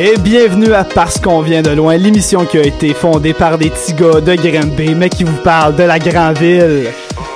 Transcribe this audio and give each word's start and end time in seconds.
Et 0.00 0.16
bienvenue 0.16 0.72
à 0.74 0.84
Parce 0.84 1.18
qu'on 1.18 1.40
vient 1.40 1.60
de 1.60 1.70
loin, 1.70 1.96
l'émission 1.96 2.44
qui 2.44 2.56
a 2.56 2.62
été 2.62 2.94
fondée 2.94 3.34
par 3.34 3.58
des 3.58 3.68
petits 3.68 3.94
gars 3.94 4.20
de 4.20 4.36
Granby, 4.36 4.94
mais 4.94 5.08
qui 5.08 5.24
vous 5.24 5.42
parle 5.42 5.74
de 5.74 5.82
la 5.82 5.98
grande 5.98 6.38
ville. 6.38 6.84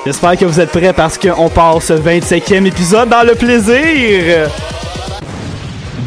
J'espère 0.06 0.36
que 0.36 0.44
vous 0.44 0.60
êtes 0.60 0.70
prêts 0.70 0.92
parce 0.92 1.18
qu'on 1.18 1.48
part 1.48 1.82
ce 1.82 1.94
25e 1.94 2.64
épisode 2.64 3.08
dans 3.08 3.26
le 3.26 3.34
plaisir. 3.34 4.48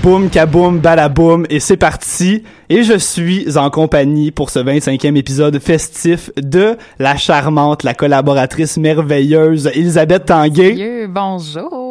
Boum, 0.02 0.30
kaboum, 0.30 0.80
balaboum, 0.80 1.46
et 1.50 1.60
c'est 1.60 1.76
parti. 1.76 2.44
Et 2.70 2.84
je 2.84 2.98
suis 2.98 3.58
en 3.58 3.70
compagnie 3.70 4.32
pour 4.32 4.50
ce 4.50 4.60
25e 4.60 5.18
épisode 5.18 5.60
festif 5.60 6.32
de 6.38 6.78
la 7.00 7.18
charmante, 7.18 7.84
la 7.84 7.94
collaboratrice 7.94 8.78
merveilleuse 8.78 9.68
Elisabeth 9.76 10.28
Tanguay. 10.28 11.06
Bonjour. 11.10 11.85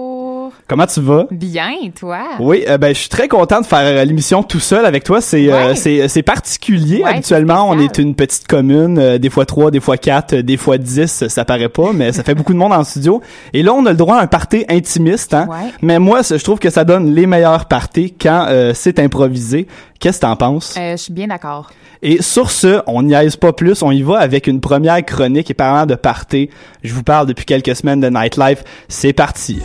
Comment 0.66 0.86
tu 0.86 1.00
vas? 1.02 1.26
Bien, 1.30 1.72
toi? 1.98 2.20
Oui, 2.40 2.64
euh, 2.66 2.78
ben 2.78 2.94
je 2.94 3.00
suis 3.00 3.10
très 3.10 3.28
content 3.28 3.60
de 3.60 3.66
faire 3.66 3.80
euh, 3.82 4.04
l'émission 4.04 4.42
tout 4.42 4.60
seul 4.60 4.86
avec 4.86 5.04
toi. 5.04 5.20
C'est 5.20 5.52
euh, 5.52 5.68
Ouais. 5.68 5.74
c'est 5.74 6.08
c'est 6.08 6.22
particulier. 6.22 7.02
Ouais, 7.02 7.10
Habituellement, 7.10 7.68
on 7.68 7.78
est 7.78 7.98
une 7.98 8.14
petite 8.14 8.46
commune, 8.46 8.98
euh, 8.98 9.18
des 9.18 9.28
fois 9.28 9.44
trois, 9.44 9.70
des 9.70 9.80
fois 9.80 9.98
quatre, 9.98 10.34
des 10.36 10.56
fois 10.56 10.78
dix. 10.78 11.28
Ça 11.28 11.44
paraît 11.44 11.68
pas, 11.68 11.92
mais 11.92 12.12
ça 12.12 12.22
fait 12.24 12.34
beaucoup 12.36 12.54
de 12.54 12.58
monde 12.58 12.72
en 12.72 12.82
studio. 12.82 13.20
Et 13.52 13.62
là, 13.62 13.74
on 13.74 13.84
a 13.84 13.90
le 13.90 13.96
droit 13.96 14.16
à 14.16 14.22
un 14.22 14.26
party 14.26 14.64
intimiste. 14.70 15.34
Hein? 15.34 15.46
Ouais. 15.50 15.70
Mais 15.82 15.98
moi, 15.98 16.22
je 16.22 16.42
trouve 16.42 16.58
que 16.58 16.70
ça 16.70 16.84
donne 16.84 17.14
les 17.14 17.26
meilleurs 17.26 17.66
parties 17.66 18.14
quand 18.18 18.46
euh, 18.48 18.72
c'est 18.74 18.98
improvisé. 18.98 19.66
Qu'est-ce 20.00 20.16
que 20.18 20.22
t'en 20.26 20.36
penses? 20.36 20.76
Euh, 20.78 20.92
je 20.92 21.02
suis 21.02 21.12
bien 21.12 21.26
d'accord. 21.26 21.70
Et 22.02 22.22
sur 22.22 22.50
ce, 22.50 22.80
on 22.86 23.02
n'y 23.02 23.12
aise 23.14 23.36
pas 23.36 23.52
plus, 23.52 23.82
on 23.82 23.90
y 23.90 24.02
va 24.02 24.18
avec 24.18 24.46
une 24.46 24.60
première 24.62 25.02
chronique 25.04 25.50
et 25.50 25.54
parlant 25.54 25.84
de 25.86 25.94
party. 25.94 26.48
Je 26.82 26.94
vous 26.94 27.02
parle 27.02 27.26
depuis 27.26 27.44
quelques 27.44 27.76
semaines 27.76 28.00
de 28.00 28.08
Nightlife. 28.08 28.64
C'est 28.88 29.12
parti. 29.14 29.60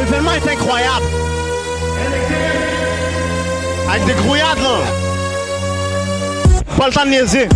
L'événement 0.00 0.32
est 0.32 0.48
incroyable. 0.48 1.04
Avec 3.90 4.04
des 4.06 4.14
grouillades, 4.14 4.58
là. 4.58 4.78
Pas 6.78 6.86
le 6.86 6.92
temps 6.92 7.04
de 7.04 7.10
niaiser. 7.10 7.48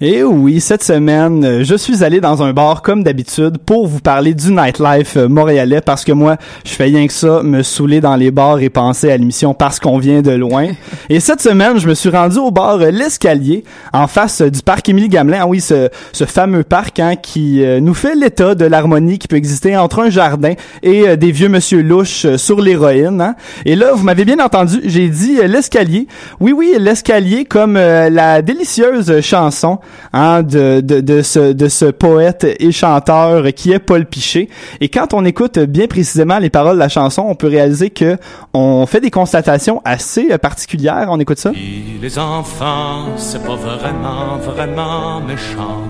Et 0.00 0.22
oui, 0.22 0.60
cette 0.60 0.84
semaine, 0.84 1.44
euh, 1.44 1.64
je 1.64 1.74
suis 1.74 2.04
allé 2.04 2.20
dans 2.20 2.40
un 2.44 2.52
bar 2.52 2.82
comme 2.82 3.02
d'habitude 3.02 3.58
pour 3.58 3.88
vous 3.88 3.98
parler 3.98 4.32
du 4.32 4.52
nightlife 4.52 5.16
euh, 5.16 5.26
montréalais 5.26 5.80
parce 5.80 6.04
que 6.04 6.12
moi, 6.12 6.36
je 6.64 6.70
fais 6.70 6.84
rien 6.84 7.04
que 7.08 7.12
ça, 7.12 7.42
me 7.42 7.64
saouler 7.64 8.00
dans 8.00 8.14
les 8.14 8.30
bars 8.30 8.60
et 8.60 8.70
penser 8.70 9.10
à 9.10 9.16
l'émission 9.16 9.54
parce 9.54 9.80
qu'on 9.80 9.98
vient 9.98 10.22
de 10.22 10.30
loin. 10.30 10.68
et 11.08 11.18
cette 11.18 11.40
semaine, 11.40 11.80
je 11.80 11.88
me 11.88 11.94
suis 11.94 12.10
rendu 12.10 12.38
au 12.38 12.52
bar 12.52 12.76
euh, 12.80 12.92
L'Escalier 12.92 13.64
en 13.92 14.06
face 14.06 14.40
du 14.40 14.62
parc 14.62 14.88
Émilie 14.88 15.08
Gamelin. 15.08 15.38
Ah 15.40 15.46
oui, 15.48 15.60
ce, 15.60 15.88
ce 16.12 16.26
fameux 16.26 16.62
parc 16.62 17.00
hein, 17.00 17.16
qui 17.16 17.64
nous 17.82 17.94
fait 17.94 18.14
l'état 18.14 18.54
de 18.54 18.66
l'harmonie 18.66 19.18
qui 19.18 19.26
peut 19.26 19.34
exister 19.34 19.76
entre 19.76 19.98
un 20.04 20.10
jardin 20.10 20.52
et 20.84 21.16
des 21.16 21.32
vieux 21.32 21.48
monsieur 21.48 21.82
louches 21.82 22.36
sur 22.36 22.60
l'héroïne. 22.60 23.20
Hein. 23.20 23.34
Et 23.64 23.74
là, 23.74 23.94
vous 23.94 24.04
m'avez 24.04 24.24
bien 24.24 24.38
entendu, 24.38 24.80
j'ai 24.84 25.08
dit 25.08 25.38
L'Escalier. 25.44 26.06
Oui, 26.38 26.52
oui, 26.52 26.76
L'Escalier 26.78 27.44
comme 27.44 27.76
euh, 27.76 28.10
la 28.10 28.42
délicieuse 28.42 29.20
chanson 29.22 29.80
hein, 30.12 30.42
de, 30.42 31.22
ce, 31.22 31.90
poète 31.90 32.46
et 32.58 32.72
chanteur 32.72 33.46
qui 33.54 33.72
est 33.72 33.78
Paul 33.78 34.06
Piché. 34.06 34.48
Et 34.80 34.88
quand 34.88 35.14
on 35.14 35.24
écoute 35.24 35.58
bien 35.58 35.86
précisément 35.86 36.38
les 36.38 36.50
paroles 36.50 36.74
de 36.74 36.80
la 36.80 36.88
chanson, 36.88 37.24
on 37.26 37.34
peut 37.34 37.48
réaliser 37.48 37.90
que 37.90 38.16
on 38.54 38.86
fait 38.86 39.00
des 39.00 39.10
constatations 39.10 39.80
assez 39.84 40.30
euh, 40.30 40.38
particulières. 40.38 41.08
On 41.10 41.20
écoute 41.20 41.38
ça? 41.38 41.52
Les 42.00 42.18
enfants, 42.18 43.16
c'est 43.16 43.42
pas 43.44 43.56
vraiment, 43.56 44.36
vraiment 44.38 45.20
méchant. 45.20 45.82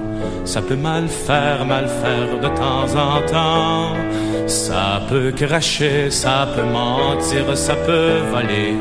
Ça 0.45 0.63
peut 0.63 0.77
mal 0.77 1.09
faire, 1.09 1.65
mal 1.67 1.89
faire 1.89 2.41
de 2.41 2.49
temps 2.57 2.89
en 2.97 3.21
temps. 3.27 3.97
Ça 4.47 5.03
peut 5.09 5.31
cracher, 5.33 6.11
ça 6.11 6.49
peut 6.55 6.63
mentir, 6.63 7.57
ça 7.57 7.75
peut 7.75 8.21
voler. 8.33 8.75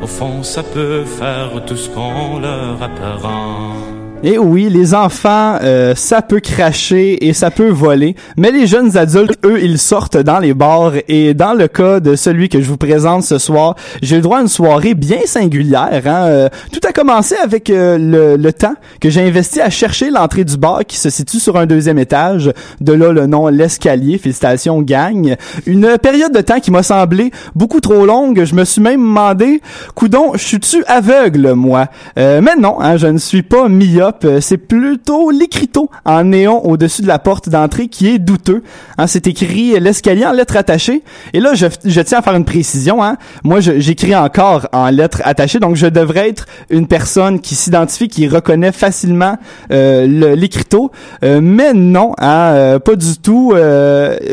Au 0.00 0.06
fond, 0.06 0.42
ça 0.42 0.62
peut 0.62 1.04
faire 1.04 1.50
tout 1.66 1.76
ce 1.76 1.88
qu'on 1.88 2.38
leur 2.38 2.80
apprend. 2.82 4.01
Et 4.24 4.38
oui, 4.38 4.68
les 4.70 4.94
enfants, 4.94 5.58
euh, 5.62 5.96
ça 5.96 6.22
peut 6.22 6.38
cracher 6.38 7.26
et 7.26 7.32
ça 7.32 7.50
peut 7.50 7.70
voler, 7.70 8.14
mais 8.36 8.52
les 8.52 8.68
jeunes 8.68 8.96
adultes, 8.96 9.36
eux, 9.44 9.60
ils 9.60 9.78
sortent 9.78 10.16
dans 10.16 10.38
les 10.38 10.54
bars. 10.54 10.92
Et 11.08 11.34
dans 11.34 11.54
le 11.54 11.66
cas 11.66 11.98
de 11.98 12.14
celui 12.14 12.48
que 12.48 12.60
je 12.60 12.68
vous 12.68 12.76
présente 12.76 13.24
ce 13.24 13.38
soir, 13.38 13.74
j'ai 14.00 14.14
le 14.14 14.22
droit 14.22 14.38
à 14.38 14.42
une 14.42 14.48
soirée 14.48 14.94
bien 14.94 15.18
singulière. 15.26 16.02
Hein? 16.06 16.26
Euh, 16.26 16.48
tout 16.70 16.78
a 16.88 16.92
commencé 16.92 17.34
avec 17.42 17.68
euh, 17.68 18.36
le, 18.38 18.52
temps 18.52 18.74
que 19.00 19.10
j'ai 19.10 19.22
investi 19.22 19.60
à 19.60 19.70
chercher 19.70 20.08
l'entrée 20.10 20.44
du 20.44 20.56
bar 20.56 20.82
qui 20.86 20.98
se 20.98 21.10
situe 21.10 21.40
sur 21.40 21.56
un 21.56 21.66
deuxième 21.66 21.98
étage. 21.98 22.52
De 22.80 22.92
là 22.92 23.10
le 23.10 23.26
nom 23.26 23.48
l'escalier. 23.48 24.18
Félicitations, 24.18 24.82
gang. 24.82 25.34
Une 25.66 25.98
période 25.98 26.32
de 26.32 26.42
temps 26.42 26.60
qui 26.60 26.70
m'a 26.70 26.84
semblé 26.84 27.32
beaucoup 27.56 27.80
trop 27.80 28.06
longue. 28.06 28.44
Je 28.44 28.54
me 28.54 28.64
suis 28.64 28.80
même 28.80 29.00
demandé, 29.00 29.60
coudon, 29.96 30.34
suis-tu 30.36 30.84
aveugle, 30.86 31.54
moi? 31.54 31.88
Mais 32.16 32.54
non, 32.56 32.80
hein, 32.80 32.96
je 32.96 33.08
ne 33.08 33.18
suis 33.18 33.42
pas 33.42 33.68
myope. 33.68 34.11
Euh, 34.24 34.40
C'est 34.40 34.58
plutôt 34.58 35.30
l'écriteau 35.30 35.90
en 36.04 36.24
néon 36.24 36.64
au-dessus 36.66 37.02
de 37.02 37.06
la 37.06 37.18
porte 37.18 37.48
d'entrée 37.48 37.88
qui 37.88 38.08
est 38.08 38.18
douteux. 38.18 38.62
Hein, 38.98 39.06
c'est 39.06 39.26
écrit 39.26 39.78
l'escalier 39.80 40.24
en 40.24 40.32
lettres 40.32 40.56
attachées. 40.56 41.02
Et 41.32 41.40
là, 41.40 41.54
je, 41.54 41.66
tiens 42.00 42.18
à 42.18 42.22
faire 42.22 42.34
une 42.34 42.44
précision. 42.44 43.02
Hein. 43.02 43.16
Moi, 43.44 43.60
j'écris 43.60 44.14
encore 44.14 44.68
en 44.72 44.88
lettres 44.90 45.22
attachées, 45.24 45.58
donc 45.58 45.76
je 45.76 45.86
devrais 45.86 46.28
être 46.28 46.46
une 46.70 46.86
personne 46.86 47.40
qui 47.40 47.54
s'identifie, 47.54 48.08
qui 48.08 48.28
reconnaît 48.28 48.72
facilement 48.72 49.36
euh, 49.72 50.34
l'écriteau. 50.36 50.90
Euh, 51.24 51.40
mais 51.42 51.72
non, 51.72 52.14
hein, 52.18 52.52
euh, 52.52 52.78
pas 52.78 52.96
du 52.96 53.16
tout. 53.18 53.54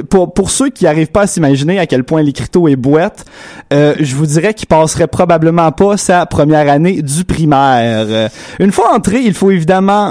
Pour, 0.10 0.50
ceux 0.50 0.70
qui 0.70 0.86
n'arrivent 0.86 1.12
pas 1.12 1.22
à 1.22 1.28
s'imaginer 1.28 1.80
à 1.80 1.86
quel 1.86 2.04
point 2.04 2.22
l'écriteau 2.22 2.68
est 2.68 2.76
boîte, 2.76 3.26
je 3.72 4.16
vous 4.16 4.26
dirais 4.26 4.54
qu'il 4.54 4.68
passerait 4.68 5.08
probablement 5.08 5.72
pas 5.72 5.98
sa 5.98 6.26
première 6.26 6.70
année 6.70 7.02
du 7.02 7.24
primaire. 7.24 8.30
Une 8.60 8.72
fois 8.72 8.94
entré, 8.96 9.22
il 9.22 9.34
faut 9.34 9.52
évidemment 9.52 9.69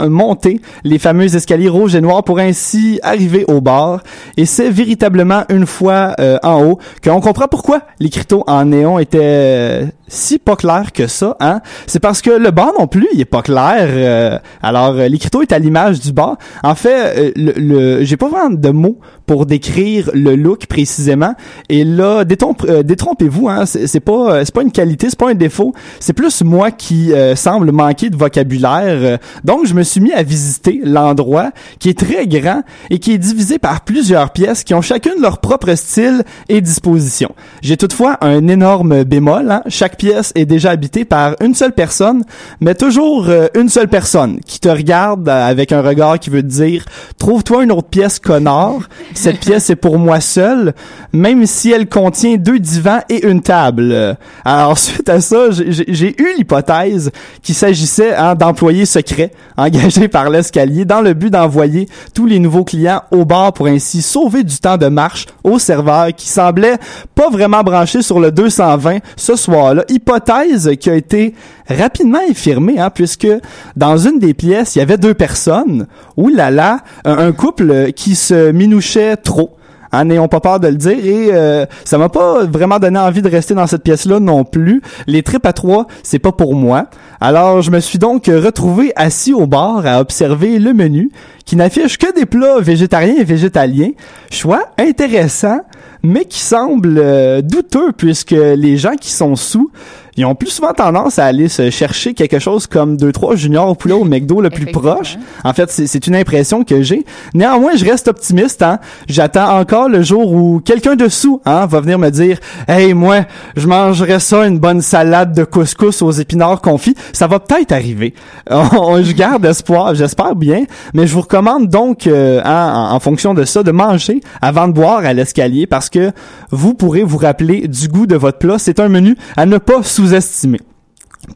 monter 0.08 0.60
les 0.84 0.98
fameux 0.98 1.34
escaliers 1.34 1.68
rouges 1.68 1.94
et 1.94 2.00
noirs 2.00 2.24
pour 2.24 2.38
ainsi 2.38 3.00
arriver 3.02 3.44
au 3.48 3.60
bar. 3.60 4.02
Et 4.36 4.46
c'est 4.46 4.70
véritablement 4.70 5.44
une 5.48 5.66
fois 5.66 6.14
euh, 6.20 6.38
en 6.42 6.64
haut 6.64 6.78
qu'on 7.02 7.20
comprend 7.20 7.46
pourquoi 7.48 7.82
l'écriteau 8.00 8.44
en 8.46 8.64
néon 8.64 8.98
était 8.98 9.18
euh, 9.20 9.86
si 10.08 10.38
pas 10.38 10.56
clair 10.56 10.92
que 10.92 11.06
ça. 11.06 11.36
Hein? 11.40 11.60
C'est 11.86 12.00
parce 12.00 12.22
que 12.22 12.30
le 12.30 12.50
bar 12.50 12.72
non 12.78 12.86
plus, 12.86 13.06
il 13.14 13.20
est 13.20 13.24
pas 13.24 13.42
clair. 13.42 13.86
euh, 13.88 14.38
alors, 14.62 14.94
euh, 14.96 15.08
l'écriteau 15.08 15.42
est 15.42 15.52
à 15.52 15.58
l'image 15.58 16.00
du 16.00 16.12
bar. 16.12 16.36
En 16.62 16.74
fait, 16.74 17.18
euh, 17.18 17.30
le, 17.36 17.52
le- 17.52 18.04
j'ai 18.04 18.16
pas 18.16 18.28
vraiment 18.28 18.50
de 18.50 18.68
mots 18.70 18.98
pour 19.26 19.44
décrire 19.46 20.10
le 20.14 20.34
look 20.36 20.66
précisément. 20.66 21.34
Et 21.68 21.84
là, 21.84 22.24
euh, 22.24 22.82
détrompez-vous, 22.82 23.48
hein, 23.48 23.64
c'est 23.66 24.00
pas, 24.00 24.44
c'est 24.44 24.54
pas 24.54 24.62
une 24.62 24.72
qualité, 24.72 25.08
c'est 25.10 25.18
pas 25.18 25.30
un 25.30 25.34
défaut. 25.34 25.72
C'est 26.00 26.14
plus 26.14 26.42
moi 26.42 26.70
qui 26.70 27.12
euh, 27.12 27.36
semble 27.36 27.70
manquer 27.72 28.08
de 28.10 28.16
vocabulaire. 28.16 29.18
Donc, 29.44 29.66
je 29.66 29.74
me 29.74 29.82
suis 29.82 30.00
mis 30.00 30.12
à 30.12 30.22
visiter 30.22 30.80
l'endroit 30.82 31.50
qui 31.78 31.90
est 31.90 31.98
très 31.98 32.26
grand 32.26 32.62
et 32.90 32.98
qui 32.98 33.12
est 33.12 33.18
divisé 33.18 33.58
par 33.58 33.82
plusieurs 33.82 34.30
pièces 34.30 34.64
qui 34.64 34.72
ont 34.74 34.82
chacune 34.82 35.20
leur 35.20 35.38
propre 35.40 35.74
style 35.74 36.22
et 36.48 36.60
disposition. 36.60 37.34
J'ai 37.62 37.76
toutefois 37.76 38.16
un 38.22 38.48
énorme 38.48 39.04
bémol. 39.04 39.50
Hein. 39.50 39.62
Chaque 39.68 39.97
pièce 39.98 40.32
est 40.34 40.46
déjà 40.46 40.70
habitée 40.70 41.04
par 41.04 41.34
une 41.42 41.54
seule 41.54 41.72
personne, 41.72 42.24
mais 42.60 42.74
toujours 42.74 43.26
euh, 43.28 43.48
une 43.54 43.68
seule 43.68 43.88
personne 43.88 44.40
qui 44.40 44.60
te 44.60 44.68
regarde 44.68 45.28
euh, 45.28 45.46
avec 45.46 45.72
un 45.72 45.82
regard 45.82 46.18
qui 46.18 46.30
veut 46.30 46.42
te 46.42 46.46
dire 46.46 46.86
trouve-toi 47.18 47.64
une 47.64 47.72
autre 47.72 47.88
pièce 47.88 48.18
connard. 48.18 48.88
Cette 49.14 49.40
pièce 49.40 49.68
est 49.68 49.76
pour 49.76 49.98
moi 49.98 50.20
seule, 50.20 50.72
même 51.12 51.44
si 51.44 51.70
elle 51.70 51.88
contient 51.88 52.36
deux 52.36 52.58
divans 52.58 53.00
et 53.10 53.26
une 53.26 53.42
table. 53.42 54.16
Alors 54.44 54.78
suite 54.88 55.08
à 55.08 55.20
ça, 55.20 55.50
j'ai 55.50 56.20
eu 56.20 56.36
l'hypothèse 56.38 57.10
qu'il 57.42 57.54
s'agissait 57.54 58.14
hein, 58.14 58.34
d'employés 58.34 58.86
secrets 58.86 59.32
engagés 59.56 60.08
par 60.08 60.30
l'escalier 60.30 60.84
dans 60.84 61.00
le 61.00 61.14
but 61.14 61.30
d'envoyer 61.30 61.88
tous 62.14 62.26
les 62.26 62.38
nouveaux 62.38 62.64
clients 62.64 63.02
au 63.10 63.24
bar 63.24 63.52
pour 63.52 63.66
ainsi 63.66 64.02
sauver 64.02 64.44
du 64.44 64.56
temps 64.58 64.76
de 64.76 64.86
marche 64.86 65.26
au 65.42 65.58
serveur 65.58 66.08
qui 66.16 66.28
semblait 66.28 66.78
pas 67.14 67.28
vraiment 67.30 67.62
branché 67.62 68.02
sur 68.02 68.20
le 68.20 68.30
220 68.30 68.98
ce 69.16 69.36
soir-là. 69.36 69.84
Hypothèse 69.88 70.72
qui 70.80 70.90
a 70.90 70.94
été 70.94 71.34
rapidement 71.68 72.20
infirmée, 72.28 72.78
hein, 72.78 72.90
puisque 72.90 73.28
dans 73.76 73.96
une 73.96 74.18
des 74.18 74.34
pièces, 74.34 74.76
il 74.76 74.80
y 74.80 74.82
avait 74.82 74.98
deux 74.98 75.14
personnes. 75.14 75.86
Ouh 76.16 76.28
là 76.28 76.50
là, 76.50 76.80
un, 77.04 77.32
couple 77.32 77.92
qui 77.92 78.14
se 78.14 78.50
minouchait 78.52 79.16
trop. 79.16 79.58
Hein, 79.92 80.04
n'ayons 80.04 80.28
pas 80.28 80.40
peur 80.40 80.60
de 80.60 80.68
le 80.68 80.76
dire 80.76 80.98
et 80.98 81.30
euh, 81.32 81.64
ça 81.84 81.96
m'a 81.96 82.10
pas 82.10 82.44
vraiment 82.44 82.78
donné 82.78 82.98
envie 82.98 83.22
de 83.22 83.28
rester 83.28 83.54
dans 83.54 83.66
cette 83.66 83.82
pièce-là 83.82 84.20
non 84.20 84.44
plus. 84.44 84.82
Les 85.06 85.22
tripes 85.22 85.46
à 85.46 85.54
trois, 85.54 85.86
c'est 86.02 86.18
pas 86.18 86.32
pour 86.32 86.54
moi. 86.54 86.88
Alors 87.20 87.62
je 87.62 87.70
me 87.70 87.80
suis 87.80 87.98
donc 87.98 88.26
retrouvé 88.26 88.92
assis 88.96 89.32
au 89.32 89.46
bar 89.46 89.86
à 89.86 90.00
observer 90.00 90.58
le 90.58 90.74
menu 90.74 91.10
qui 91.46 91.56
n'affiche 91.56 91.96
que 91.96 92.14
des 92.14 92.26
plats 92.26 92.60
végétariens 92.60 93.14
et 93.18 93.24
végétaliens. 93.24 93.92
Choix 94.30 94.66
intéressant, 94.76 95.60
mais 96.02 96.24
qui 96.24 96.40
semble 96.40 96.98
euh, 96.98 97.42
douteux 97.42 97.92
puisque 97.92 98.30
les 98.30 98.76
gens 98.76 98.96
qui 98.96 99.10
sont 99.10 99.36
sous 99.36 99.70
ils 100.18 100.24
ont 100.24 100.34
plus 100.34 100.50
souvent 100.50 100.72
tendance 100.72 101.20
à 101.20 101.26
aller 101.26 101.48
se 101.48 101.70
chercher 101.70 102.12
quelque 102.12 102.40
chose 102.40 102.66
comme 102.66 102.96
2-3 102.96 103.36
juniors 103.36 103.68
au 103.68 103.74
poulet 103.76 103.94
au 103.94 104.04
McDo 104.04 104.40
le 104.40 104.50
plus 104.50 104.66
proche. 104.66 105.16
En 105.44 105.52
fait, 105.52 105.70
c'est 105.70 106.06
une 106.08 106.16
impression 106.16 106.64
que 106.64 106.82
j'ai. 106.82 107.04
Néanmoins, 107.34 107.76
je 107.76 107.84
reste 107.84 108.08
optimiste. 108.08 108.62
Hein. 108.62 108.80
J'attends 109.08 109.56
encore 109.56 109.88
le 109.88 110.02
jour 110.02 110.32
où 110.32 110.60
quelqu'un 110.64 110.96
dessous 110.96 111.40
hein, 111.44 111.66
va 111.66 111.80
venir 111.80 112.00
me 112.00 112.10
dire 112.10 112.38
«Hey, 112.68 112.94
moi, 112.94 113.26
je 113.56 113.68
mangerais 113.68 114.18
ça, 114.18 114.44
une 114.44 114.58
bonne 114.58 114.82
salade 114.82 115.32
de 115.34 115.44
couscous 115.44 116.02
aux 116.02 116.10
épinards 116.10 116.62
confits.» 116.62 116.96
Ça 117.12 117.28
va 117.28 117.38
peut-être 117.38 117.70
arriver. 117.70 118.12
Je 118.50 119.12
garde 119.12 119.44
espoir, 119.44 119.94
j'espère 119.94 120.34
bien. 120.34 120.64
Mais 120.94 121.06
je 121.06 121.14
vous 121.14 121.20
recommande 121.20 121.68
donc, 121.68 122.06
euh, 122.06 122.40
hein, 122.44 122.72
en, 122.74 122.94
en 122.96 123.00
fonction 123.00 123.34
de 123.34 123.44
ça, 123.44 123.62
de 123.62 123.70
manger 123.70 124.20
avant 124.42 124.66
de 124.66 124.72
boire 124.72 125.04
à 125.04 125.12
l'escalier 125.12 125.66
parce 125.66 125.88
que 125.88 126.10
vous 126.50 126.74
pourrez 126.74 127.04
vous 127.04 127.18
rappeler 127.18 127.68
du 127.68 127.88
goût 127.88 128.06
de 128.06 128.16
votre 128.16 128.38
plat. 128.38 128.58
C'est 128.58 128.80
un 128.80 128.88
menu 128.88 129.16
à 129.36 129.46
ne 129.46 129.58
pas 129.58 129.82
sous-estimer. 130.08 130.60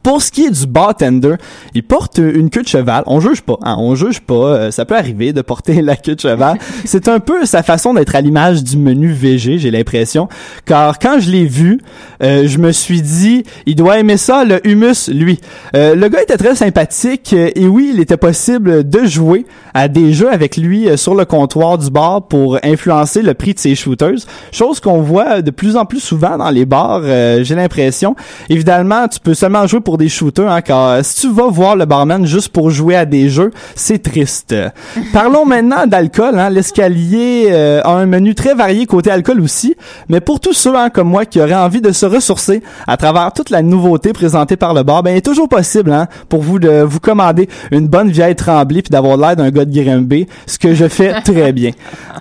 Pour 0.01 0.21
ce 0.21 0.31
qui 0.31 0.45
est 0.45 0.51
du 0.51 0.65
bartender, 0.67 1.35
il 1.73 1.83
porte 1.83 2.17
une 2.17 2.49
queue 2.49 2.63
de 2.63 2.67
cheval. 2.67 3.03
On 3.05 3.19
juge 3.19 3.41
pas, 3.41 3.57
hein, 3.61 3.75
on 3.79 3.95
juge 3.95 4.19
pas. 4.21 4.33
euh, 4.33 4.71
ça 4.71 4.85
peut 4.85 4.95
arriver 4.95 5.33
de 5.33 5.41
porter 5.41 5.81
la 5.83 5.95
queue 5.95 6.15
de 6.15 6.19
cheval. 6.19 6.57
C'est 6.85 7.07
un 7.07 7.19
peu 7.19 7.45
sa 7.45 7.63
façon 7.63 7.93
d'être 7.93 8.15
à 8.15 8.21
l'image 8.21 8.63
du 8.63 8.77
menu 8.77 9.11
VG, 9.11 9.59
j'ai 9.59 9.71
l'impression. 9.71 10.27
Car 10.65 10.99
quand 10.99 11.19
je 11.19 11.29
l'ai 11.31 11.45
vu, 11.45 11.79
euh, 12.23 12.47
je 12.47 12.57
me 12.57 12.71
suis 12.71 13.01
dit, 13.01 13.43
il 13.65 13.75
doit 13.75 13.99
aimer 13.99 14.17
ça, 14.17 14.43
le 14.45 14.65
humus, 14.67 15.09
lui. 15.09 15.39
Euh, 15.75 15.95
le 15.95 16.07
gars 16.09 16.21
était 16.21 16.37
très 16.37 16.55
sympathique 16.55 17.33
euh, 17.33 17.49
et 17.55 17.67
oui, 17.67 17.91
il 17.93 17.99
était 17.99 18.17
possible 18.17 18.87
de 18.87 19.05
jouer 19.05 19.45
à 19.73 19.87
des 19.87 20.13
jeux 20.13 20.31
avec 20.31 20.57
lui 20.57 20.87
euh, 20.89 20.97
sur 20.97 21.15
le 21.15 21.25
comptoir 21.25 21.77
du 21.77 21.89
bar 21.89 22.27
pour 22.27 22.57
influencer 22.63 23.21
le 23.21 23.33
prix 23.33 23.53
de 23.53 23.59
ses 23.59 23.75
shooters. 23.75 24.19
Chose 24.51 24.79
qu'on 24.79 25.01
voit 25.01 25.41
de 25.41 25.51
plus 25.51 25.75
en 25.77 25.85
plus 25.85 25.99
souvent 25.99 26.37
dans 26.37 26.49
les 26.49 26.65
bars, 26.65 27.01
euh, 27.03 27.43
j'ai 27.43 27.55
l'impression. 27.55 28.15
Évidemment, 28.49 29.07
tu 29.07 29.19
peux 29.19 29.33
seulement 29.33 29.65
jouer 29.67 29.81
pour 29.83 29.97
des 29.97 30.09
shooters, 30.09 30.49
hein, 30.49 30.61
car 30.61 31.03
si 31.03 31.21
tu 31.21 31.31
vas 31.31 31.47
voir 31.47 31.75
le 31.75 31.85
barman 31.85 32.25
juste 32.25 32.49
pour 32.49 32.69
jouer 32.69 32.95
à 32.95 33.05
des 33.05 33.29
jeux, 33.29 33.51
c'est 33.75 34.01
triste. 34.01 34.55
Parlons 35.13 35.45
maintenant 35.45 35.85
d'alcool. 35.85 36.39
Hein. 36.39 36.49
L'escalier 36.49 37.47
euh, 37.49 37.81
a 37.83 37.91
un 37.91 38.05
menu 38.05 38.35
très 38.35 38.53
varié 38.53 38.85
côté 38.85 39.11
alcool 39.11 39.41
aussi, 39.41 39.75
mais 40.09 40.21
pour 40.21 40.39
tous 40.39 40.53
ceux 40.53 40.75
hein, 40.75 40.89
comme 40.89 41.09
moi 41.09 41.25
qui 41.25 41.39
auraient 41.41 41.53
envie 41.53 41.81
de 41.81 41.91
se 41.91 42.05
ressourcer 42.05 42.63
à 42.87 42.97
travers 42.97 43.31
toute 43.33 43.49
la 43.49 43.61
nouveauté 43.61 44.13
présentée 44.13 44.55
par 44.55 44.73
le 44.73 44.83
bar, 44.83 45.03
ben 45.03 45.11
il 45.11 45.17
est 45.17 45.21
toujours 45.21 45.49
possible 45.49 45.91
hein, 45.91 46.07
pour 46.29 46.41
vous 46.41 46.59
de 46.59 46.81
vous 46.81 46.99
commander 46.99 47.49
une 47.71 47.87
bonne 47.87 48.09
vieille 48.09 48.35
tremblée 48.35 48.81
puis 48.81 48.91
d'avoir 48.91 49.17
l'air 49.17 49.35
d'un 49.35 49.49
gars 49.51 49.65
de 49.65 49.71
Grimby, 49.71 50.27
ce 50.45 50.57
que 50.57 50.73
je 50.73 50.87
fais 50.87 51.21
très 51.25 51.51
bien. 51.51 51.71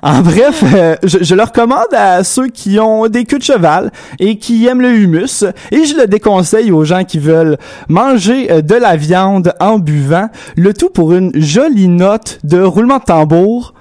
En 0.02 0.20
bref, 0.20 0.64
euh, 0.74 0.96
je, 1.02 1.18
je 1.22 1.34
le 1.34 1.42
recommande 1.42 1.92
à 1.92 2.24
ceux 2.24 2.48
qui 2.48 2.78
ont 2.78 3.08
des 3.08 3.24
queues 3.24 3.38
de 3.38 3.44
cheval 3.44 3.92
et 4.18 4.36
qui 4.36 4.66
aiment 4.66 4.80
le 4.80 4.94
humus, 4.94 5.44
et 5.70 5.84
je 5.84 5.96
le 5.96 6.06
déconseille 6.06 6.72
aux 6.72 6.84
gens 6.84 7.04
qui 7.04 7.18
veulent 7.18 7.51
manger 7.88 8.50
euh, 8.50 8.62
de 8.62 8.74
la 8.74 8.96
viande 8.96 9.54
en 9.60 9.78
buvant, 9.78 10.28
le 10.56 10.74
tout 10.74 10.90
pour 10.90 11.12
une 11.12 11.32
jolie 11.34 11.88
note 11.88 12.38
de 12.44 12.60
roulement 12.60 12.98
de 12.98 13.04
tambour. 13.04 13.74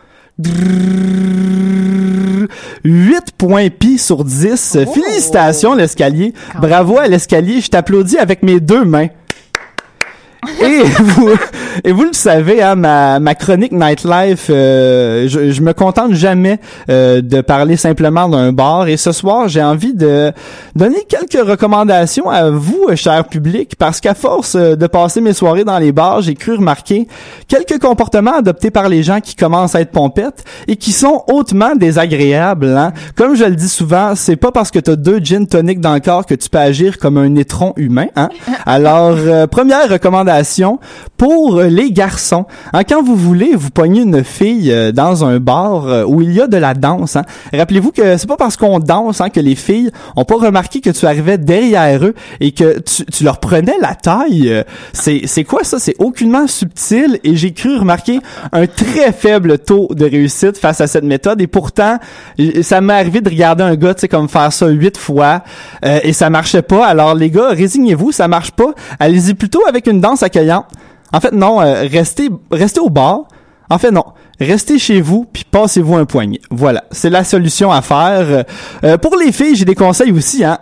8 2.84 3.32
points 3.38 3.70
pi 3.70 3.98
sur 3.98 4.24
10. 4.24 4.80
Félicitations 4.94 5.76
l'escalier. 5.76 6.34
Bravo 6.60 6.98
à 6.98 7.08
l'escalier. 7.08 7.62
Je 7.62 7.70
t'applaudis 7.70 8.18
avec 8.18 8.44
mes 8.44 8.60
deux 8.60 8.84
mains. 8.84 9.08
Et 10.62 10.84
vous, 10.84 11.30
et 11.84 11.92
vous 11.92 12.04
le 12.04 12.14
savez, 12.14 12.64
hein, 12.64 12.76
ma, 12.76 13.20
ma 13.20 13.36
chronique 13.36 13.72
Nightlife, 13.72 14.48
euh, 14.50 15.28
je, 15.28 15.52
je 15.52 15.62
me 15.62 15.74
contente 15.74 16.14
jamais 16.14 16.60
euh, 16.90 17.22
de 17.22 17.42
parler 17.42 17.78
simplement 17.78 18.28
d'un 18.28 18.52
bar. 18.52 18.88
Et 18.88 18.98
ce 18.98 19.12
soir, 19.12 19.48
j'ai 19.48 19.62
envie 19.62 19.94
de 19.94 20.32
donner 20.76 21.06
quelques 21.08 21.48
recommandations 21.48 22.28
à 22.28 22.50
vous, 22.50 22.88
euh, 22.90 22.96
cher 22.96 23.26
public, 23.26 23.76
parce 23.78 24.02
qu'à 24.02 24.16
force 24.16 24.56
euh, 24.56 24.76
de 24.76 24.88
passer 24.88 25.22
mes 25.22 25.34
soirées 25.34 25.64
dans 25.64 25.78
les 25.78 25.92
bars, 25.92 26.22
j'ai 26.22 26.34
cru 26.34 26.56
remarquer 26.56 27.08
quelques 27.48 27.80
comportements 27.80 28.38
adoptés 28.38 28.72
par 28.72 28.90
les 28.90 29.04
gens 29.04 29.22
qui 29.22 29.36
commencent 29.36 29.76
à 29.76 29.82
être 29.82 29.92
pompettes 29.92 30.44
et 30.68 30.76
qui 30.76 30.92
sont 30.92 31.24
hautement 31.28 31.76
désagréables. 31.76 32.76
Hein. 32.78 32.94
Comme 33.16 33.36
je 33.36 33.46
le 33.46 33.56
dis 33.56 33.70
souvent, 33.70 34.16
c'est 34.16 34.38
pas 34.38 34.52
parce 34.52 34.72
que 34.72 34.80
t'as 34.80 34.96
deux 34.96 35.20
gin 35.20 35.46
tonic 35.46 35.80
dans 35.80 35.94
le 35.94 36.00
corps 36.00 36.26
que 36.26 36.34
tu 36.36 36.50
peux 36.50 36.58
agir 36.58 36.98
comme 36.98 37.18
un 37.18 37.36
étron 37.36 37.74
humain. 37.78 38.08
Hein. 38.16 38.30
Alors, 38.66 39.16
euh, 39.18 39.46
première 39.46 39.88
recommandation 39.88 40.31
pour 41.18 41.62
les 41.62 41.92
garçons. 41.92 42.46
Hein, 42.74 42.84
quand 42.84 43.04
vous 43.04 43.16
voulez 43.16 43.56
vous 43.56 43.70
pogner 43.70 44.02
une 44.02 44.24
fille 44.24 44.72
euh, 44.72 44.92
dans 44.92 45.26
un 45.26 45.40
bar 45.40 45.88
euh, 45.88 46.04
où 46.06 46.22
il 46.22 46.34
y 46.34 46.42
a 46.42 46.48
de 46.48 46.58
la 46.58 46.74
danse, 46.74 47.16
hein, 47.16 47.24
rappelez-vous 47.54 47.92
que 47.92 48.18
c'est 48.18 48.28
pas 48.28 48.38
parce 48.38 48.58
qu'on 48.58 48.80
danse 48.80 49.22
hein, 49.22 49.30
que 49.30 49.40
les 49.40 49.56
filles 49.56 49.92
ont 50.16 50.26
pas 50.26 50.36
remarqué 50.36 50.82
que 50.82 50.90
tu 50.90 51.06
arrivais 51.06 51.38
derrière 51.38 52.06
eux 52.06 52.16
et 52.40 52.52
que 52.52 52.80
tu, 52.80 53.24
leur 53.24 53.40
prenais 53.40 53.76
la 53.82 53.96
taille. 53.96 54.50
Euh, 54.50 54.64
C'est 54.94 55.44
quoi 55.44 55.64
ça? 55.64 55.80
C'est 55.80 55.96
aucunement 56.00 56.48
subtil 56.48 57.20
et 57.24 57.36
j'ai 57.36 57.54
cru 57.54 57.78
remarquer 57.78 58.20
un 58.52 58.68
très 58.68 59.12
faible 59.12 59.60
taux 59.60 59.90
de 59.92 60.06
réussite 60.06 60.58
face 60.58 60.82
à 60.82 60.88
cette 60.88 61.04
méthode 61.04 61.42
et 61.42 61.48
pourtant 61.48 61.98
ça 62.62 62.82
m'est 62.82 62.94
arrivé 62.94 63.22
de 63.22 63.30
regarder 63.30 63.64
un 63.64 63.76
gars 63.76 63.94
tu 63.94 64.02
sais 64.02 64.08
comme 64.08 64.30
faire 64.30 64.52
ça 64.52 64.68
huit 64.68 64.98
fois 64.98 65.44
euh, 65.86 66.00
et 66.04 66.14
ça 66.14 66.30
marchait 66.30 66.62
pas. 66.62 66.86
Alors 66.86 67.16
les 67.16 67.30
gars, 67.30 67.50
résignez-vous, 67.50 68.12
ça 68.12 68.28
marche 68.28 68.52
pas. 68.52 68.74
Allez-y 69.00 69.34
plutôt 69.34 69.62
avec 69.68 69.88
une 69.88 70.02
danse 70.02 70.21
En 71.14 71.20
fait, 71.20 71.32
non, 71.34 71.62
euh, 71.62 71.88
restez, 71.92 72.30
restez 72.52 72.80
au 72.80 72.90
bar. 72.90 73.24
En 73.70 73.78
fait, 73.78 73.92
non. 73.92 74.04
Restez 74.40 74.80
chez 74.80 75.02
vous 75.02 75.26
puis 75.32 75.46
passez-vous 75.50 75.96
un 75.96 76.06
poignet. 76.06 76.42
Voilà, 76.50 76.84
c'est 76.92 77.12
la 77.12 77.24
solution 77.24 77.72
à 77.72 77.82
faire. 77.82 78.44
Euh, 78.84 78.98
pour 78.98 79.16
les 79.16 79.32
filles, 79.32 79.56
j'ai 79.56 79.66
des 79.66 79.76
conseils 79.76 80.12
aussi. 80.12 80.44
Hein, 80.44 80.58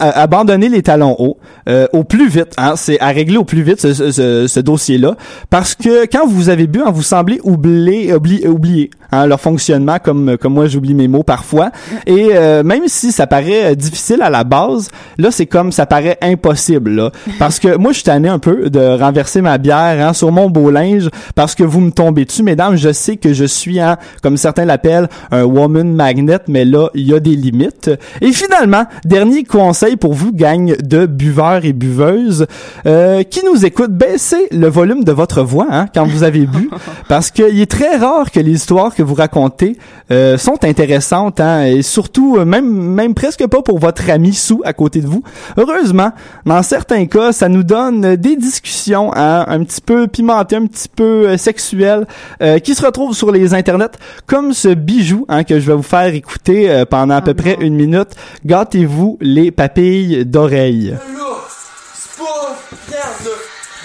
les 0.57 0.83
talons 0.83 1.15
hauts 1.17 1.37
euh, 1.69 1.87
au 1.93 2.03
plus 2.03 2.27
vite. 2.27 2.53
Hein, 2.57 2.73
c'est 2.75 2.99
à 2.99 3.07
régler 3.07 3.37
au 3.37 3.45
plus 3.45 3.63
vite 3.63 3.79
ce 3.79 4.59
dossier-là 4.59 5.15
parce 5.49 5.75
que 5.75 6.05
quand 6.05 6.27
vous 6.27 6.49
avez 6.49 6.67
bu, 6.67 6.81
hein, 6.81 6.91
vous 6.91 7.01
semblez 7.01 7.39
oublier, 7.43 8.13
oublier, 8.13 8.47
oublier 8.47 8.89
hein, 9.11 9.25
leur 9.27 9.39
fonctionnement 9.39 9.97
comme 10.03 10.37
comme 10.37 10.53
moi 10.53 10.67
j'oublie 10.67 10.93
mes 10.93 11.07
mots 11.07 11.23
parfois. 11.23 11.71
Et 12.05 12.29
euh, 12.33 12.63
même 12.63 12.83
si 12.87 13.11
ça 13.11 13.27
paraît 13.27 13.71
euh, 13.71 13.75
difficile 13.75 14.21
à 14.21 14.29
la 14.29 14.43
base, 14.43 14.89
là 15.17 15.31
c'est 15.31 15.45
comme 15.45 15.71
ça 15.71 15.85
paraît 15.85 16.17
impossible 16.21 16.91
là, 16.91 17.11
parce 17.37 17.59
que 17.59 17.75
moi 17.77 17.91
je 17.91 17.97
suis 17.97 18.03
tanné 18.03 18.29
un 18.29 18.39
peu 18.39 18.69
de 18.69 18.79
renverser 18.79 19.41
ma 19.41 19.57
bière 19.57 20.07
hein, 20.07 20.13
sur 20.13 20.31
mon 20.31 20.49
beau 20.49 20.71
linge 20.71 21.09
parce 21.35 21.55
que 21.55 21.63
vous 21.63 21.81
me 21.81 21.91
tombez 21.91 22.25
dessus, 22.25 22.43
mesdames. 22.43 22.75
Je 22.75 22.91
sais 22.91 23.17
que 23.17 23.33
je 23.33 23.45
suis 23.45 23.79
hein, 23.79 23.97
comme 24.21 24.37
certains 24.37 24.65
l'appellent 24.65 25.09
un 25.31 25.43
woman 25.43 25.93
magnet, 25.93 26.39
mais 26.47 26.65
là 26.65 26.89
il 26.93 27.07
y 27.07 27.13
a 27.13 27.19
des 27.19 27.35
limites. 27.35 27.91
Et 28.21 28.31
finalement, 28.31 28.85
dernier 29.05 29.43
conseil 29.43 29.95
pour 29.95 30.13
vous 30.13 30.31
gang 30.31 30.75
de 30.81 31.05
buveurs 31.05 31.65
et 31.65 31.73
buveuses 31.73 32.47
euh, 32.85 33.23
qui 33.23 33.41
nous 33.45 33.65
écoutent, 33.65 33.91
baissez 33.91 34.47
le 34.51 34.67
volume 34.67 35.03
de 35.03 35.11
votre 35.11 35.43
voix 35.43 35.67
hein, 35.71 35.87
quand 35.93 36.05
vous 36.05 36.23
avez 36.23 36.45
bu, 36.45 36.69
parce 37.07 37.31
qu'il 37.31 37.59
est 37.59 37.69
très 37.69 37.97
rare 37.97 38.31
que 38.31 38.39
les 38.39 38.51
histoires 38.51 38.93
que 38.99 39.03
vous 39.03 39.15
racontez 39.15 39.77
euh, 40.11 40.37
sont 40.37 40.65
intéressantes, 40.65 41.39
hein, 41.39 41.63
et 41.63 41.83
surtout 41.83 42.35
euh, 42.37 42.43
même 42.43 42.69
même 42.69 43.13
presque 43.13 43.47
pas 43.47 43.61
pour 43.61 43.79
votre 43.79 44.09
ami 44.09 44.33
sous 44.33 44.61
à 44.65 44.73
côté 44.73 44.99
de 44.99 45.07
vous. 45.07 45.23
Heureusement, 45.55 46.11
dans 46.45 46.61
certains 46.63 47.05
cas, 47.05 47.31
ça 47.31 47.47
nous 47.47 47.63
donne 47.63 48.17
des 48.17 48.35
discussions 48.35 49.13
hein, 49.15 49.45
un 49.47 49.63
petit 49.63 49.79
peu 49.79 50.07
pimentées, 50.07 50.57
un 50.57 50.65
petit 50.65 50.89
peu 50.89 51.29
euh, 51.29 51.37
sexuelles, 51.37 52.05
euh, 52.41 52.59
qui 52.59 52.75
se 52.75 52.85
retrouvent 52.85 53.15
sur 53.15 53.31
les 53.31 53.53
internets, 53.53 53.97
comme 54.27 54.51
ce 54.53 54.67
bijou 54.67 55.25
hein, 55.29 55.45
que 55.45 55.61
je 55.61 55.67
vais 55.67 55.77
vous 55.77 55.81
faire 55.81 56.13
écouter 56.13 56.69
euh, 56.69 56.83
pendant 56.83 57.15
à 57.15 57.21
peu 57.21 57.33
près 57.33 57.55
une 57.61 57.75
minute. 57.75 58.09
Gâtez-vous 58.45 59.17
les 59.21 59.51
papilles 59.51 60.25
d'oreilles. 60.25 60.97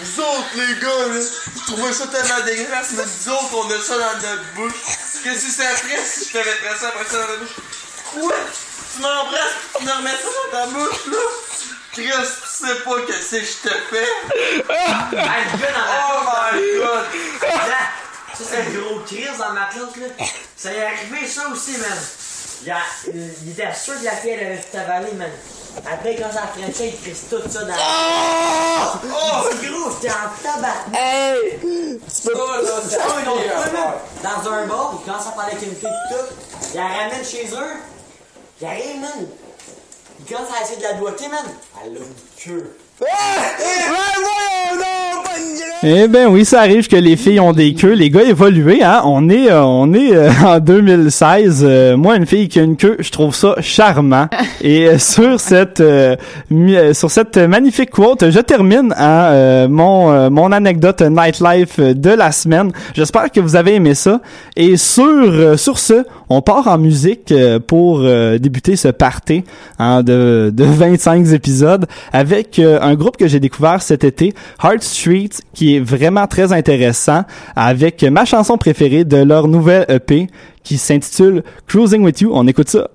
Vous 0.05 0.21
autres, 0.21 0.55
les 0.57 0.75
gars, 0.83 1.15
là, 1.15 1.21
vous 1.55 1.73
trouvez 1.73 1.93
ça 1.93 2.07
tellement 2.07 2.45
dégueulasse, 2.45 2.93
mais 2.97 3.05
nous 3.05 3.33
autres, 3.33 3.55
on 3.55 3.71
a 3.71 3.81
ça 3.81 3.95
dans 3.95 4.29
notre 4.29 4.55
bouche. 4.55 5.04
Que 5.25 5.31
c'est 5.35 5.67
après 5.67 6.05
si 6.05 6.27
je 6.27 6.33
te 6.33 6.37
mettrais 6.37 6.79
ça 6.79 6.89
après 6.89 7.07
ça 7.07 7.17
dans 7.17 7.27
ta 7.27 7.37
bouche? 7.37 7.57
Quoi? 8.13 8.35
Tu 8.95 9.01
m'embrasses 9.01 9.57
tu 9.79 9.85
me 9.85 9.93
remets 9.93 10.11
ça 10.11 10.29
dans 10.43 10.59
ta 10.59 10.67
bouche, 10.67 11.07
là? 11.11 11.19
Chris, 11.95 12.11
tu 12.11 12.67
sais 12.67 12.75
pas 12.81 13.01
que 13.07 13.13
c'est 13.15 13.41
que 13.41 13.47
je 13.47 13.69
te 13.69 13.75
fais? 13.91 14.11
Hey, 14.69 15.45
le 15.51 15.59
gars 15.59 15.73
dans 15.73 15.87
ma 15.87 15.93
Oh 16.13 16.25
my 16.53 16.79
god! 16.79 17.05
Ça, 18.35 18.45
c'est 18.51 18.59
un 18.59 18.71
gros 18.79 19.01
crise 19.01 19.39
dans 19.39 19.53
ma 19.53 19.65
classe, 19.65 19.97
là. 19.97 20.27
Ça 20.59 20.73
y 20.73 20.77
est 20.77 20.85
arrivé, 20.85 21.27
ça 21.27 21.49
aussi, 21.49 21.79
man. 21.79 21.99
Il, 22.67 23.51
était 23.51 23.75
sûr 23.75 23.99
que 23.99 24.05
la 24.05 24.13
fille, 24.13 24.31
elle 24.31 24.47
avait 24.47 24.59
tout 24.59 24.77
avalé, 24.77 25.13
man. 25.13 25.31
Après, 25.85 26.17
quand 26.17 26.33
ça 26.33 26.47
frenchait, 26.47 26.89
il 26.89 27.01
crisse 27.01 27.25
tout 27.29 27.37
ça 27.49 27.65
dans 27.65 27.75
Oh! 27.75 29.49
C'est 29.51 29.69
gros, 29.69 29.91
j'étais 29.91 30.15
en 30.15 30.43
tabac. 30.43 30.69
Hey! 30.93 31.61
Oh 31.63 32.39
là, 32.63 32.71
c'est 32.89 32.97
une 32.97 33.29
autre. 33.29 33.43
Dans 34.23 34.51
un 34.51 34.67
bar, 34.67 34.95
il 35.01 35.05
commence 35.05 35.27
à 35.27 35.31
parler 35.33 35.53
avec 35.57 35.67
une 35.67 35.75
fille 35.75 35.89
tout. 36.11 36.35
Il 36.73 36.77
la 36.77 36.87
ramène 36.87 37.25
chez 37.25 37.47
eux. 37.53 37.77
Il 38.61 38.67
arrive, 38.67 39.01
man. 39.01 39.27
Il 40.21 40.27
commence 40.27 40.49
à 40.57 40.63
essayer 40.63 40.79
de 40.79 40.83
la 40.83 40.95
doigter, 40.95 41.29
man. 41.29 41.45
Elle 41.85 41.97
a 41.97 42.01
une 42.01 42.15
queue. 42.37 42.77
Eh 45.87 46.09
ben 46.09 46.29
oui, 46.29 46.47
ça 46.47 46.61
arrive 46.61 46.89
que 46.89 46.97
les 46.97 47.15
filles 47.15 47.41
ont 47.41 47.53
des 47.53 47.75
queues, 47.75 47.93
les 47.93 48.09
gars 48.09 48.23
évolués, 48.23 48.83
hein. 48.83 49.03
On 49.05 49.29
est, 49.29 49.51
euh, 49.51 49.63
on 49.63 49.93
est 49.93 50.17
euh, 50.17 50.31
en 50.43 50.59
2016. 50.59 51.63
Euh, 51.63 51.97
moi, 51.99 52.17
une 52.17 52.25
fille 52.25 52.49
qui 52.49 52.59
a 52.59 52.63
une 52.63 52.79
queue, 52.79 52.97
je 53.01 53.11
trouve 53.11 53.35
ça 53.35 53.57
charmant. 53.61 54.29
Et 54.63 54.87
euh, 54.89 54.99
sur 54.99 55.39
cette, 55.39 55.81
euh, 55.81 56.17
sur 56.95 57.11
cette 57.11 57.37
magnifique 57.37 57.91
quote, 57.91 58.31
je 58.31 58.41
termine 58.41 58.95
hein, 58.97 59.25
euh, 59.33 59.69
mon, 59.69 60.11
euh, 60.11 60.31
mon 60.31 60.53
anecdote 60.53 61.03
nightlife 61.03 61.79
de 61.79 62.11
la 62.11 62.33
semaine. 62.33 62.73
J'espère 62.95 63.31
que 63.31 63.41
vous 63.41 63.55
avez 63.55 63.75
aimé 63.75 63.95
ça. 63.95 64.23
Et 64.57 64.79
sur, 64.79 65.05
euh, 65.05 65.59
sur 65.59 65.79
ce, 65.79 66.05
on 66.31 66.41
part 66.41 66.67
en 66.69 66.79
musique 66.79 67.31
euh, 67.31 67.59
pour 67.59 68.01
euh, 68.01 68.39
débuter 68.39 68.77
ce 68.77 68.89
party 68.89 69.45
hein, 69.79 70.03
de, 70.03 70.51
de 70.51 70.65
25 70.65 71.31
épisodes 71.35 71.85
avec 72.11 72.59
euh, 72.59 72.79
un 72.85 72.95
groupe 72.95 73.17
que 73.17 73.27
j'ai 73.27 73.41
découvert 73.41 73.83
cet 73.83 74.05
été, 74.05 74.35
Heart 74.63 74.83
Street, 74.83 75.31
qui 75.55 75.77
est 75.77 75.81
vraiment 75.81 76.27
très 76.27 76.53
intéressant, 76.53 77.25
avec 77.57 78.03
ma 78.03 78.25
chanson 78.25 78.59
préférée 78.59 79.05
de 79.05 79.17
leur 79.17 79.49
nouvelle 79.49 79.87
EP 79.89 80.29
qui 80.63 80.79
s'intitule 80.79 81.43
Cruising 81.67 82.03
With 82.03 82.21
You. 82.21 82.31
On 82.33 82.47
écoute 82.47 82.69
ça. 82.69 82.89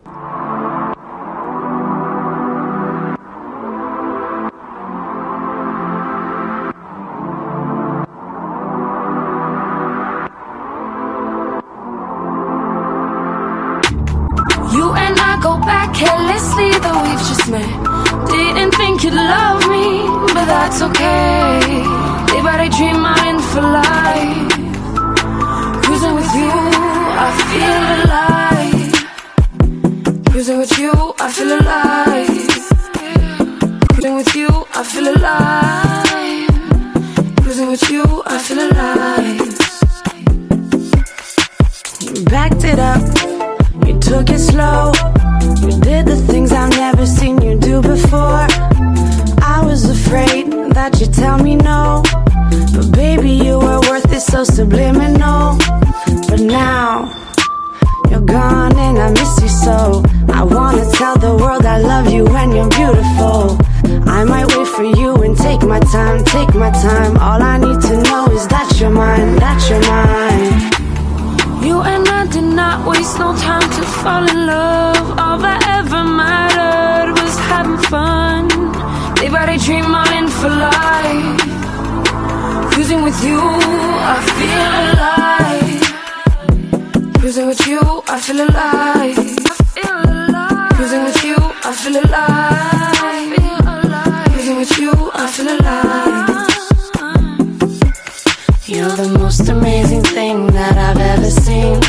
You're 98.80 98.96
the 98.96 99.20
most 99.20 99.50
amazing 99.50 100.04
thing 100.04 100.48
that 100.54 100.78
I've 100.78 101.02
ever 101.14 101.30
seen. 101.30 101.82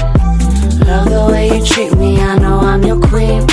Love 0.88 1.08
the 1.08 1.24
way 1.30 1.46
you 1.46 1.64
treat 1.64 1.96
me, 1.96 2.20
I 2.20 2.36
know 2.36 2.58
I'm 2.58 2.82
your 2.82 2.98
queen. 2.98 3.46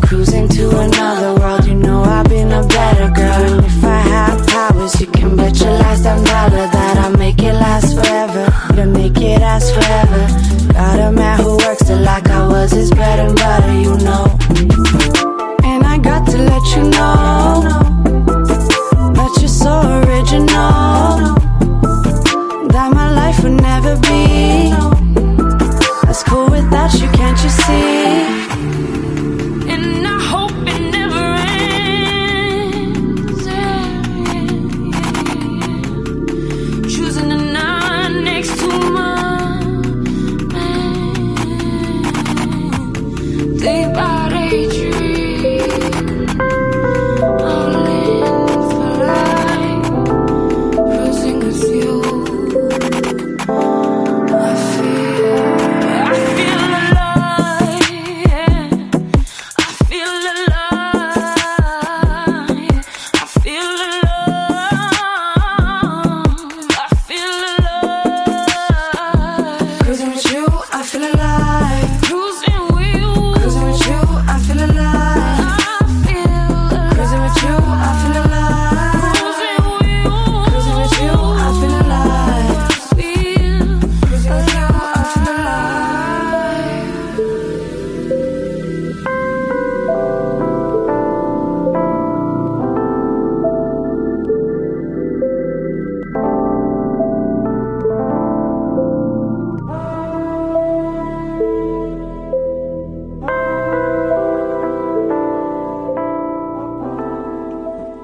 Cruising 0.00 0.48
to 0.56 0.70
another 0.80 1.38
world, 1.38 1.66
you 1.66 1.74
know 1.74 2.00
I've 2.02 2.26
been 2.30 2.50
a 2.52 2.66
better 2.66 3.10
girl. 3.12 3.42
And 3.52 3.62
if 3.62 3.84
I 3.84 3.98
had 3.98 4.48
powers, 4.48 4.98
you 4.98 5.06
can 5.06 5.36
bet 5.36 5.60
your 5.60 5.72
last 5.72 6.04
damn 6.04 6.24
dollar 6.24 6.66
that 6.72 6.96
I'll 6.96 7.14
make 7.18 7.42
it 7.42 7.52
last 7.52 7.94
forever. 7.94 8.46
To 8.74 8.86
make 8.86 9.18
it 9.18 9.38
last 9.38 9.74
forever. 9.74 10.72
Got 10.72 10.98
a 10.98 11.12
man 11.12 11.38
who 11.38 11.58
works 11.58 11.90
it 11.90 12.00
like 12.00 12.26
I 12.30 12.48
was 12.48 12.70
his 12.70 12.90
bread 12.90 13.18
and 13.18 13.36
butter, 13.36 13.74
you 13.74 13.98
know. 13.98 14.24
And 15.62 15.84
I 15.84 15.98
got 15.98 16.26
to 16.30 16.38
let 16.38 16.64
you 16.74 16.84
know 16.88 17.68
that 19.12 19.36
you're 19.40 19.46
so 19.46 20.00
original 20.08 21.35
never 23.86 24.00
be 24.00 24.72
as 26.08 26.22
cool 26.24 26.50
without 26.50 26.92
you, 26.94 27.08
can't 27.08 27.42
you 27.42 27.50
see? 27.50 28.45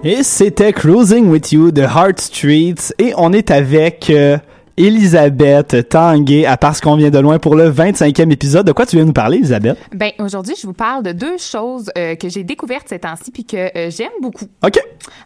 Et 0.04 0.24
c'était 0.24 0.72
Cruising 0.72 1.28
With 1.28 1.52
You 1.52 1.70
de 1.70 1.82
Heart 1.82 2.20
Streets. 2.20 2.92
Et 2.98 3.12
on 3.16 3.32
est 3.32 3.52
avec 3.52 4.10
euh, 4.10 4.36
Elisabeth 4.78 5.88
Tanguay 5.88 6.46
à 6.46 6.56
Parce 6.56 6.80
qu'on 6.80 6.96
vient 6.96 7.10
de 7.10 7.18
loin 7.18 7.38
pour 7.38 7.54
le 7.56 7.70
25e 7.70 8.30
épisode. 8.32 8.66
De 8.66 8.72
quoi 8.72 8.86
tu 8.86 8.96
viens 8.96 9.04
nous 9.04 9.12
parler, 9.12 9.38
Elisabeth? 9.38 9.76
Ben 9.94 10.12
aujourd'hui, 10.18 10.54
je 10.60 10.66
vous 10.66 10.72
parle 10.72 11.02
de 11.02 11.12
deux 11.12 11.36
choses 11.38 11.90
euh, 11.98 12.14
que 12.14 12.28
j'ai 12.28 12.42
découvertes 12.44 12.88
ces 12.88 12.98
temps-ci 12.98 13.30
puis 13.30 13.44
que 13.44 13.56
euh, 13.56 13.90
j'aime 13.90 14.10
beaucoup. 14.20 14.46
OK. 14.64 14.78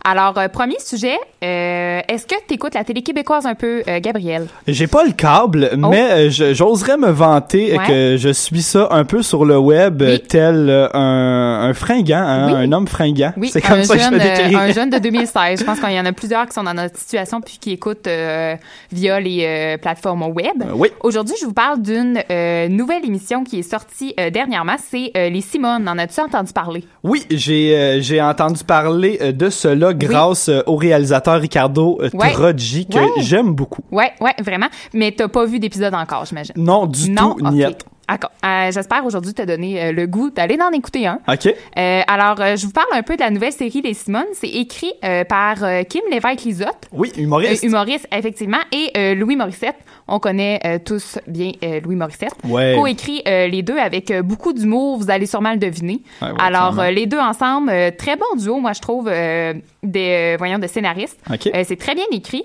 Alors, 0.04 0.36
euh, 0.38 0.48
premier 0.48 0.78
sujet, 0.80 1.16
est-ce 1.42 2.26
que 2.26 2.34
tu 2.48 2.54
écoutes 2.54 2.74
la 2.74 2.84
télé 2.84 3.02
québécoise 3.02 3.46
un 3.46 3.54
peu, 3.54 3.82
Gabriel? 4.00 4.46
J'ai 4.66 4.86
pas 4.86 5.04
le 5.04 5.12
câble, 5.12 5.70
Oh. 5.74 5.88
mais 5.90 6.30
j'oserais 6.30 6.96
me 6.96 7.10
vanter 7.10 7.76
Ouais. 7.78 7.86
que 7.86 8.16
je 8.18 8.30
suis 8.30 8.62
ça 8.62 8.88
un 8.90 9.04
peu 9.04 9.22
sur 9.22 9.44
le 9.44 9.58
web, 9.58 10.02
Oui. 10.02 10.20
tel 10.28 10.88
un, 10.92 11.60
un 11.68 11.74
fringant, 11.74 12.16
hein, 12.18 12.46
Oui. 12.52 12.64
un 12.66 12.72
homme 12.72 12.88
fringant. 12.88 13.32
Oui, 13.36 13.50
C'est 13.52 13.60
comme 13.60 13.78
un, 13.80 13.84
ça 13.84 13.96
que 13.96 14.02
je 14.02 14.10
me 14.10 14.18
décris. 14.18 14.56
un 14.56 14.72
jeune 14.72 14.90
de 14.90 14.98
2016. 14.98 15.60
Je 15.60 15.64
pense 15.64 15.78
qu'il 15.78 15.92
y 15.92 16.00
en 16.00 16.06
a 16.06 16.12
plusieurs 16.12 16.46
qui 16.46 16.52
sont 16.54 16.64
dans 16.64 16.74
notre 16.74 16.96
situation 16.98 17.40
puis 17.40 17.58
qui 17.60 17.72
écoutent 17.72 18.08
via 18.92 19.20
les 19.20 19.35
euh, 19.44 19.76
plateformes 19.76 20.22
web. 20.22 20.62
oui. 20.74 20.88
Aujourd'hui, 21.02 21.34
je 21.40 21.46
vous 21.46 21.52
parle 21.52 21.82
d'une 21.82 22.22
euh, 22.30 22.68
nouvelle 22.68 23.04
émission 23.04 23.44
qui 23.44 23.58
est 23.58 23.62
sortie 23.70 24.14
euh, 24.18 24.30
dernièrement. 24.30 24.76
C'est 24.78 25.10
euh, 25.16 25.28
Les 25.28 25.40
Simones. 25.40 25.88
En 25.88 25.98
as-tu 25.98 26.20
entendu 26.20 26.52
parler? 26.52 26.84
Oui, 27.02 27.24
j'ai 27.30 27.76
euh, 27.76 28.00
j'ai 28.00 28.22
entendu 28.22 28.62
parler 28.64 29.18
euh, 29.20 29.32
de 29.32 29.50
cela 29.50 29.92
grâce 29.92 30.48
euh, 30.48 30.62
au 30.66 30.76
réalisateur 30.76 31.40
Ricardo 31.40 31.98
euh, 32.00 32.08
Ouais. 32.14 32.32
Troggi 32.32 32.86
que 32.86 32.98
Ouais. 32.98 33.08
j'aime 33.18 33.52
beaucoup. 33.54 33.82
Ouais, 33.90 34.12
ouais, 34.20 34.34
vraiment. 34.42 34.68
Mais 34.94 35.12
t'as 35.12 35.28
pas 35.28 35.44
vu 35.44 35.58
d'épisode 35.58 35.94
encore, 35.94 36.24
j'imagine. 36.24 36.54
Non, 36.56 36.86
du 36.86 37.10
Non, 37.10 37.34
tout, 37.34 37.44
ok. 37.46 37.52
niet. 37.52 37.76
Euh, 38.10 38.70
J'espère 38.72 39.04
aujourd'hui 39.04 39.34
te 39.34 39.42
donner 39.42 39.82
euh, 39.82 39.92
le 39.92 40.06
goût 40.06 40.30
d'aller 40.30 40.56
en 40.60 40.70
écouter 40.70 41.06
un. 41.06 41.18
OK. 41.28 41.46
Euh, 41.46 42.02
alors, 42.06 42.40
euh, 42.40 42.56
je 42.56 42.66
vous 42.66 42.72
parle 42.72 42.86
un 42.92 43.02
peu 43.02 43.16
de 43.16 43.20
la 43.20 43.30
nouvelle 43.30 43.52
série 43.52 43.82
Les 43.82 43.94
Simones. 43.94 44.24
C'est 44.34 44.48
écrit 44.48 44.92
euh, 45.04 45.24
par 45.24 45.56
Kim 45.88 46.02
Lévesque-Lisotte. 46.10 46.88
Oui, 46.92 47.12
humoriste. 47.16 47.64
Humoriste, 47.64 48.06
effectivement. 48.12 48.58
Et 48.72 49.14
Louis 49.14 49.36
Morissette. 49.36 49.76
On 50.08 50.20
connaît 50.20 50.80
tous 50.84 51.18
bien 51.26 51.52
Louis 51.82 51.96
Morissette. 51.96 52.34
Ouais. 52.44 52.76
Co-écrit 52.78 53.22
les 53.26 53.62
deux 53.62 53.76
avec 53.78 54.12
beaucoup 54.22 54.52
d'humour. 54.52 54.98
Vous 54.98 55.10
allez 55.10 55.26
sûrement 55.26 55.52
le 55.52 55.58
deviner. 55.58 56.00
Ouais, 56.22 56.28
ouais, 56.28 56.34
Alors, 56.38 56.82
les 56.84 57.06
deux 57.06 57.18
ensemble, 57.18 57.72
très 57.96 58.16
bon 58.16 58.36
duo, 58.36 58.58
moi, 58.58 58.72
je 58.72 58.80
trouve, 58.80 59.10
des, 59.82 60.36
voyons, 60.38 60.58
de 60.58 60.66
scénaristes. 60.66 61.18
OK. 61.32 61.50
C'est 61.64 61.78
très 61.78 61.94
bien 61.94 62.04
écrit. 62.12 62.44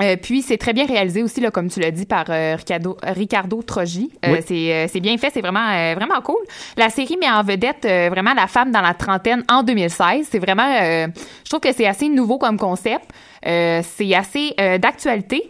Euh, 0.00 0.16
puis 0.16 0.40
c'est 0.40 0.56
très 0.56 0.72
bien 0.72 0.86
réalisé 0.86 1.22
aussi, 1.22 1.40
là, 1.40 1.50
comme 1.50 1.68
tu 1.68 1.78
l'as 1.78 1.90
dit, 1.90 2.06
par 2.06 2.24
euh, 2.30 2.56
Ricardo, 2.56 2.96
Ricardo 3.02 3.62
Troggi. 3.62 4.10
Euh, 4.24 4.32
Oui. 4.32 4.38
c'est, 4.46 4.72
euh, 4.74 4.86
c'est 4.90 5.00
bien 5.00 5.16
fait, 5.18 5.30
c'est 5.32 5.42
vraiment, 5.42 5.68
euh, 5.70 5.94
vraiment 5.94 6.20
cool. 6.22 6.40
La 6.78 6.88
série 6.88 7.16
met 7.20 7.30
en 7.30 7.42
vedette 7.42 7.84
euh, 7.84 8.08
vraiment 8.10 8.32
la 8.32 8.46
femme 8.46 8.72
dans 8.72 8.80
la 8.80 8.94
trentaine 8.94 9.44
en 9.50 9.62
2016. 9.62 10.28
C'est 10.30 10.38
vraiment, 10.38 10.66
euh, 10.80 11.08
je 11.44 11.48
trouve 11.50 11.60
que 11.60 11.72
c'est 11.72 11.86
assez 11.86 12.08
nouveau 12.08 12.38
comme 12.38 12.56
concept. 12.58 13.04
Euh, 13.46 13.82
c'est 13.96 14.14
assez 14.14 14.54
euh, 14.60 14.78
d'actualité. 14.78 15.48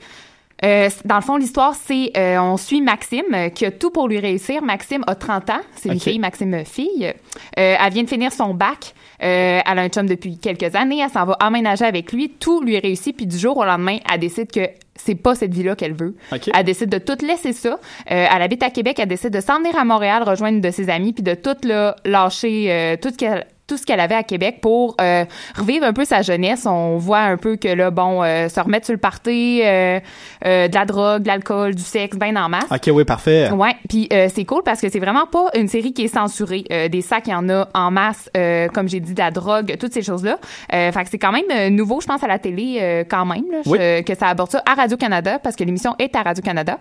Euh, 0.64 0.88
dans 1.04 1.16
le 1.16 1.22
fond, 1.22 1.36
l'histoire, 1.36 1.74
c'est 1.74 2.12
euh, 2.16 2.38
on 2.38 2.56
suit 2.56 2.80
Maxime 2.80 3.22
euh, 3.32 3.48
qui 3.48 3.64
a 3.64 3.70
tout 3.70 3.90
pour 3.90 4.08
lui 4.08 4.18
réussir. 4.18 4.62
Maxime 4.62 5.02
a 5.06 5.14
30 5.14 5.50
ans, 5.50 5.60
c'est 5.74 5.88
une 5.88 6.00
fille, 6.00 6.18
Maxime 6.18 6.64
fille. 6.64 7.12
Euh, 7.58 7.76
elle 7.78 7.92
vient 7.92 8.02
de 8.04 8.08
finir 8.08 8.32
son 8.32 8.54
bac. 8.54 8.94
Elle 9.18 9.62
a 9.64 9.82
un 9.82 9.88
chum 9.88 10.06
depuis 10.06 10.38
quelques 10.38 10.74
années. 10.74 10.98
Elle 10.98 11.10
s'en 11.10 11.24
va 11.24 11.36
emménager 11.40 11.84
avec 11.84 12.12
lui. 12.12 12.30
Tout 12.30 12.60
lui 12.60 12.78
réussit. 12.78 13.16
Puis 13.16 13.26
du 13.26 13.38
jour 13.38 13.56
au 13.56 13.64
lendemain, 13.64 13.98
elle 14.12 14.18
décide 14.18 14.50
que 14.50 14.68
c'est 14.94 15.14
pas 15.14 15.34
cette 15.34 15.52
vie-là 15.52 15.74
qu'elle 15.74 15.94
veut. 15.94 16.14
Elle 16.54 16.64
décide 16.64 16.90
de 16.90 16.98
tout 16.98 17.16
laisser 17.24 17.52
ça. 17.52 17.70
Euh, 17.70 17.76
elle 18.06 18.42
habite 18.42 18.62
à 18.62 18.70
Québec. 18.70 18.98
Elle 18.98 19.08
décide 19.08 19.30
de 19.30 19.40
s'en 19.40 19.58
venir 19.58 19.76
à 19.76 19.84
Montréal, 19.84 20.22
rejoindre 20.22 20.56
une 20.56 20.60
de 20.60 20.70
ses 20.70 20.90
amies, 20.90 21.12
puis 21.12 21.22
de 21.22 21.34
tout 21.34 21.56
là, 21.64 21.96
lâcher 22.04 22.66
euh, 22.70 22.96
tout 23.00 23.10
ce 23.10 23.16
qu'elle 23.16 23.46
tout 23.72 23.78
ce 23.78 23.86
qu'elle 23.86 24.00
avait 24.00 24.14
à 24.14 24.22
Québec 24.22 24.58
pour 24.60 24.94
euh, 25.00 25.24
revivre 25.56 25.86
un 25.86 25.94
peu 25.94 26.04
sa 26.04 26.20
jeunesse. 26.20 26.66
On 26.66 26.98
voit 26.98 27.20
un 27.20 27.38
peu 27.38 27.56
que 27.56 27.68
là, 27.68 27.90
bon, 27.90 28.22
euh, 28.22 28.50
se 28.50 28.60
remettre 28.60 28.84
sur 28.84 28.92
le 28.92 28.98
party, 29.00 29.62
euh, 29.64 29.98
de 30.44 30.74
la 30.74 30.84
drogue, 30.84 31.22
de 31.22 31.28
l'alcool, 31.28 31.74
du 31.74 31.82
sexe, 31.82 32.18
ben 32.18 32.36
en 32.36 32.50
masse. 32.50 32.66
OK, 32.70 32.90
oui, 32.92 33.04
parfait. 33.04 33.50
Ouais, 33.50 33.74
puis 33.88 34.08
c'est 34.10 34.44
cool 34.44 34.62
parce 34.62 34.80
que 34.82 34.90
c'est 34.90 34.98
vraiment 34.98 35.24
pas 35.26 35.46
une 35.54 35.68
série 35.68 35.94
qui 35.94 36.04
est 36.04 36.08
censurée. 36.14 36.64
Des 36.90 37.00
sacs, 37.00 37.28
il 37.28 37.30
y 37.30 37.34
en 37.34 37.48
a 37.48 37.66
en 37.72 37.90
masse, 37.90 38.28
comme 38.74 38.88
j'ai 38.88 39.00
dit, 39.00 39.14
de 39.14 39.18
la 39.20 39.30
drogue, 39.30 39.74
toutes 39.80 39.94
ces 39.94 40.02
choses-là. 40.02 40.38
Fait 40.70 40.92
que 40.92 41.08
c'est 41.10 41.18
quand 41.18 41.32
même 41.32 41.74
nouveau, 41.74 42.00
je 42.02 42.06
pense, 42.06 42.22
à 42.22 42.26
la 42.26 42.38
télé 42.38 43.04
quand 43.08 43.24
même, 43.24 43.44
là, 43.50 43.58
Oui. 43.64 43.78
je- 43.80 44.02
que 44.02 44.14
ça 44.14 44.26
aborde 44.28 44.50
ça 44.50 44.62
à 44.70 44.74
Radio-Canada 44.74 45.38
parce 45.38 45.56
que 45.56 45.64
l'émission 45.64 45.94
est 45.98 46.14
à 46.14 46.22
Radio-Canada. 46.22 46.78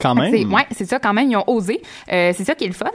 Quand 0.00 0.14
même. 0.14 0.32
C'est, 0.32 0.44
ouais, 0.44 0.66
c'est 0.72 0.86
ça 0.86 0.98
quand 0.98 1.12
même, 1.12 1.30
ils 1.30 1.36
ont 1.36 1.44
osé. 1.48 1.80
Euh, 2.12 2.32
c'est 2.36 2.44
ça 2.44 2.54
qui 2.54 2.64
est 2.64 2.68
le 2.68 2.72
fun. 2.74 2.86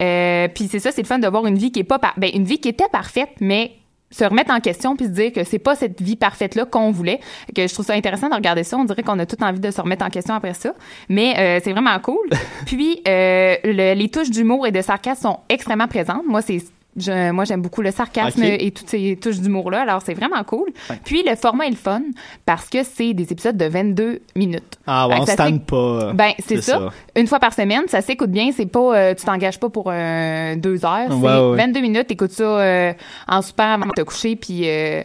Euh, 0.00 0.48
puis 0.48 0.68
c'est 0.70 0.78
ça, 0.78 0.90
c'est 0.92 1.02
le 1.02 1.06
fun 1.06 1.18
de 1.18 1.28
voir 1.28 1.46
une 1.46 1.56
vie 1.58 1.72
qui 1.72 1.80
est 1.80 1.84
pas 1.84 1.98
par- 1.98 2.14
ben 2.16 2.30
une 2.34 2.44
vie 2.44 2.58
qui 2.58 2.68
était 2.68 2.88
parfaite, 2.90 3.30
mais 3.40 3.72
se 4.10 4.22
remettre 4.24 4.52
en 4.54 4.60
question 4.60 4.94
puis 4.94 5.06
se 5.06 5.10
dire 5.10 5.32
que 5.32 5.42
c'est 5.42 5.58
pas 5.58 5.74
cette 5.74 6.00
vie 6.00 6.14
parfaite 6.14 6.54
là 6.54 6.64
qu'on 6.66 6.92
voulait 6.92 7.18
que 7.56 7.66
je 7.66 7.72
trouve 7.74 7.84
ça 7.86 7.94
intéressant 7.94 8.28
de 8.28 8.34
regarder 8.36 8.62
ça 8.62 8.76
on 8.76 8.84
dirait 8.84 9.02
qu'on 9.02 9.18
a 9.18 9.26
tout 9.26 9.42
envie 9.42 9.58
de 9.58 9.72
se 9.72 9.80
remettre 9.80 10.04
en 10.04 10.08
question 10.10 10.34
après 10.36 10.54
ça 10.54 10.72
mais 11.08 11.34
euh, 11.36 11.60
c'est 11.64 11.72
vraiment 11.72 11.98
cool 11.98 12.28
puis 12.66 13.00
euh, 13.08 13.56
le- 13.64 13.94
les 13.94 14.08
touches 14.10 14.30
d'humour 14.30 14.68
et 14.68 14.72
de 14.72 14.82
sarcasme 14.82 15.20
sont 15.22 15.40
extrêmement 15.48 15.88
présentes 15.88 16.22
moi 16.28 16.42
c'est 16.42 16.58
je- 16.96 17.30
moi, 17.30 17.44
j'aime 17.44 17.62
beaucoup 17.62 17.82
le 17.82 17.90
sarcasme 17.90 18.42
et 18.42 18.70
toutes 18.70 18.88
ces 18.88 19.18
touches 19.20 19.38
d'humour-là. 19.40 19.82
Alors, 19.82 20.00
c'est 20.04 20.14
vraiment 20.14 20.42
cool. 20.44 20.70
Puis, 21.04 21.22
le 21.28 21.34
format 21.36 21.66
est 21.66 21.70
le 21.70 21.76
fun 21.76 22.02
parce 22.46 22.68
que 22.68 22.82
c'est 22.82 23.12
des 23.14 23.32
épisodes 23.32 23.56
de 23.56 23.64
22 23.66 24.20
minutes. 24.36 24.78
Ah, 24.86 25.08
ouais, 25.08 25.16
on 25.20 25.24
s'éc- 25.24 25.60
pas. 25.66 26.12
Ben, 26.12 26.32
c'est 26.38 26.60
ça. 26.62 26.90
Une 27.16 27.26
fois 27.26 27.38
par 27.40 27.52
semaine, 27.52 27.82
ça 27.88 28.00
s'écoute 28.00 28.30
bien. 28.30 28.50
C'est 28.52 28.66
pas, 28.66 28.96
euh, 28.96 29.14
tu 29.14 29.24
t'engages 29.24 29.58
pas 29.60 29.68
pour 29.68 29.90
euh, 29.92 30.56
deux 30.56 30.84
heures. 30.84 31.08
C'est 31.08 31.14
Ouais, 31.14 31.50
ouais. 31.50 31.56
22 31.56 31.80
minutes. 31.80 32.06
T'écoutes 32.06 32.32
ça 32.32 32.44
euh, 32.44 32.92
en 33.28 33.42
super 33.42 33.66
avant 33.66 33.86
de 33.86 33.92
te 33.92 34.02
coucher, 34.02 34.36
puis 34.36 34.62
euh, 34.64 35.02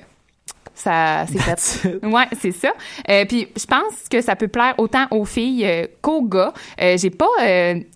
ça, 0.80 1.26
c'est 1.28 1.40
fait. 1.40 2.06
Ouais, 2.06 2.26
c'est 2.40 2.52
ça. 2.52 2.72
Euh, 3.10 3.26
puis 3.26 3.48
je 3.56 3.66
pense 3.66 4.08
que 4.10 4.22
ça 4.22 4.36
peut 4.36 4.48
plaire 4.48 4.76
autant 4.78 5.06
aux 5.12 5.26
filles 5.26 5.66
euh, 5.66 5.88
qu'aux 6.02 6.24
gars. 6.24 6.54
Euh, 6.82 6.98
J'ai 6.98 7.10
pas 7.10 7.26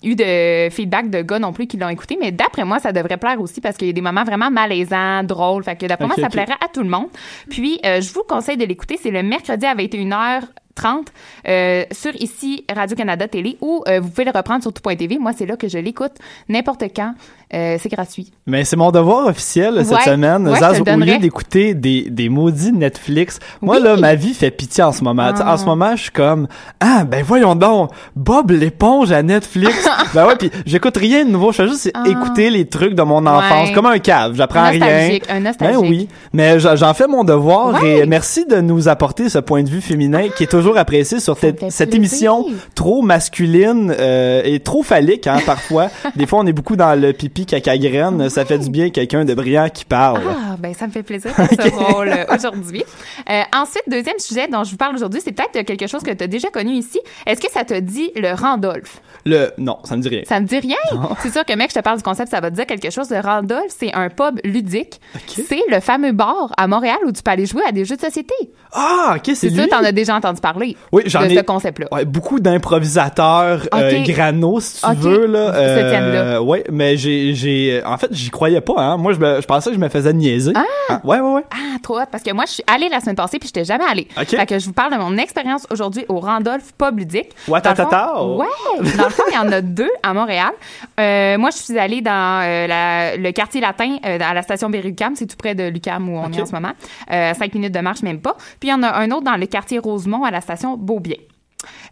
eu 0.03 0.15
de 0.15 0.69
feedback 0.69 1.09
de 1.09 1.21
gars 1.21 1.39
non 1.39 1.53
plus 1.53 1.67
qui 1.67 1.77
l'ont 1.77 1.89
écouté, 1.89 2.17
mais 2.19 2.31
d'après 2.31 2.65
moi, 2.65 2.79
ça 2.79 2.91
devrait 2.91 3.17
plaire 3.17 3.39
aussi 3.39 3.61
parce 3.61 3.77
qu'il 3.77 3.87
y 3.87 3.89
a 3.89 3.93
des 3.93 4.01
moments 4.01 4.23
vraiment 4.23 4.51
malaisants, 4.51 5.23
drôles. 5.23 5.63
Fait 5.63 5.75
que 5.75 5.85
d'après 5.85 6.07
moi, 6.07 6.15
ça 6.19 6.29
plairait 6.29 6.57
à 6.63 6.67
tout 6.67 6.83
le 6.83 6.89
monde. 6.89 7.07
Puis 7.49 7.79
je 7.83 8.13
vous 8.13 8.23
conseille 8.27 8.57
de 8.57 8.65
l'écouter. 8.65 8.99
C'est 9.01 9.11
le 9.11 9.23
mercredi 9.23 9.65
à 9.65 9.75
21h. 9.75 10.41
30 10.75 11.07
euh, 11.47 11.83
sur 11.91 12.15
ici 12.15 12.65
Radio-Canada 12.73 13.27
Télé 13.27 13.57
ou 13.61 13.83
euh, 13.87 13.99
vous 13.99 14.09
pouvez 14.09 14.25
le 14.25 14.31
reprendre 14.35 14.61
sur 14.63 14.73
tout.tv. 14.73 15.17
Moi, 15.19 15.31
c'est 15.37 15.45
là 15.45 15.55
que 15.55 15.67
je 15.67 15.77
l'écoute 15.77 16.13
n'importe 16.49 16.83
quand. 16.95 17.13
Euh, 17.53 17.77
c'est 17.79 17.89
gratuit. 17.89 18.31
Mais 18.47 18.63
c'est 18.65 18.75
mon 18.75 18.89
devoir 18.89 19.27
officiel 19.27 19.85
cette 19.85 20.01
semaine. 20.01 20.47
ouais, 20.47 20.57
Zaz, 20.59 20.81
au 20.81 20.83
lieu 20.97 21.19
d'écouter 21.19 21.75
des, 21.75 22.09
des 22.09 22.27
maudits 22.27 22.71
Netflix, 22.71 23.37
moi 23.61 23.75
Oui. 23.77 23.83
là, 23.83 23.95
ma 23.95 24.15
vie 24.15 24.33
fait 24.33 24.49
pitié 24.49 24.83
en 24.83 24.91
ce 24.91 25.03
moment. 25.03 25.27
En 25.27 25.33
Ah. 25.39 25.57
ce 25.57 25.65
moment, 25.65 25.95
je 25.95 26.03
suis 26.03 26.11
comme 26.11 26.47
ah 26.79 27.03
ben 27.03 27.23
voyons 27.23 27.53
donc, 27.55 27.91
Bob 28.15 28.49
l'éponge 28.49 29.11
à 29.11 29.21
Netflix. 29.21 29.87
ben 30.15 30.25
ouais, 30.25 30.35
puis 30.35 30.49
j'écoute 30.65 30.97
rien 30.97 31.25
de 31.25 31.29
nouveau. 31.29 31.51
Je 31.51 31.57
fais 31.57 31.67
juste 31.67 31.91
Ah. 31.93 32.03
écouter 32.07 32.49
les 32.49 32.65
trucs 32.67 32.95
de 32.95 33.03
mon 33.03 33.23
enfance, 33.27 33.67
Ouais. 33.69 33.73
comme 33.75 33.85
un 33.85 33.99
cave. 33.99 34.33
J'apprends 34.35 34.69
rien. 34.69 35.19
Un 35.29 35.39
nostalgique. 35.41 35.79
Ben 35.79 35.87
oui, 35.87 36.07
mais 36.33 36.59
j'en 36.59 36.93
fais 36.95 37.07
mon 37.07 37.23
devoir 37.23 37.83
et 37.83 38.07
merci 38.07 38.47
de 38.47 38.61
nous 38.61 38.87
apporter 38.87 39.29
ce 39.29 39.37
point 39.37 39.61
de 39.61 39.69
vue 39.69 39.81
féminin 39.81 40.29
qui 40.35 40.45
est 40.45 40.47
toujours 40.47 40.62
apprécié 40.71 41.19
sur 41.19 41.37
Ça 41.37 41.47
me 41.47 41.69
cette, 41.69 41.93
émission 41.93 42.45
trop 42.75 43.01
masculine 43.01 43.93
euh, 43.97 44.41
et 44.43 44.59
trop 44.59 44.83
phallique 44.83 45.27
hein, 45.27 45.39
parfois. 45.45 45.89
Des 46.15 46.25
fois, 46.25 46.39
on 46.39 46.45
est 46.47 46.53
beaucoup 46.53 46.75
dans 46.75 46.99
le 46.99 47.13
pipi 47.13 47.45
caca 47.45 47.77
graine. 47.77 48.29
Ça 48.29 48.45
fait 48.45 48.57
du 48.59 48.69
bien 48.69 48.89
quelqu'un 48.89 49.25
de 49.25 49.33
brillant 49.33 49.69
qui 49.73 49.85
parle. 49.85 50.21
Ah, 50.29 50.55
ben 50.59 50.73
ça 50.73 50.87
me 50.87 50.91
fait 50.91 51.03
plaisir 51.03 51.31
de 51.37 51.61
ce 51.61 51.69
rôle 51.69 52.11
aujourd'hui. 52.33 52.83
Euh, 53.29 53.41
ensuite, 53.55 53.83
deuxième 53.87 54.19
sujet 54.19 54.47
dont 54.47 54.63
je 54.63 54.71
vous 54.71 54.77
parle 54.77 54.95
aujourd'hui, 54.95 55.21
c'est 55.23 55.31
peut-être 55.31 55.65
quelque 55.65 55.87
chose 55.87 56.03
que 56.03 56.11
tu 56.11 56.23
as 56.23 56.27
déjà 56.27 56.49
connu 56.49 56.73
ici. 56.73 56.99
Est-ce 57.25 57.41
que 57.41 57.51
ça 57.51 57.63
te 57.63 57.79
dit 57.79 58.11
le 58.15 58.33
Randolph? 58.33 59.01
Le 59.25 59.51
non, 59.57 59.77
ça 59.83 59.95
me 59.95 60.01
dit 60.01 60.09
rien. 60.09 60.21
Ça 60.27 60.39
me 60.39 60.45
dit 60.45 60.59
rien? 60.59 60.75
C'est 61.21 61.31
sûr 61.31 61.45
que 61.45 61.53
mec, 61.55 61.69
je 61.69 61.75
te 61.79 61.83
parle 61.83 61.97
du 61.97 62.03
concept, 62.03 62.29
ça 62.31 62.41
va 62.41 62.49
te 62.51 62.55
dire 62.55 62.65
quelque 62.65 62.89
chose. 62.89 63.09
Le 63.09 63.19
Randolph, 63.19 63.63
c'est 63.69 63.93
un 63.93 64.09
pub 64.09 64.39
ludique. 64.43 64.99
C'est 65.27 65.61
le 65.69 65.79
fameux 65.79 66.11
bar 66.11 66.51
à 66.57 66.67
Montréal 66.67 66.97
où 67.05 67.11
tu 67.11 67.23
peux 67.23 67.31
aller 67.31 67.45
jouer 67.45 67.63
à 67.67 67.71
des 67.71 67.85
jeux 67.85 67.95
de 67.95 68.01
société. 68.01 68.33
Ah, 68.73 69.13
ok, 69.15 69.21
c'est 69.25 69.35
C'est 69.35 69.49
lui? 69.49 69.55
sûr, 69.55 69.69
t'en 69.69 69.83
as 69.83 69.91
déjà 69.91 70.15
entendu 70.15 70.41
parler. 70.41 70.52
Oui, 70.91 71.03
j'en 71.05 71.21
de 71.21 71.25
ai. 71.27 71.35
ce 71.37 71.41
concept-là. 71.41 71.87
Ouais, 71.91 72.05
beaucoup 72.05 72.39
d'improvisateurs 72.39 73.67
euh, 73.73 73.99
Ok. 74.01 74.07
grano, 74.09 74.59
si 74.59 74.81
tu 74.81 74.95
veux 74.97 75.25
là. 75.27 75.51
Là. 75.53 76.41
ouais, 76.41 76.63
mais 76.71 76.97
j'ai, 76.97 77.33
j'ai, 77.33 77.81
en 77.85 77.97
fait, 77.97 78.07
j'y 78.11 78.29
croyais 78.29 78.61
pas. 78.61 78.73
Hein. 78.77 78.97
Moi, 78.97 79.13
je, 79.13 79.19
me- 79.19 79.41
je 79.41 79.45
pensais 79.47 79.69
que 79.69 79.75
je 79.75 79.79
me 79.81 79.89
faisais 79.89 80.13
niaiser. 80.13 80.53
Ah. 80.55 80.99
Ouais, 81.03 81.19
ouais, 81.19 81.33
ouais. 81.33 81.43
Ah, 81.51 81.77
trop 81.81 81.99
hot, 81.99 82.05
parce 82.11 82.23
que 82.23 82.31
moi, 82.33 82.45
je 82.45 82.53
suis 82.53 82.63
allée 82.67 82.89
la 82.89 82.99
semaine 82.99 83.15
passée 83.15 83.39
puis 83.39 83.49
je 83.53 83.59
n'étais 83.59 83.65
jamais 83.73 83.85
allée. 83.89 84.07
Ok. 84.19 84.27
Fait 84.29 84.45
que 84.45 84.59
je 84.59 84.65
vous 84.65 84.73
parle 84.73 84.93
de 84.93 84.97
mon 84.97 85.17
expérience 85.17 85.65
aujourd'hui 85.71 86.05
au 86.09 86.19
Randolph 86.19 86.71
Pub 86.77 86.99
Ludique. 86.99 87.29
Ouattatata. 87.47 88.11
Dans 88.15 88.37
le 88.37 88.43
fond- 88.43 88.83
Ouais! 88.83 88.91
Dans 88.97 89.03
le 89.05 89.09
fond, 89.09 89.23
il 89.29 89.35
y 89.35 89.37
en 89.37 89.51
a 89.51 89.61
deux 89.61 89.89
à 90.03 90.13
Montréal. 90.13 90.51
Euh, 90.99 91.37
moi, 91.37 91.49
je 91.51 91.57
suis 91.57 91.77
allée 91.79 92.01
dans 92.01 92.41
euh, 92.43 92.67
la- 92.67 93.17
le 93.17 93.31
quartier 93.31 93.61
latin, 93.61 93.97
euh, 94.05 94.17
à 94.21 94.33
la 94.33 94.41
station 94.41 94.69
Berry-UQAM. 94.69 95.15
C'est 95.15 95.25
tout 95.27 95.37
près 95.37 95.55
de 95.55 95.63
l'UQAM 95.63 96.09
où 96.09 96.17
on 96.17 96.31
est 96.31 96.41
en 96.41 96.45
ce 96.45 96.51
moment. 96.53 96.71
Euh, 97.11 97.33
cinq 97.33 97.53
minutes 97.55 97.73
de 97.73 97.79
marche, 97.79 98.01
même 98.03 98.19
pas. 98.19 98.35
Puis 98.59 98.69
il 98.69 98.71
y 98.71 98.73
en 98.73 98.83
a 98.83 98.93
un 98.99 99.09
autre 99.11 99.23
dans 99.23 99.35
le 99.37 99.45
quartier 99.45 99.79
Rosemont, 99.79 100.23
à 100.23 100.31
la 100.31 100.41
station 100.43 100.77
Beaubien. 100.77 101.17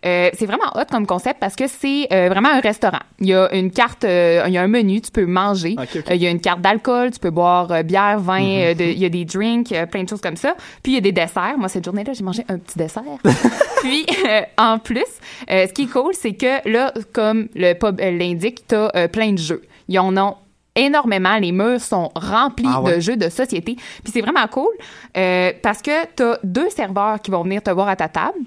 Euh, 0.05 0.29
c'est 0.37 0.45
vraiment 0.45 0.65
hot 0.75 0.83
comme 0.91 1.07
concept 1.07 1.39
parce 1.39 1.55
que 1.55 1.65
c'est 1.65 2.07
euh, 2.11 2.27
vraiment 2.27 2.49
un 2.49 2.59
restaurant. 2.59 2.99
Il 3.19 3.27
y 3.27 3.33
a 3.33 3.53
une 3.55 3.71
carte, 3.71 4.03
euh, 4.03 4.43
il 4.47 4.53
y 4.53 4.57
a 4.57 4.61
un 4.63 4.67
menu, 4.67 4.99
tu 4.99 5.11
peux 5.11 5.25
manger. 5.25 5.75
Euh, 5.79 5.85
il 6.13 6.21
y 6.21 6.27
a 6.27 6.29
une 6.29 6.41
carte 6.41 6.59
d'alcool, 6.59 7.11
tu 7.11 7.19
peux 7.19 7.29
boire 7.29 7.81
bière, 7.85 8.19
vin, 8.19 8.41
Mhm. 8.71 8.73
de- 8.75 8.83
il 8.83 8.99
y 8.99 9.05
a 9.05 9.09
des 9.09 9.23
drinks, 9.23 9.73
plein 9.89 10.03
de 10.03 10.09
choses 10.09 10.19
comme 10.19 10.35
ça. 10.35 10.55
Puis 10.83 10.91
il 10.91 10.95
y 10.95 10.97
a 10.97 11.01
des 11.01 11.13
desserts. 11.13 11.55
Moi, 11.57 11.69
cette 11.69 11.85
journée-là, 11.85 12.11
j'ai 12.11 12.23
mangé 12.23 12.43
un 12.49 12.57
petit 12.57 12.77
dessert. 12.77 13.03
Puis 13.81 14.05
en 14.57 14.77
plus, 14.79 15.05
ce 15.47 15.71
qui 15.71 15.83
est 15.83 15.91
cool, 15.91 16.13
c'est 16.15 16.33
que 16.33 16.67
là, 16.69 16.93
comme 17.13 17.47
le 17.55 17.71
pub 17.73 17.99
l'indique, 18.01 18.67
tu 18.67 18.75
as 18.75 19.07
plein 19.07 19.31
de 19.31 19.37
jeux. 19.39 19.61
Ils 19.87 19.99
en 19.99 20.17
ont 20.17 20.35
énormément. 20.75 21.37
Les 21.37 21.51
murs 21.51 21.81
sont 21.81 22.11
remplis 22.15 22.65
Ah 22.67 22.81
ouais? 22.81 22.95
de 22.95 22.99
jeux 22.99 23.17
de 23.17 23.29
société. 23.29 23.75
Puis 23.75 24.11
c'est 24.13 24.21
vraiment 24.21 24.47
cool 24.47 24.71
euh, 25.17 25.51
parce 25.61 25.81
que 25.81 25.91
tu 26.15 26.23
as 26.23 26.39
deux 26.43 26.69
serveurs 26.69 27.19
qui 27.21 27.31
vont 27.31 27.43
venir 27.43 27.61
te 27.61 27.71
voir 27.71 27.87
à 27.89 27.95
ta 27.95 28.07
table. 28.07 28.37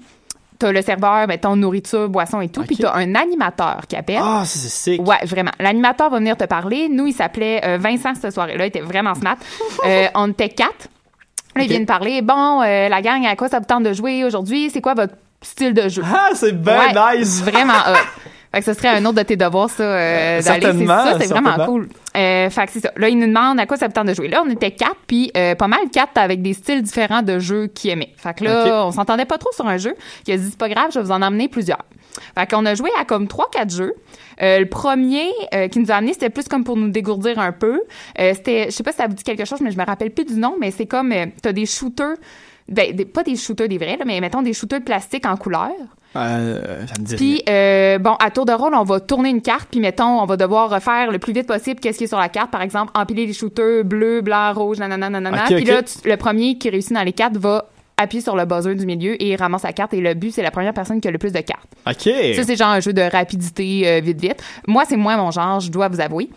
Tu 0.59 0.65
as 0.65 0.71
le 0.71 0.81
serveur, 0.81 1.27
mettons, 1.27 1.55
nourriture, 1.57 2.07
boisson 2.07 2.39
et 2.39 2.47
tout. 2.49 2.63
Puis 2.63 2.77
tu 2.77 2.85
as 2.85 2.95
un 2.95 3.13
animateur 3.15 3.81
qui 3.89 3.95
appelle. 3.97 4.21
Ah, 4.23 4.43
c'est 4.45 4.69
sick. 4.69 5.05
Ouais, 5.05 5.17
vraiment. 5.25 5.51
L'animateur 5.59 6.09
va 6.09 6.17
venir 6.19 6.37
te 6.37 6.45
parler. 6.45 6.87
Nous, 6.89 7.07
il 7.07 7.13
s'appelait 7.13 7.61
euh, 7.65 7.77
Vincent 7.77 8.15
cette 8.15 8.33
soirée-là. 8.33 8.65
Il 8.65 8.67
était 8.69 8.81
vraiment 8.81 9.13
smart. 9.15 9.37
Euh, 9.85 10.07
on 10.15 10.31
était 10.31 10.49
quatre. 10.49 10.87
Là, 11.55 11.63
il 11.63 11.69
vient 11.69 11.79
de 11.81 11.85
parler. 11.85 12.21
Bon, 12.21 12.61
la 12.61 13.01
gang, 13.01 13.25
à 13.25 13.35
quoi 13.35 13.49
ça 13.49 13.59
vous 13.59 13.65
tente 13.65 13.83
de 13.83 13.93
jouer 13.93 14.23
aujourd'hui? 14.23 14.69
C'est 14.71 14.81
quoi 14.81 14.93
votre 14.93 15.13
style 15.41 15.73
de 15.73 15.87
jeu? 15.89 16.01
Ah, 16.05 16.29
c'est 16.33 16.53
ben 16.53 16.77
Ouais, 16.93 17.17
nice. 17.17 17.41
Vraiment 17.43 17.73
hot. 17.73 17.95
Fait 18.53 18.59
que 18.59 18.65
ce 18.65 18.73
serait 18.73 18.87
un 18.89 19.03
autre 19.05 19.17
de 19.17 19.23
tes 19.23 19.35
devoirs, 19.35 19.69
ça, 19.69 19.83
euh, 19.83 20.41
d'aller. 20.41 20.71
C'est 20.79 20.85
ça, 20.87 21.17
c'est 21.19 21.27
vraiment 21.27 21.65
cool. 21.65 21.89
Euh, 22.15 22.49
fait 22.49 22.65
que 22.65 22.71
c'est 22.71 22.79
ça. 22.79 22.91
Là, 22.95 23.09
il 23.09 23.17
nous 23.17 23.27
demande 23.27 23.59
à 23.59 23.65
quoi 23.65 23.77
ça 23.77 23.87
vous 23.87 23.93
tente 23.93 24.07
de 24.07 24.13
jouer. 24.13 24.27
Là, 24.27 24.43
on 24.45 24.49
était 24.49 24.71
quatre, 24.71 24.97
puis 25.07 25.31
euh, 25.35 25.55
pas 25.55 25.67
mal 25.67 25.79
quatre 25.91 26.17
avec 26.17 26.41
des 26.41 26.53
styles 26.53 26.81
différents 26.81 27.21
de 27.21 27.39
jeux 27.39 27.67
qu'il 27.67 27.91
aimait. 27.91 28.13
Fait 28.17 28.33
que 28.37 28.43
là, 28.43 28.85
on 28.85 28.91
s'entendait 28.91 29.25
pas 29.25 29.37
trop 29.37 29.51
sur 29.51 29.67
un 29.67 29.77
jeu. 29.77 29.95
Il 30.27 30.33
a 30.33 30.37
dit, 30.37 30.47
c'est 30.49 30.57
pas 30.57 30.69
grave, 30.69 30.87
je 30.93 30.99
vais 30.99 31.05
vous 31.05 31.11
en 31.11 31.21
emmener 31.21 31.47
plusieurs. 31.47 31.83
Fait 32.37 32.49
qu'on 32.49 32.65
a 32.65 32.75
joué 32.75 32.89
à 32.99 33.05
comme 33.05 33.27
trois, 33.27 33.49
quatre 33.51 33.73
jeux. 33.73 33.93
Euh, 34.41 34.59
le 34.59 34.65
premier 34.65 35.27
euh, 35.53 35.67
qui 35.67 35.79
nous 35.79 35.91
a 35.91 35.95
amené, 35.95 36.13
c'était 36.13 36.29
plus 36.29 36.47
comme 36.47 36.63
pour 36.63 36.77
nous 36.77 36.89
dégourdir 36.89 37.39
un 37.39 37.51
peu. 37.51 37.81
Euh, 38.19 38.33
c'était, 38.33 38.65
je 38.65 38.71
sais 38.71 38.83
pas 38.83 38.91
si 38.91 38.97
ça 38.97 39.07
vous 39.07 39.13
dit 39.13 39.23
quelque 39.23 39.45
chose, 39.45 39.61
mais 39.61 39.71
je 39.71 39.77
me 39.77 39.85
rappelle 39.85 40.11
plus 40.11 40.25
du 40.25 40.35
nom, 40.35 40.55
mais 40.59 40.71
c'est 40.71 40.85
comme, 40.85 41.11
euh, 41.11 41.25
t'as 41.41 41.51
des 41.51 41.65
shooters, 41.65 42.15
ben, 42.67 42.95
des- 42.95 43.05
pas 43.05 43.23
des 43.23 43.35
shooters 43.35 43.67
des 43.67 43.77
vrais, 43.77 43.97
là, 43.97 44.05
mais 44.05 44.19
mettons 44.21 44.41
des 44.41 44.53
shooters 44.53 44.79
de 44.79 44.85
plastique 44.85 45.25
en 45.25 45.37
couleur. 45.37 45.69
Euh, 46.15 46.85
ça 46.87 46.93
me 46.99 47.05
dit 47.05 47.15
Puis, 47.15 47.43
euh, 47.49 47.97
bon, 47.99 48.13
à 48.19 48.31
tour 48.31 48.45
de 48.45 48.53
rôle, 48.53 48.73
on 48.73 48.83
va 48.83 48.99
tourner 49.01 49.29
une 49.29 49.41
carte, 49.41 49.67
puis 49.69 49.79
mettons, 49.81 50.21
on 50.21 50.25
va 50.25 50.37
devoir 50.37 50.69
refaire 50.69 51.11
le 51.11 51.19
plus 51.19 51.33
vite 51.33 51.45
possible 51.47 51.79
qu'est-ce 51.79 51.97
qui 51.97 52.05
est 52.05 52.07
sur 52.07 52.19
la 52.19 52.29
carte. 52.29 52.51
Par 52.51 52.61
exemple, 52.61 52.91
empiler 52.95 53.25
les 53.25 53.33
shooters 53.33 53.83
bleu, 53.83 54.21
blanc, 54.21 54.53
rouge, 54.53 54.79
nanana, 54.79 55.09
nanana. 55.09 55.43
Ok, 55.49 55.55
Puis 55.55 55.65
là, 55.65 55.83
tu- 55.83 56.07
le 56.07 56.15
premier 56.17 56.57
qui 56.57 56.69
réussit 56.69 56.93
dans 56.93 57.03
les 57.03 57.11
cartes 57.11 57.35
va 57.35 57.65
appuyer 57.97 58.21
sur 58.21 58.35
le 58.35 58.45
buzzer 58.45 58.75
du 58.75 58.85
milieu 58.85 59.21
et 59.21 59.35
ramasse 59.35 59.63
la 59.63 59.73
carte. 59.73 59.93
Et 59.93 59.99
le 60.01 60.13
but, 60.13 60.31
c'est 60.31 60.41
la 60.43 60.51
première 60.51 60.73
personne 60.73 60.99
qui 61.01 61.07
a 61.07 61.11
le 61.11 61.17
plus 61.17 61.31
de 61.33 61.39
cartes. 61.41 61.67
OK. 61.87 62.09
Ça, 62.35 62.43
c'est 62.43 62.55
genre 62.55 62.69
un 62.69 62.79
jeu 62.79 62.93
de 62.93 63.01
rapidité 63.01 63.83
euh, 63.87 63.99
vite, 64.01 64.19
vite. 64.21 64.41
Moi, 64.67 64.83
c'est 64.87 64.97
moins 64.97 65.17
mon 65.17 65.31
genre, 65.31 65.59
je 65.59 65.69
dois 65.71 65.87
vous 65.89 65.99
avouer. 66.01 66.29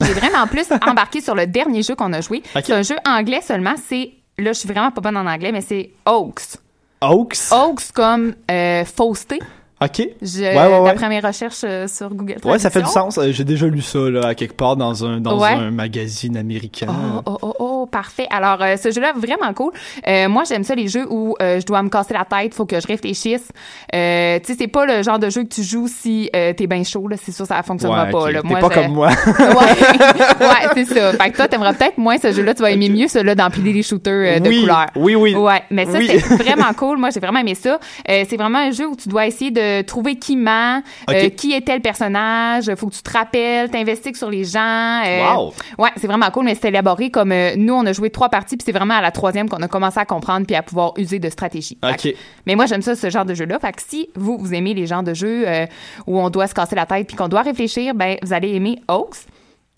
J'ai 0.00 0.12
vraiment 0.14 0.46
plus 0.46 0.66
embarqué 0.86 1.20
sur 1.20 1.34
le 1.34 1.46
dernier 1.46 1.82
jeu 1.82 1.94
qu'on 1.94 2.12
a 2.14 2.20
joué. 2.22 2.42
Ok. 2.56 2.62
C'est 2.64 2.72
un 2.72 2.82
jeu 2.82 2.96
anglais 3.06 3.40
seulement. 3.42 3.74
C'est, 3.88 4.10
là, 4.38 4.52
je 4.52 4.58
suis 4.58 4.68
vraiment 4.68 4.90
pas 4.90 5.00
bonne 5.00 5.16
en 5.16 5.26
anglais, 5.26 5.52
mais 5.52 5.60
c'est 5.60 5.90
Oaks. 6.06 6.58
Oaks. 7.00 7.52
Oaks 7.52 7.92
comme 7.92 8.34
euh, 8.50 8.84
fausseté. 8.84 9.40
OK. 9.82 10.08
Je, 10.22 10.40
Ouais, 10.42 10.54
ouais, 10.56 10.78
ouais. 10.78 10.90
D'après 10.90 11.08
mes 11.08 11.18
recherches 11.20 11.64
euh, 11.64 11.88
sur 11.88 12.14
Google 12.14 12.36
Ouais, 12.44 12.58
ça 12.58 12.70
fait 12.70 12.82
du 12.82 12.88
sens. 12.88 13.18
Euh, 13.18 13.32
J'ai 13.32 13.44
déjà 13.44 13.66
lu 13.66 13.82
ça, 13.82 13.98
là, 13.98 14.28
à 14.28 14.34
quelque 14.34 14.54
part 14.54 14.76
dans 14.76 15.04
un, 15.04 15.20
dans 15.20 15.42
un 15.42 15.70
magazine 15.72 16.36
américain. 16.36 16.86
Oh, 16.88 17.22
oh, 17.26 17.38
oh, 17.42 17.54
oh, 17.58 17.61
parfait. 17.92 18.26
Alors, 18.30 18.60
euh, 18.60 18.76
ce 18.76 18.90
jeu-là, 18.90 19.12
vraiment 19.14 19.52
cool. 19.54 19.70
Euh, 20.08 20.28
moi, 20.28 20.42
j'aime 20.48 20.64
ça, 20.64 20.74
les 20.74 20.88
jeux 20.88 21.06
où 21.08 21.36
euh, 21.40 21.60
je 21.60 21.66
dois 21.66 21.80
me 21.82 21.88
casser 21.88 22.14
la 22.14 22.24
tête, 22.24 22.54
faut 22.54 22.66
que 22.66 22.80
je 22.80 22.86
réfléchisse. 22.88 23.48
Euh, 23.94 24.38
tu 24.40 24.46
sais, 24.52 24.58
c'est 24.58 24.66
pas 24.66 24.84
le 24.86 25.02
genre 25.04 25.18
de 25.20 25.30
jeu 25.30 25.44
que 25.44 25.54
tu 25.54 25.62
joues 25.62 25.86
si 25.86 26.28
euh, 26.34 26.52
t'es 26.54 26.66
bien 26.66 26.82
chaud, 26.82 27.06
là. 27.06 27.16
C'est 27.22 27.30
sûr, 27.32 27.46
ça 27.46 27.62
fonctionnera 27.62 28.06
Ouais, 28.06 28.10
pas, 28.10 28.30
là. 28.32 28.42
T'es 28.42 28.48
Moi, 28.48 28.58
pas 28.58 28.68
je- 28.70 28.80
comme 28.80 28.92
moi. 28.92 29.08
ouais, 29.26 29.46
ouais 30.40 30.68
c'est 30.74 30.84
ça. 30.86 31.12
Fait 31.12 31.30
que 31.30 31.36
toi, 31.36 31.46
t'aimerais 31.48 31.74
peut-être 31.74 31.98
moins 31.98 32.16
ce 32.18 32.32
jeu-là. 32.32 32.54
Tu 32.54 32.62
vas 32.62 32.70
aimer 32.70 32.88
mieux 32.88 33.08
celui-là 33.08 33.34
d'empiler 33.34 33.72
les 33.72 33.82
shooters 33.82 34.36
euh, 34.36 34.40
de 34.40 34.48
Oui, 34.48 34.60
couleur. 34.62 34.86
oui, 34.96 35.14
oui. 35.14 35.34
Ouais, 35.34 35.62
mais 35.70 35.84
ça, 35.86 35.98
Oui. 35.98 36.08
c'est 36.08 36.36
vraiment 36.42 36.72
cool. 36.76 36.98
Moi, 36.98 37.10
j'ai 37.10 37.20
vraiment 37.20 37.40
aimé 37.40 37.54
ça. 37.54 37.78
Euh, 38.10 38.24
c'est 38.28 38.36
vraiment 38.36 38.58
un 38.58 38.70
jeu 38.70 38.86
où 38.88 38.96
tu 38.96 39.08
dois 39.08 39.26
essayer 39.26 39.50
de 39.50 39.82
trouver 39.82 40.16
qui 40.16 40.36
ment, 40.36 40.82
euh, 41.10 41.26
Ok. 41.26 41.34
qui 41.36 41.52
est 41.52 41.60
tel 41.60 41.80
personnage. 41.80 42.74
Faut 42.76 42.86
que 42.88 42.94
tu 42.94 43.02
te 43.02 43.12
rappelles, 43.12 43.70
t'investigues 43.70 44.16
sur 44.16 44.30
les 44.30 44.44
gens. 44.44 45.02
Wow. 45.36 45.52
Ouais, 45.78 45.90
c'est 45.96 46.06
vraiment 46.06 46.30
cool, 46.30 46.44
mais 46.44 46.54
c'est 46.60 46.68
élaboré 46.68 47.10
comme 47.10 47.32
euh, 47.32 47.52
nous, 47.56 47.74
on 47.74 47.81
a 47.86 47.92
joué 47.92 48.10
trois 48.10 48.28
parties, 48.28 48.56
puis 48.56 48.64
c'est 48.64 48.72
vraiment 48.72 48.94
à 48.94 49.00
la 49.00 49.10
troisième 49.10 49.48
qu'on 49.48 49.62
a 49.62 49.68
commencé 49.68 49.98
à 49.98 50.04
comprendre 50.04 50.46
puis 50.46 50.56
à 50.56 50.62
pouvoir 50.62 50.92
user 50.98 51.18
de 51.18 51.28
stratégie. 51.30 51.78
Que- 51.96 52.14
mais 52.46 52.54
moi, 52.54 52.66
j'aime 52.66 52.82
ça, 52.82 52.94
ce 52.94 53.10
genre 53.10 53.24
de 53.24 53.34
jeu-là. 53.34 53.58
Fait 53.58 53.72
que 53.72 53.82
si 53.86 54.08
vous, 54.14 54.38
vous 54.38 54.54
aimez 54.54 54.74
les 54.74 54.86
genres 54.86 55.02
de 55.02 55.14
jeux 55.14 55.44
euh, 55.48 55.66
où 56.06 56.18
on 56.20 56.30
doit 56.30 56.46
se 56.46 56.54
casser 56.54 56.74
la 56.76 56.86
tête 56.86 57.06
puis 57.06 57.16
qu'on 57.16 57.28
doit 57.28 57.42
réfléchir, 57.42 57.94
ben, 57.94 58.16
vous 58.22 58.32
allez 58.32 58.54
aimer 58.54 58.78
Oaks. 58.88 59.26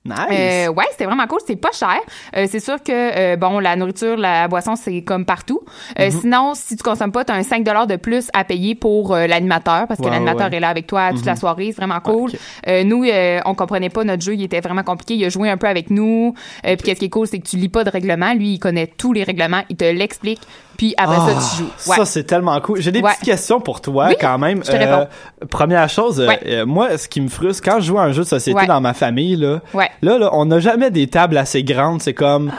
Nice. 0.06 0.16
Euh, 0.30 0.68
ouais, 0.68 0.84
c'était 0.90 1.06
vraiment 1.06 1.26
cool. 1.26 1.38
C'est 1.46 1.56
pas 1.56 1.72
cher. 1.72 1.96
Euh, 2.36 2.46
c'est 2.50 2.60
sûr 2.60 2.82
que, 2.82 2.92
euh, 2.92 3.36
bon, 3.36 3.58
la 3.58 3.74
nourriture, 3.74 4.18
la 4.18 4.48
boisson, 4.48 4.76
c'est 4.76 5.00
comme 5.02 5.24
partout. 5.24 5.60
Euh, 5.98 6.10
Mhm. 6.10 6.20
Sinon, 6.20 6.52
si 6.54 6.76
tu 6.76 6.82
consommes 6.82 7.10
pas, 7.12 7.24
tu 7.24 7.32
as 7.32 7.36
un 7.36 7.42
5 7.42 7.64
de 7.64 7.96
plus 7.96 8.28
à 8.34 8.44
payer 8.44 8.74
pour 8.74 9.14
euh, 9.14 9.26
l'animateur 9.26 9.86
parce 9.88 9.98
que 10.00 10.06
l'animateur 10.06 10.50
ouais. 10.50 10.56
est 10.56 10.60
là 10.60 10.68
avec 10.68 10.86
toi 10.86 11.08
toute 11.10 11.20
Mhm. 11.20 11.26
la 11.26 11.36
soirée. 11.36 11.66
C'est 11.72 11.78
vraiment 11.82 12.00
cool. 12.00 12.32
Euh, 12.68 12.84
nous, 12.84 13.02
euh, 13.04 13.40
on 13.46 13.54
comprenait 13.54 13.88
pas 13.88 14.04
notre 14.04 14.22
jeu. 14.22 14.34
Il 14.34 14.42
était 14.42 14.60
vraiment 14.60 14.82
compliqué. 14.82 15.14
Il 15.14 15.24
a 15.24 15.30
joué 15.30 15.48
un 15.48 15.56
peu 15.56 15.68
avec 15.68 15.88
nous. 15.88 16.34
Euh, 16.66 16.76
Puis 16.76 16.84
qu'est-ce 16.84 16.98
qui 17.00 17.06
est 17.06 17.10
cool, 17.10 17.26
c'est 17.26 17.38
que 17.38 17.48
tu 17.48 17.56
lis 17.56 17.70
pas 17.70 17.82
de 17.84 17.90
règlement. 17.90 18.34
Lui, 18.34 18.54
il 18.54 18.58
connaît 18.58 18.86
tous 18.86 19.14
les 19.14 19.22
règlements. 19.24 19.62
Il 19.70 19.76
te 19.76 19.84
l'explique. 19.84 20.40
Puis 20.76 20.94
après 20.96 21.16
Ah, 21.20 21.40
ça, 21.40 21.56
tu 21.56 21.62
joues. 21.62 21.70
Ouais. 21.90 21.96
Ça, 21.96 22.04
c'est 22.04 22.24
tellement 22.24 22.60
cool. 22.60 22.80
J'ai 22.80 22.90
des 22.92 23.00
Ouais. 23.00 23.10
petites 23.12 23.24
questions 23.26 23.60
pour 23.60 23.80
toi, 23.80 24.06
Oui, 24.08 24.16
quand 24.20 24.38
même. 24.38 24.64
je 24.64 24.70
te 24.70 24.76
réponds. 24.76 25.06
première 25.50 25.88
chose, 25.88 26.20
euh, 26.20 26.26
Ouais. 26.28 26.40
euh, 26.46 26.66
moi, 26.66 26.96
ce 26.98 27.08
qui 27.08 27.20
me 27.20 27.28
frustre, 27.28 27.62
quand 27.64 27.80
je 27.80 27.86
joue 27.86 27.98
à 27.98 28.02
un 28.04 28.12
jeu 28.12 28.22
de 28.22 28.28
société 28.28 28.66
dans 28.66 28.80
ma 28.80 28.94
famille, 28.94 29.36
là, 29.36 29.60
là, 30.02 30.18
là, 30.18 30.30
on 30.32 30.46
n'a 30.46 30.58
jamais 30.60 30.90
des 30.90 31.06
tables 31.06 31.36
assez 31.36 31.62
grandes. 31.62 32.02
C'est 32.02 32.14
comme... 32.14 32.50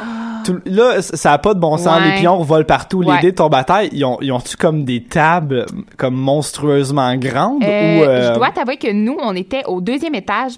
tout- 0.45 0.61
là, 0.65 1.01
ça 1.01 1.33
a 1.33 1.37
pas 1.39 1.53
de 1.55 1.59
bon 1.59 1.75
sens. 1.77 1.97
Ah. 1.99 2.05
Les 2.05 2.19
pions 2.21 2.41
volent 2.43 2.65
partout. 2.65 3.01
Les 3.01 3.17
dés 3.19 3.33
tombent 3.33 3.55
à 3.55 3.63
terre. 3.63 3.83
Ils 3.91 4.05
ont, 4.05 4.17
ils 4.21 4.31
ont-tu 4.31 4.55
comme 4.57 4.85
des 4.85 5.03
tables 5.03 5.65
comme 5.97 6.13
monstrueusement 6.15 7.15
grandes? 7.15 7.63
Euh, 7.63 7.99
ou, 7.99 8.03
euh, 8.03 8.29
Je 8.33 8.37
dois 8.37 8.51
t'avouer 8.51 8.77
que 8.77 8.91
nous, 8.91 9.17
on 9.21 9.35
était 9.35 9.63
au 9.65 9.81
deuxième 9.81 10.13
étage. 10.15 10.53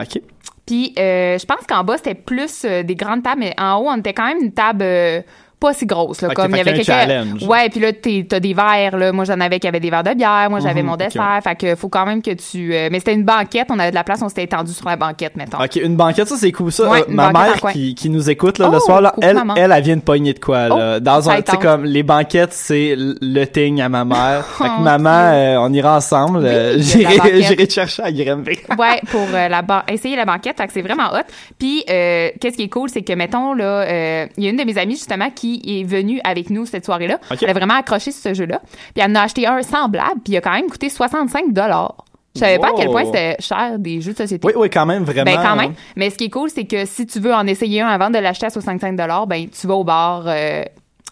OK. 0.00 0.20
Puis 0.66 0.94
euh, 0.98 1.38
je 1.38 1.44
pense 1.46 1.64
qu'en 1.68 1.84
bas, 1.84 1.96
c'était 1.96 2.14
plus 2.14 2.64
euh, 2.64 2.82
des 2.82 2.94
grandes 2.96 3.22
tables, 3.22 3.40
mais 3.40 3.54
en 3.60 3.76
haut, 3.76 3.86
on 3.88 3.96
était 3.98 4.12
quand 4.14 4.26
même 4.26 4.38
une 4.42 4.52
table 4.52 4.82
euh, 4.82 5.20
pas 5.58 5.72
si 5.72 5.86
grosse. 5.86 6.20
Là, 6.22 6.28
comme 6.34 6.50
il 6.52 6.58
y 6.58 6.60
avait 6.60 6.74
quelqu'un. 6.74 7.24
Ouais, 7.48 7.68
puis 7.70 7.80
là, 7.80 7.88
t'as 8.28 8.40
des 8.40 8.52
verres. 8.54 8.96
Là. 8.96 9.12
Moi, 9.12 9.24
j'en 9.24 9.40
avais 9.40 9.58
qui 9.58 9.66
avaient 9.66 9.80
des 9.80 9.90
verres 9.90 10.02
de 10.04 10.12
bière. 10.14 10.48
Moi, 10.50 10.60
j'avais 10.60 10.82
Mhm, 10.82 10.88
mon 10.88 10.96
dessert. 10.96 11.40
Fait 11.42 11.56
que 11.56 11.74
faut 11.74 11.88
quand 11.88 12.04
même 12.04 12.20
que 12.22 12.32
tu. 12.32 12.74
euh, 12.74 12.88
Mais 12.92 12.98
c'était 12.98 13.14
une 13.14 13.24
banquette. 13.24 13.68
On 13.70 13.78
avait 13.78 13.90
de 13.90 13.94
la 13.94 14.04
place. 14.04 14.20
On 14.22 14.28
s'était 14.28 14.44
étendu 14.44 14.72
sur 14.72 14.86
la 14.88 14.96
banquette, 14.96 15.36
mettons. 15.36 15.58
OK, 15.62 15.76
une 15.76 15.96
banquette, 15.96 16.28
ça 16.28 16.36
c'est 16.36 16.52
cool 16.52 16.70
ça. 16.72 16.88
Ouais, 16.90 17.00
Euh, 17.00 17.04
ma 17.08 17.32
mère 17.32 17.54
qui, 17.72 17.94
qui 17.94 18.10
nous 18.10 18.28
écoute 18.28 18.58
là, 18.58 18.68
le 18.68 18.76
Oh, 18.76 18.80
soir 18.80 19.00
là, 19.00 19.14
elle, 19.22 19.40
elle 19.56 19.72
elle 19.72 19.82
vient 19.82 19.96
de 19.96 20.02
pogner 20.02 20.34
de 20.34 20.38
quoi 20.38 20.68
là 20.68 20.96
Oh, 20.96 21.00
dans 21.00 21.30
un 21.30 21.40
tu 21.40 21.50
sais 21.52 21.56
comme 21.56 21.84
les 21.84 22.02
banquettes 22.02 22.52
c'est 22.52 22.94
le 22.96 23.44
thing 23.46 23.80
à 23.80 23.88
ma 23.88 24.04
mère. 24.04 24.44
fait 24.58 24.64
que 24.64 24.70
Oh, 24.78 24.82
maman 24.82 25.08
euh, 25.32 25.56
on 25.60 25.72
ira 25.72 25.96
ensemble, 25.96 26.40
Oui, 26.44 26.82
j'irai 26.82 27.66
te 27.66 27.72
chercher 27.72 28.02
à 28.02 28.12
Grimby. 28.12 28.58
ouais, 28.78 29.00
pour 29.10 29.26
la 29.32 29.62
essayer 29.88 30.16
la 30.16 30.24
banquette, 30.26 30.56
fait 30.58 30.66
que 30.66 30.72
c'est 30.72 30.82
vraiment 30.82 31.12
hot. 31.14 31.24
Puis 31.58 31.82
qu'est-ce 31.86 32.56
qui 32.56 32.64
est 32.64 32.68
cool, 32.68 32.88
c'est 32.90 33.02
que 33.02 33.12
mettons 33.14 33.54
là, 33.54 34.26
il 34.36 34.44
y 34.44 34.46
a 34.46 34.50
une 34.50 34.56
de 34.56 34.64
mes 34.64 34.76
amies 34.78 34.96
justement 34.96 35.30
qui 35.30 35.45
est 35.64 35.84
venue 35.84 36.20
avec 36.24 36.50
nous 36.50 36.66
cette 36.66 36.84
soirée-là. 36.84 37.18
Elle 37.42 37.50
a 37.50 37.52
vraiment 37.52 37.74
accroché 37.74 38.10
sur 38.12 38.22
ce 38.22 38.34
jeu-là. 38.34 38.60
Puis 38.94 39.04
elle 39.04 39.10
en 39.10 39.14
a 39.16 39.22
acheté 39.22 39.46
un 39.46 39.62
semblable, 39.62 40.20
puis 40.24 40.34
il 40.34 40.36
a 40.36 40.40
quand 40.40 40.52
même 40.52 40.68
coûté 40.68 40.88
65 40.88 41.52
dollars. 41.52 41.96
Je 42.34 42.40
savais 42.40 42.58
pas 42.58 42.68
à 42.68 42.72
quel 42.76 42.90
point 42.90 43.04
c'était 43.06 43.36
cher 43.40 43.78
des 43.78 44.02
jeux 44.02 44.12
de 44.12 44.18
société. 44.18 44.46
Oui 44.46 44.52
oui 44.56 44.68
quand 44.68 44.84
même 44.84 45.04
vraiment. 45.04 45.24
Ben 45.24 45.40
quand 45.42 45.56
même. 45.56 45.72
Mais 45.96 46.10
ce 46.10 46.16
qui 46.16 46.24
est 46.24 46.30
cool, 46.30 46.50
c'est 46.50 46.64
que 46.66 46.84
si 46.84 47.06
tu 47.06 47.18
veux 47.18 47.32
en 47.32 47.46
essayer 47.46 47.80
un 47.80 47.88
avant 47.88 48.10
de 48.10 48.18
l'acheter 48.18 48.44
à 48.46 48.50
65 48.50 48.94
dollars, 48.94 49.26
ben 49.26 49.46
tu 49.48 49.66
vas 49.66 49.74
au 49.74 49.84
bar 49.84 50.24
euh, 50.26 50.62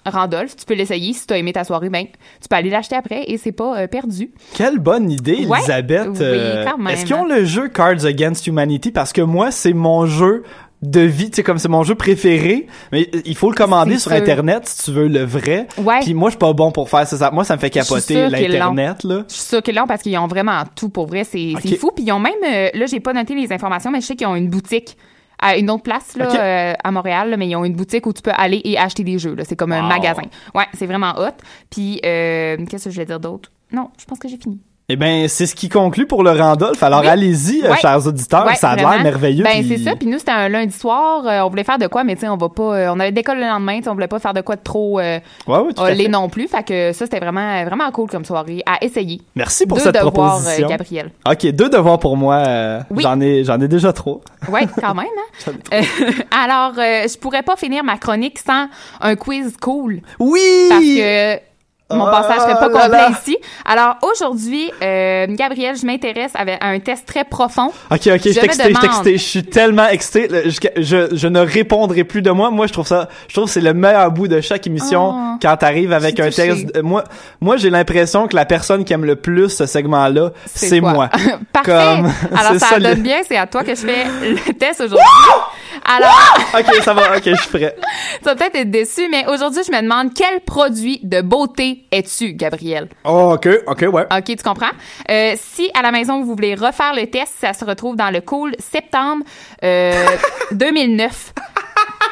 Randolph, 0.04 0.54
tu 0.54 0.66
peux 0.66 0.74
l'essayer. 0.74 1.14
Si 1.14 1.26
tu 1.26 1.32
as 1.32 1.38
aimé 1.38 1.54
ta 1.54 1.64
soirée, 1.64 1.88
ben 1.88 2.04
tu 2.04 2.48
peux 2.50 2.56
aller 2.56 2.68
l'acheter 2.68 2.94
après 2.94 3.24
et 3.26 3.38
c'est 3.38 3.52
pas 3.52 3.78
euh, 3.78 3.86
perdu. 3.86 4.32
Quelle 4.54 4.78
bonne 4.78 5.10
idée 5.10 5.46
Ouais. 5.46 5.60
Elisabeth. 5.60 6.08
Oui, 6.10 6.18
Euh, 6.20 6.64
quand 6.66 6.76
même. 6.76 6.92
Est-ce 6.92 7.06
qu'ils 7.06 7.14
ont 7.14 7.24
le 7.24 7.46
jeu 7.46 7.68
Cards 7.68 8.04
Against 8.04 8.46
Humanity? 8.46 8.90
Parce 8.90 9.14
que 9.14 9.22
moi 9.22 9.50
c'est 9.50 9.72
mon 9.72 10.04
jeu 10.04 10.42
de 10.90 11.00
vie, 11.00 11.30
tu 11.30 11.36
sais 11.36 11.42
comme 11.42 11.58
c'est 11.58 11.68
mon 11.68 11.82
jeu 11.82 11.94
préféré, 11.94 12.66
mais 12.92 13.08
il 13.24 13.34
faut 13.36 13.50
le 13.50 13.56
commander 13.56 13.98
sur 13.98 14.10
sûr. 14.10 14.20
internet 14.20 14.66
si 14.66 14.84
tu 14.84 14.90
veux 14.92 15.08
le 15.08 15.24
vrai. 15.24 15.66
Ouais. 15.78 16.00
Puis 16.00 16.14
moi 16.14 16.28
je 16.30 16.32
suis 16.32 16.38
pas 16.38 16.52
bon 16.52 16.70
pour 16.72 16.88
faire 16.88 17.06
ça, 17.06 17.30
moi 17.30 17.44
ça 17.44 17.56
me 17.56 17.60
fait 17.60 17.70
capoter 17.70 18.28
l'internet 18.28 19.04
là. 19.04 19.24
Je 19.28 19.34
suis 19.34 19.42
sûre 19.42 19.62
qu'ils 19.62 19.74
l'ont 19.74 19.86
parce 19.86 20.02
qu'ils 20.02 20.16
ont 20.18 20.26
vraiment 20.26 20.62
tout 20.76 20.88
pour 20.88 21.06
vrai. 21.06 21.24
C'est 21.24 21.52
c'est 21.62 21.72
Ok. 21.74 21.78
fou. 21.78 21.90
Puis 21.94 22.04
ils 22.04 22.12
ont 22.12 22.18
même, 22.20 22.32
euh, 22.46 22.68
là, 22.74 22.86
j'ai 22.86 23.00
pas 23.00 23.12
noté 23.12 23.34
les 23.34 23.52
informations, 23.52 23.90
mais 23.90 24.00
je 24.00 24.06
sais 24.06 24.16
qu'ils 24.16 24.26
ont 24.26 24.36
une 24.36 24.48
boutique 24.48 24.96
à 25.40 25.56
une 25.56 25.68
autre 25.70 25.82
place 25.82 26.16
là, 26.16 26.28
euh, 26.34 26.74
à 26.82 26.90
Montréal, 26.90 27.30
là, 27.30 27.36
mais 27.36 27.48
ils 27.48 27.56
ont 27.56 27.64
une 27.64 27.74
boutique 27.74 28.06
où 28.06 28.12
tu 28.12 28.22
peux 28.22 28.30
aller 28.34 28.60
et 28.64 28.78
acheter 28.78 29.02
des 29.04 29.18
jeux. 29.18 29.36
C'est 29.44 29.56
comme 29.56 29.72
un 29.72 29.82
magasin. 29.82 30.22
Ouais, 30.54 30.64
c'est 30.74 30.86
vraiment 30.86 31.12
hot. 31.18 31.34
Puis, 31.70 32.00
euh, 32.06 32.56
qu'est-ce 32.68 32.84
que 32.84 32.90
je 32.90 32.94
voulais 32.94 33.06
dire 33.06 33.20
d'autre? 33.20 33.50
Non, 33.72 33.90
je 33.98 34.04
pense 34.04 34.18
que 34.18 34.28
j'ai 34.28 34.36
fini. 34.38 34.60
Eh 34.90 34.96
ben, 34.96 35.28
c'est 35.28 35.46
ce 35.46 35.54
qui 35.54 35.70
conclut 35.70 36.06
pour 36.06 36.22
le 36.22 36.30
Randolph. 36.32 36.82
Alors, 36.82 37.00
Oui. 37.00 37.06
allez-y, 37.06 37.64
euh, 37.64 37.70
Ouais. 37.70 37.76
chers 37.78 38.06
auditeurs. 38.06 38.44
Ouais, 38.44 38.54
ça 38.54 38.68
a 38.72 38.76
l'air 38.76 39.02
merveilleux. 39.02 39.42
Ben, 39.42 39.60
puis- 39.64 39.68
c'est 39.78 39.78
ça. 39.78 39.96
Puis 39.96 40.06
nous, 40.06 40.18
c'était 40.18 40.32
un 40.32 40.50
lundi 40.50 40.76
soir. 40.76 41.26
euh, 41.26 41.40
on 41.40 41.48
voulait 41.48 41.64
faire 41.64 41.78
de 41.78 41.86
quoi, 41.86 42.04
mais 42.04 42.16
tu 42.16 42.20
sais, 42.20 42.28
on 42.28 42.36
va 42.36 42.50
pas. 42.50 42.62
euh, 42.76 42.92
on 42.94 43.00
avait 43.00 43.10
d'école 43.10 43.38
le 43.38 43.46
lendemain. 43.46 43.78
tu 43.78 43.84
sais, 43.84 43.88
On 43.88 43.94
voulait 43.94 44.08
pas 44.08 44.18
faire 44.18 44.34
de 44.34 44.42
quoi 44.42 44.56
de 44.56 44.62
trop 44.62 45.00
euh, 45.00 45.18
Ouais, 45.46 46.08
non 46.10 46.28
plus. 46.28 46.48
Fait 46.48 46.62
que 46.62 46.92
ça, 46.92 47.06
c'était 47.06 47.18
vraiment, 47.18 47.64
vraiment 47.64 47.90
cool 47.92 48.10
comme 48.10 48.26
soirée 48.26 48.62
à 48.66 48.84
essayer. 48.84 49.22
Merci 49.34 49.64
pour 49.66 49.78
Deux 49.78 49.84
cette 49.84 49.94
devoirs, 49.94 50.32
proposition. 50.36 50.68
Gabriel. 50.68 51.10
Ok, 51.26 51.46
deux 51.52 51.70
devoirs 51.70 51.98
pour 51.98 52.18
moi. 52.18 52.42
Oui. 52.90 53.02
J'en 53.02 53.18
ai, 53.22 53.42
j'en 53.42 53.58
ai 53.62 53.68
déjà 53.68 53.90
trop. 53.94 54.20
Ouais, 54.52 54.66
quand 54.78 54.94
même. 54.94 55.06
Hein? 55.46 55.52
Alors, 56.44 56.74
je 56.74 57.16
pourrais 57.18 57.42
pas 57.42 57.56
finir 57.56 57.82
ma 57.84 57.96
chronique 57.96 58.38
sans 58.38 58.66
un 59.00 59.16
quiz 59.16 59.56
cool. 59.62 60.02
Oui! 60.18 60.40
Parce 60.68 60.84
que 60.84 61.53
mon 61.90 62.06
Ah 62.06 62.10
passage 62.22 62.40
serait 62.40 62.54
pas 62.58 62.68
complet 62.70 62.88
là. 62.98 63.10
ici. 63.10 63.36
Alors, 63.66 63.96
aujourd'hui, 64.02 64.70
euh, 64.82 65.26
Gabriel, 65.28 65.76
je 65.76 65.84
m'intéresse 65.84 66.32
avec- 66.34 66.58
à 66.62 66.68
un 66.68 66.78
test 66.80 67.06
très 67.06 67.24
profond. 67.24 67.68
Ok, 67.90 68.00
ok, 68.06 68.20
je 68.24 68.30
Je 68.32 68.32
je. 68.32 69.10
Je 69.12 69.16
suis 69.18 69.42
tellement 69.44 69.86
excité. 69.88 70.28
Je, 70.50 70.58
je, 70.82 71.14
je 71.14 71.28
ne 71.28 71.40
répondrai 71.40 72.04
plus 72.04 72.22
de 72.22 72.30
moi. 72.30 72.50
Moi, 72.50 72.66
je 72.66 72.72
trouve 72.72 72.86
ça, 72.86 73.08
je 73.28 73.34
trouve 73.34 73.44
que 73.46 73.50
c'est 73.50 73.60
le 73.60 73.74
meilleur 73.74 74.10
bout 74.10 74.28
de 74.28 74.40
chaque 74.40 74.66
émission 74.66 75.12
Oh, 75.14 75.36
quand 75.42 75.56
t'arrives 75.58 75.92
avec 75.92 76.18
un 76.20 76.26
touchée. 76.30 76.48
texte. 76.48 76.76
Euh, 76.76 76.82
Moi, 76.82 77.04
moi, 77.40 77.56
j'ai 77.58 77.70
l'impression 77.70 78.28
que 78.28 78.34
la 78.36 78.46
personne 78.46 78.84
qui 78.84 78.92
aime 78.92 79.04
le 79.04 79.16
plus 79.16 79.50
ce 79.50 79.66
segment-là, 79.66 80.30
c'est 80.46 80.80
moi. 80.80 81.08
Parfait. 81.52 81.70
Comme- 81.70 82.10
Alors, 82.38 82.52
c'est 82.54 82.58
ça, 82.60 82.66
ça, 82.70 82.78
le- 82.78 82.84
donne 82.84 83.02
bien. 83.02 83.18
C'est 83.28 83.36
à 83.36 83.46
toi 83.46 83.62
que 83.62 83.74
je 83.74 83.80
fais 83.80 84.04
le 84.22 84.52
test 84.58 84.80
aujourd'hui. 84.80 85.04
Alors, 85.84 86.38
ok, 86.58 86.82
ça 86.82 86.94
va. 86.94 87.16
Ok, 87.16 87.22
je 87.24 87.34
suis 87.34 87.48
prêt. 87.48 87.76
tu 88.18 88.24
vas 88.24 88.34
peut-être 88.36 88.56
être 88.56 88.70
déçu, 88.70 89.08
mais 89.10 89.26
aujourd'hui, 89.28 89.62
je 89.66 89.72
me 89.72 89.80
demande 89.82 90.12
quel 90.14 90.40
produit 90.40 91.00
de 91.02 91.20
beauté 91.20 91.86
es-tu, 91.90 92.32
Gabriel? 92.34 92.88
Oh, 93.04 93.32
ok, 93.34 93.48
ok, 93.66 93.84
ouais. 93.92 94.06
OK, 94.10 94.24
tu 94.24 94.36
comprends? 94.36 94.70
Euh, 95.10 95.34
si 95.36 95.70
à 95.74 95.82
la 95.82 95.90
maison, 95.92 96.22
vous 96.22 96.34
voulez 96.34 96.54
refaire 96.54 96.94
le 96.94 97.06
test, 97.06 97.32
ça 97.40 97.52
se 97.52 97.64
retrouve 97.64 97.96
dans 97.96 98.10
le 98.10 98.20
cool 98.20 98.52
septembre 98.58 99.24
euh, 99.62 100.04
2009 100.52 101.32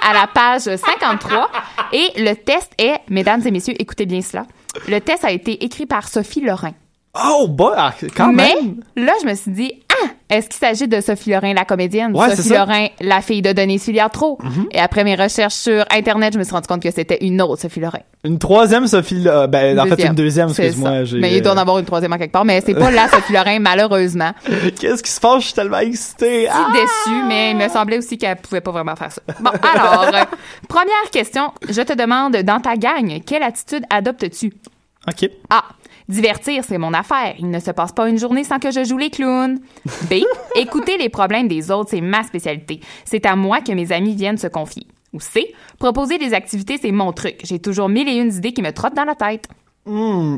à 0.09 0.13
la 0.15 0.27
page 0.27 0.63
53. 0.77 1.51
Et 1.93 2.09
le 2.17 2.35
test 2.35 2.73
est, 2.79 3.01
mesdames 3.09 3.43
et 3.47 3.51
messieurs, 3.51 3.75
écoutez 3.79 4.07
bien 4.07 4.21
cela, 4.21 4.45
le 4.89 5.01
test 5.01 5.25
a 5.25 5.31
été 5.31 5.65
écrit 5.65 5.87
par 5.87 6.09
Sophie 6.09 6.41
Lorrain. 6.41 6.73
Oh, 7.15 7.47
bah, 7.47 7.75
ah, 7.77 7.95
quand 8.17 8.33
Mais 8.33 8.55
même. 8.55 8.83
là, 8.97 9.13
je 9.23 9.27
me 9.29 9.35
suis 9.35 9.51
dit, 9.51 9.82
est-ce 10.29 10.49
qu'il 10.49 10.59
s'agit 10.59 10.89
de 10.89 11.01
Sophie 11.01 11.31
Lorrain, 11.31 11.53
la 11.53 11.65
comédienne? 11.65 12.17
Ouais, 12.17 12.35
Sophie. 12.35 12.51
Lorrain, 12.51 12.87
la 13.01 13.21
fille 13.21 13.43
de 13.43 13.53
Denise 13.53 13.85
Filiatro. 13.85 14.39
Et 14.71 14.79
après 14.81 15.05
mes 15.05 15.15
recherches 15.15 15.55
sur 15.55 15.85
Internet, 15.91 16.33
je 16.35 16.39
me 16.39 16.45
suis 16.45 16.53
rendu 16.55 16.67
compte 16.67 16.83
que 16.83 16.91
c'était 16.91 17.19
une 17.25 17.41
autre 17.43 17.61
Sophie 17.63 17.81
Lorrain. 17.81 18.01
Une 18.25 18.39
troisième 18.39 18.87
Sophie, 18.87 19.21
là, 19.23 19.47
ben, 19.47 19.79
en 19.79 19.87
fait, 19.87 20.05
une 20.05 20.15
deuxième, 20.15 20.49
excuse-moi. 20.49 21.03
Mais 21.19 21.37
il 21.37 21.43
doit 21.43 21.53
en 21.53 21.57
euh, 21.57 21.61
avoir 21.61 21.79
une 21.79 21.85
troisième 21.85 22.13
à 22.13 22.19
quelque 22.19 22.33
part. 22.33 22.45
Mais 22.45 22.61
c'est 22.65 22.75
pas 22.75 22.91
la 22.91 23.09
Sophie 23.09 23.33
Lorrain, 23.33 23.59
malheureusement. 23.61 24.31
Qu'est-ce 24.79 25.03
qui 25.03 25.11
se 25.11 25.21
passe? 25.21 25.41
Je 25.41 25.45
suis 25.47 25.55
tellement 25.55 25.79
excité. 25.79 26.45
Si 26.45 26.51
Ah! 26.53 26.69
déçue, 26.73 27.23
mais 27.27 27.51
il 27.51 27.57
me 27.57 27.69
semblait 27.69 27.99
aussi 27.99 28.17
qu'elle 28.19 28.37
pouvait 28.37 28.61
pas 28.61 28.71
vraiment 28.71 28.97
faire 28.97 29.13
ça. 29.13 29.21
Bon, 29.41 29.51
alors, 29.75 30.05
euh, 30.15 30.25
première 30.69 31.11
question. 31.13 31.51
Je 31.69 31.83
te 31.83 31.93
demande, 31.95 32.37
dans 32.37 32.61
ta 32.61 32.77
gang, 32.77 33.21
quelle 33.27 33.43
attitude 33.43 33.85
adoptes-tu? 33.91 34.53
Ok. 35.09 35.29
A. 35.51 35.65
Divertir, 36.13 36.63
c'est 36.63 36.77
mon 36.77 36.93
affaire. 36.93 37.35
Il 37.39 37.49
ne 37.49 37.59
se 37.59 37.71
passe 37.71 37.93
pas 37.93 38.07
une 38.07 38.19
journée 38.19 38.45
sans 38.45 38.59
que 38.59 38.71
je 38.71 38.85
joue 38.85 38.99
les 38.99 39.09
clowns. 39.09 39.61
B. 40.11 40.17
Écouter 40.57 40.99
les 40.99 41.09
problèmes 41.09 41.49
des 41.49 41.71
autres, 41.71 41.89
c'est 41.89 42.03
ma 42.03 42.23
spécialité. 42.23 42.81
C'est 43.07 43.25
à 43.25 43.35
moi 43.35 43.63
que 43.63 43.73
mes 43.73 43.93
amis 43.93 44.15
viennent 44.15 44.37
se 44.37 44.47
confier. 44.47 44.87
Ou 45.15 45.21
C. 45.21 45.55
Proposer 45.79 46.19
des 46.19 46.35
activités, 46.35 46.77
c'est 46.77 46.93
mon 46.93 47.13
truc. 47.13 47.41
J'ai 47.45 47.59
toujours 47.59 47.89
mille 47.89 48.11
et 48.11 48.19
une 48.19 48.31
idées 48.31 48.53
qui 48.53 48.61
me 48.61 48.73
trottent 48.73 48.95
dans 48.95 49.07
la 49.07 49.15
tête. 49.15 49.49
Hmm. 49.87 50.37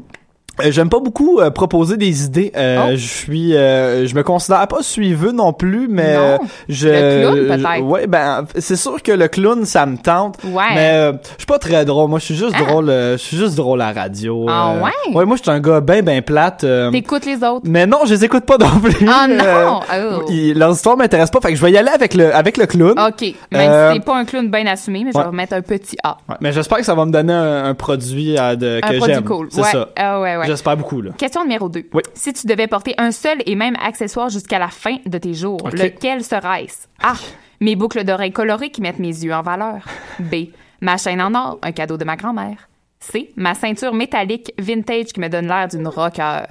Euh, 0.62 0.70
J'aime 0.70 0.88
pas 0.88 1.00
beaucoup 1.00 1.40
euh, 1.40 1.50
proposer 1.50 1.96
des 1.96 2.24
idées. 2.24 2.52
Euh, 2.56 2.72
Oh. 2.84 2.90
Je 2.94 3.06
suis, 3.06 3.56
euh, 3.56 4.06
je 4.06 4.14
me 4.14 4.22
considère 4.22 4.66
pas 4.68 4.82
suiveux 4.82 5.32
non 5.32 5.52
plus, 5.52 5.88
mais 5.88 6.14
Non. 6.14 6.20
euh, 6.20 6.38
je. 6.68 6.88
Le 6.88 7.20
clown, 7.22 7.46
peut-être. 7.62 7.80
Ouais, 7.82 8.06
ben 8.06 8.44
c'est 8.58 8.76
sûr 8.76 9.02
que 9.02 9.12
le 9.12 9.28
clown 9.28 9.64
ça 9.64 9.86
me 9.86 9.96
tente. 9.96 10.36
Ouais. 10.44 10.62
Mais 10.74 10.90
euh, 10.94 11.12
je 11.12 11.38
suis 11.38 11.46
pas 11.46 11.58
très 11.58 11.84
drôle. 11.84 12.08
Moi, 12.10 12.18
je 12.18 12.24
suis 12.26 12.36
juste 12.36 12.54
Ah. 12.58 12.62
drôle. 12.64 12.88
euh, 12.90 13.12
je 13.16 13.22
suis 13.22 13.36
juste 13.36 13.54
drôle 13.56 13.80
à 13.82 13.92
la 13.92 14.02
radio. 14.02 14.46
Ah 14.48 14.74
ouais? 14.82 15.14
Ouais, 15.14 15.24
moi, 15.24 15.36
je 15.36 15.42
suis 15.42 15.50
un 15.50 15.60
gars 15.60 15.80
ben 15.80 16.02
ben 16.04 16.20
plate. 16.22 16.64
T'écoutes 16.92 17.26
les 17.26 17.36
autres. 17.42 17.62
mais 17.64 17.86
non, 17.86 17.98
je 18.04 18.14
les 18.14 18.24
écoute 18.24 18.44
pas 18.44 18.58
non 18.60 18.78
plus. 18.82 19.08
Ah 19.08 19.26
non! 19.28 19.80
Oh. 20.20 20.24
ils- 20.30 20.56
leur 20.58 20.70
histoire 20.72 20.96
m'intéresse 20.96 21.30
pas. 21.30 21.40
Fait 21.40 21.50
que 21.50 21.56
je 21.56 21.62
vais 21.64 21.72
y 21.72 21.78
aller 21.78 21.90
avec 21.90 22.14
le 22.14 22.34
avec 22.34 22.56
le 22.56 22.66
clown. 22.66 22.90
OK. 22.98 23.22
Même 23.52 23.90
si 23.92 23.94
c'est 23.98 24.04
pas 24.04 24.16
un 24.16 24.24
clown 24.24 24.50
bien 24.50 24.66
assumé, 24.66 25.02
mais 25.04 25.10
je 25.12 25.16
ouais. 25.18 25.24
vais 25.24 25.30
remettre 25.30 25.54
un 25.54 25.62
petit 25.62 25.96
A. 26.02 26.16
Ouais, 26.28 26.36
mais 26.40 26.52
j'espère 26.52 26.78
que 26.78 26.84
ça 26.84 26.94
va 26.94 27.04
me 27.04 27.10
donner 27.12 27.32
un, 27.32 27.64
un 27.66 27.74
produit 27.74 28.34
de, 28.34 28.38
Un 28.38 28.80
que 28.88 28.96
produit 28.98 29.14
j'aime. 29.14 29.24
cool. 29.24 29.48
C'est 29.50 29.60
ouais. 29.62 29.70
ça. 29.72 29.88
Ah 29.96 30.20
ouais, 30.20 30.36
ouais. 30.44 30.48
J'espère 30.48 30.76
beaucoup 30.76 31.00
là. 31.00 31.12
Question 31.12 31.42
numéro 31.42 31.68
2. 31.68 31.88
Oui. 31.92 32.02
Si 32.14 32.32
tu 32.32 32.46
devais 32.46 32.66
porter 32.66 32.94
un 32.98 33.10
seul 33.10 33.38
et 33.46 33.54
même 33.54 33.76
accessoire 33.82 34.28
jusqu'à 34.28 34.58
la 34.58 34.68
fin 34.68 34.96
de 35.04 35.18
tes 35.18 35.34
jours, 35.34 35.68
lequel 35.72 36.22
serait-ce? 36.24 36.86
A. 37.02 37.14
Mes 37.60 37.76
boucles 37.76 38.04
d'oreilles 38.04 38.32
colorées 38.32 38.70
qui 38.70 38.80
mettent 38.80 38.98
mes 38.98 39.08
yeux 39.08 39.34
en 39.34 39.42
valeur. 39.42 39.86
B. 40.18 40.46
Ma 40.80 40.96
chaîne 40.96 41.20
en 41.20 41.34
or, 41.34 41.58
un 41.62 41.72
cadeau 41.72 41.96
de 41.96 42.04
ma 42.04 42.16
grand-mère. 42.16 42.68
C. 43.12 43.30
Ma 43.36 43.54
ceinture 43.54 43.92
métallique 43.94 44.52
vintage 44.58 45.06
qui 45.06 45.20
me 45.20 45.28
donne 45.28 45.46
l'air 45.46 45.68
d'une 45.68 45.86
rocker. 45.88 46.42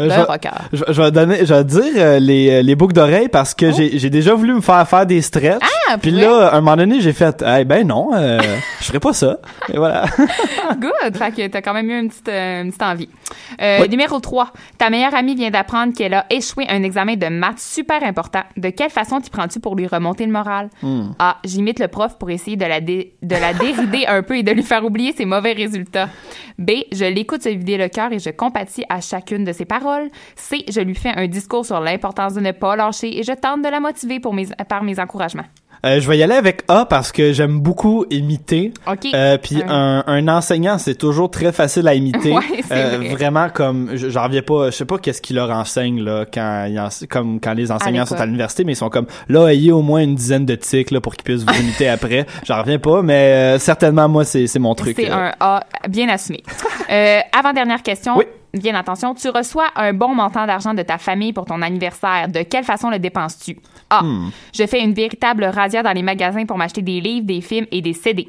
Euh, 0.00 0.08
je, 0.10 0.20
rocker. 0.20 0.50
je, 0.72 0.84
je 0.88 1.02
vais 1.02 1.10
donner, 1.10 1.44
je 1.44 1.54
vais 1.54 1.64
dire 1.64 1.82
euh, 1.96 2.18
les, 2.18 2.62
les 2.62 2.74
boucles 2.74 2.94
d'oreilles 2.94 3.28
parce 3.28 3.54
que 3.54 3.72
j'ai 3.72 3.98
j'ai 3.98 4.10
déjà 4.10 4.34
voulu 4.34 4.54
me 4.54 4.60
faire 4.60 4.86
faire 4.88 5.06
des 5.06 5.20
stretches. 5.22 5.58
Oh. 5.62 5.66
Ah, 5.88 5.98
Puis 5.98 6.10
là, 6.10 6.48
à 6.48 6.56
un 6.56 6.60
moment 6.60 6.76
donné, 6.76 7.00
j'ai 7.00 7.12
fait, 7.12 7.44
eh 7.46 7.64
ben 7.64 7.86
non, 7.86 8.10
euh, 8.14 8.40
je 8.80 8.84
ferai 8.86 8.98
pas 8.98 9.12
ça. 9.12 9.38
Et 9.72 9.76
voilà. 9.76 10.04
Good. 10.80 11.16
Fait 11.16 11.30
que 11.32 11.46
t'as 11.46 11.60
quand 11.62 11.74
même 11.74 11.88
eu 11.90 11.98
une 12.00 12.08
petite, 12.08 12.28
euh, 12.28 12.62
une 12.62 12.68
petite 12.70 12.82
envie. 12.82 13.08
Euh, 13.60 13.78
Oui. 13.82 13.88
Numéro 13.88 14.18
3. 14.18 14.52
Ta 14.78 14.90
meilleure 14.90 15.14
amie 15.14 15.34
vient 15.36 15.50
d'apprendre 15.50 15.92
qu'elle 15.94 16.14
a 16.14 16.26
échoué 16.30 16.66
un 16.68 16.82
examen 16.82 17.14
de 17.14 17.28
maths 17.28 17.58
super 17.60 18.02
important. 18.02 18.42
De 18.56 18.70
quelle 18.70 18.90
façon 18.90 19.20
t'y 19.20 19.30
prends-tu 19.30 19.60
pour 19.60 19.76
lui 19.76 19.86
remonter 19.86 20.26
le 20.26 20.32
moral? 20.32 20.68
Hmm. 20.82 21.10
A. 21.18 21.36
J'imite 21.44 21.78
le 21.78 21.88
prof 21.88 22.18
pour 22.18 22.30
essayer 22.30 22.56
de 22.56 22.64
la, 22.64 22.80
dé- 22.80 23.14
de 23.22 23.36
la 23.36 23.52
dérider 23.58 24.06
un 24.06 24.22
peu 24.22 24.36
et 24.36 24.42
de 24.42 24.50
lui 24.52 24.62
faire 24.64 24.84
oublier 24.84 25.12
ses 25.16 25.24
mauvais 25.24 25.52
résultats. 25.52 25.95
B. 26.58 26.70
Je 26.92 27.04
l'écoute 27.04 27.42
se 27.42 27.48
vider 27.48 27.76
le 27.76 27.88
cœur 27.88 28.12
et 28.12 28.18
je 28.18 28.30
compatis 28.30 28.84
à 28.88 29.00
chacune 29.00 29.44
de 29.44 29.52
ses 29.52 29.64
paroles. 29.64 30.08
C. 30.36 30.64
Je 30.68 30.80
lui 30.80 30.94
fais 30.94 31.12
un 31.14 31.26
discours 31.26 31.66
sur 31.66 31.80
l'importance 31.80 32.34
de 32.34 32.40
ne 32.40 32.52
pas 32.52 32.76
lâcher 32.76 33.18
et 33.18 33.22
je 33.22 33.32
tente 33.32 33.62
de 33.62 33.68
la 33.68 33.80
motiver 33.80 34.20
par 34.20 34.82
mes 34.82 35.00
encouragements. 35.00 35.46
Euh, 35.84 36.00
je 36.00 36.08
vais 36.08 36.18
y 36.18 36.22
aller 36.22 36.34
avec 36.34 36.62
A 36.68 36.86
parce 36.86 37.12
que 37.12 37.32
j'aime 37.32 37.60
beaucoup 37.60 38.04
imiter. 38.10 38.72
OK. 38.90 39.06
Euh, 39.14 39.36
puis 39.38 39.62
Euh. 39.62 39.68
un, 39.68 40.04
un 40.06 40.28
enseignant, 40.28 40.78
c'est 40.78 40.94
toujours 40.94 41.30
très 41.30 41.52
facile 41.52 41.86
à 41.88 41.94
imiter. 41.94 42.32
Ouais, 42.36 42.42
c'est 42.66 42.72
Euh, 42.72 42.96
vrai. 42.98 43.08
Vraiment 43.10 43.48
comme, 43.52 43.90
je- 43.94 44.08
j'en 44.08 44.24
reviens 44.24 44.42
pas, 44.42 44.70
je 44.70 44.76
sais 44.76 44.84
pas 44.84 44.98
qu'est-ce 44.98 45.20
qu'ils 45.22 45.36
leur 45.36 45.50
enseignent 45.50 46.02
là 46.02 46.24
quand 46.32 46.66
ils 46.68 47.06
comme 47.08 47.40
quand 47.40 47.52
les 47.54 47.70
enseignants 47.70 48.06
sont 48.06 48.16
à 48.16 48.26
l'université, 48.26 48.64
mais 48.64 48.72
ils 48.72 48.76
sont 48.76 48.90
comme 48.90 49.06
là 49.28 49.48
ayez 49.48 49.72
au 49.72 49.82
moins 49.82 50.00
une 50.00 50.14
dizaine 50.14 50.46
de 50.46 50.54
tics 50.54 50.90
là 50.90 51.00
pour 51.00 51.14
qu'ils 51.14 51.24
puissent 51.24 51.44
vous 51.44 51.60
imiter 51.60 51.88
après. 51.88 52.26
J'en 52.44 52.60
reviens 52.62 52.78
pas, 52.78 53.02
mais 53.02 53.56
euh, 53.56 53.58
certainement 53.58 54.08
moi 54.08 54.24
c'est 54.24 54.46
c'est 54.46 54.58
mon 54.58 54.74
truc. 54.74 54.96
C'est 54.98 55.10
un 55.10 55.32
A 55.40 55.64
bien 55.88 56.08
assumé. 56.08 56.42
Euh, 56.90 57.20
avant-dernière 57.36 57.82
question. 57.82 58.16
Oui. 58.16 58.24
Bien 58.56 58.74
attention, 58.74 59.14
tu 59.14 59.28
reçois 59.28 59.66
un 59.76 59.92
bon 59.92 60.14
montant 60.14 60.46
d'argent 60.46 60.72
de 60.72 60.82
ta 60.82 60.96
famille 60.98 61.32
pour 61.32 61.44
ton 61.44 61.60
anniversaire. 61.60 62.28
De 62.28 62.42
quelle 62.42 62.64
façon 62.64 62.88
le 62.90 62.98
dépenses-tu? 62.98 63.58
A. 63.90 64.02
Hmm. 64.02 64.30
Je 64.54 64.66
fais 64.66 64.82
une 64.82 64.94
véritable 64.94 65.44
razzia 65.44 65.82
dans 65.82 65.92
les 65.92 66.02
magasins 66.02 66.46
pour 66.46 66.56
m'acheter 66.56 66.80
des 66.82 67.00
livres, 67.00 67.26
des 67.26 67.40
films 67.42 67.66
et 67.70 67.82
des 67.82 67.92
CD. 67.92 68.28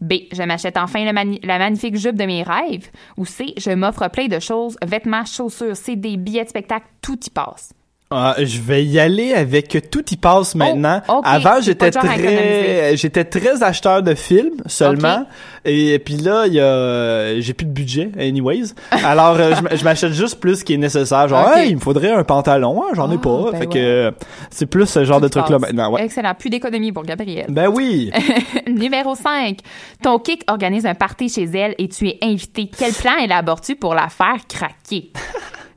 B. 0.00 0.14
Je 0.32 0.42
m'achète 0.42 0.76
enfin 0.76 1.10
mani- 1.12 1.40
la 1.42 1.58
magnifique 1.58 1.96
jupe 1.96 2.16
de 2.16 2.24
mes 2.24 2.42
rêves. 2.42 2.88
Ou 3.16 3.24
C. 3.24 3.54
Je 3.56 3.70
m'offre 3.70 4.08
plein 4.08 4.26
de 4.26 4.38
choses, 4.38 4.76
vêtements, 4.84 5.24
chaussures, 5.24 5.76
CD, 5.76 6.16
billets 6.16 6.44
de 6.44 6.48
spectacle, 6.48 6.86
tout 7.00 7.18
y 7.24 7.30
passe. 7.30 7.70
Ah, 8.10 8.36
je 8.38 8.58
vais 8.62 8.86
y 8.86 8.98
aller 8.98 9.34
avec 9.34 9.90
tout 9.90 10.02
y 10.10 10.16
passe 10.16 10.54
maintenant. 10.54 11.02
Oh, 11.08 11.16
ok. 11.18 11.24
Avant, 11.26 11.60
j'étais 11.60 11.90
très, 11.90 12.96
j'étais 12.96 13.24
très 13.24 13.62
acheteur 13.62 14.02
de 14.02 14.14
films 14.14 14.62
seulement. 14.64 15.26
Et 15.66 15.98
puis 15.98 16.16
là, 16.16 16.46
il 16.46 16.54
y 16.54 16.60
a, 16.60 17.38
j'ai 17.38 17.52
plus 17.52 17.66
de 17.66 17.70
budget, 17.72 18.10
anyways. 18.18 18.72
Alors, 19.04 19.36
euh, 19.38 19.52
je 19.74 19.84
m'achète 19.84 20.12
juste 20.14 20.40
plus 20.40 20.60
ce 20.60 20.64
qui 20.64 20.72
est 20.72 20.78
nécessaire. 20.78 21.28
Genre, 21.28 21.52
hey, 21.52 21.68
il 21.68 21.74
me 21.76 21.80
faudrait 21.80 22.10
un 22.10 22.24
pantalon. 22.24 22.82
Ah, 22.88 22.94
J'en 22.94 23.10
ai 23.10 23.16
Ah, 23.16 23.18
pas. 23.18 23.50
ben 23.52 23.58
fait 23.58 23.66
ouais. 23.66 23.74
que 23.74 24.14
c'est 24.50 24.64
plus 24.66 24.86
ce 24.86 25.04
genre 25.04 25.18
Tout 25.18 25.24
de 25.24 25.28
truc 25.28 25.50
là 25.50 25.58
maintenant. 25.58 25.92
Ouais. 25.92 26.02
Excellent. 26.04 26.32
Plus 26.34 26.48
d'économie 26.48 26.92
pour 26.92 27.02
Gabriel. 27.02 27.46
Ben 27.50 27.68
oui. 27.68 28.10
Numéro 28.66 29.14
5. 29.16 29.58
Ton 30.02 30.18
kick 30.18 30.44
organise 30.50 30.86
un 30.86 30.94
party 30.94 31.28
chez 31.28 31.44
elle 31.44 31.74
et 31.76 31.88
tu 31.88 32.08
es 32.08 32.16
invité. 32.22 32.70
Quel 32.74 32.94
plan 32.94 33.18
élabores-tu 33.22 33.76
pour 33.76 33.94
la 33.94 34.08
faire 34.08 34.38
craquer? 34.48 35.12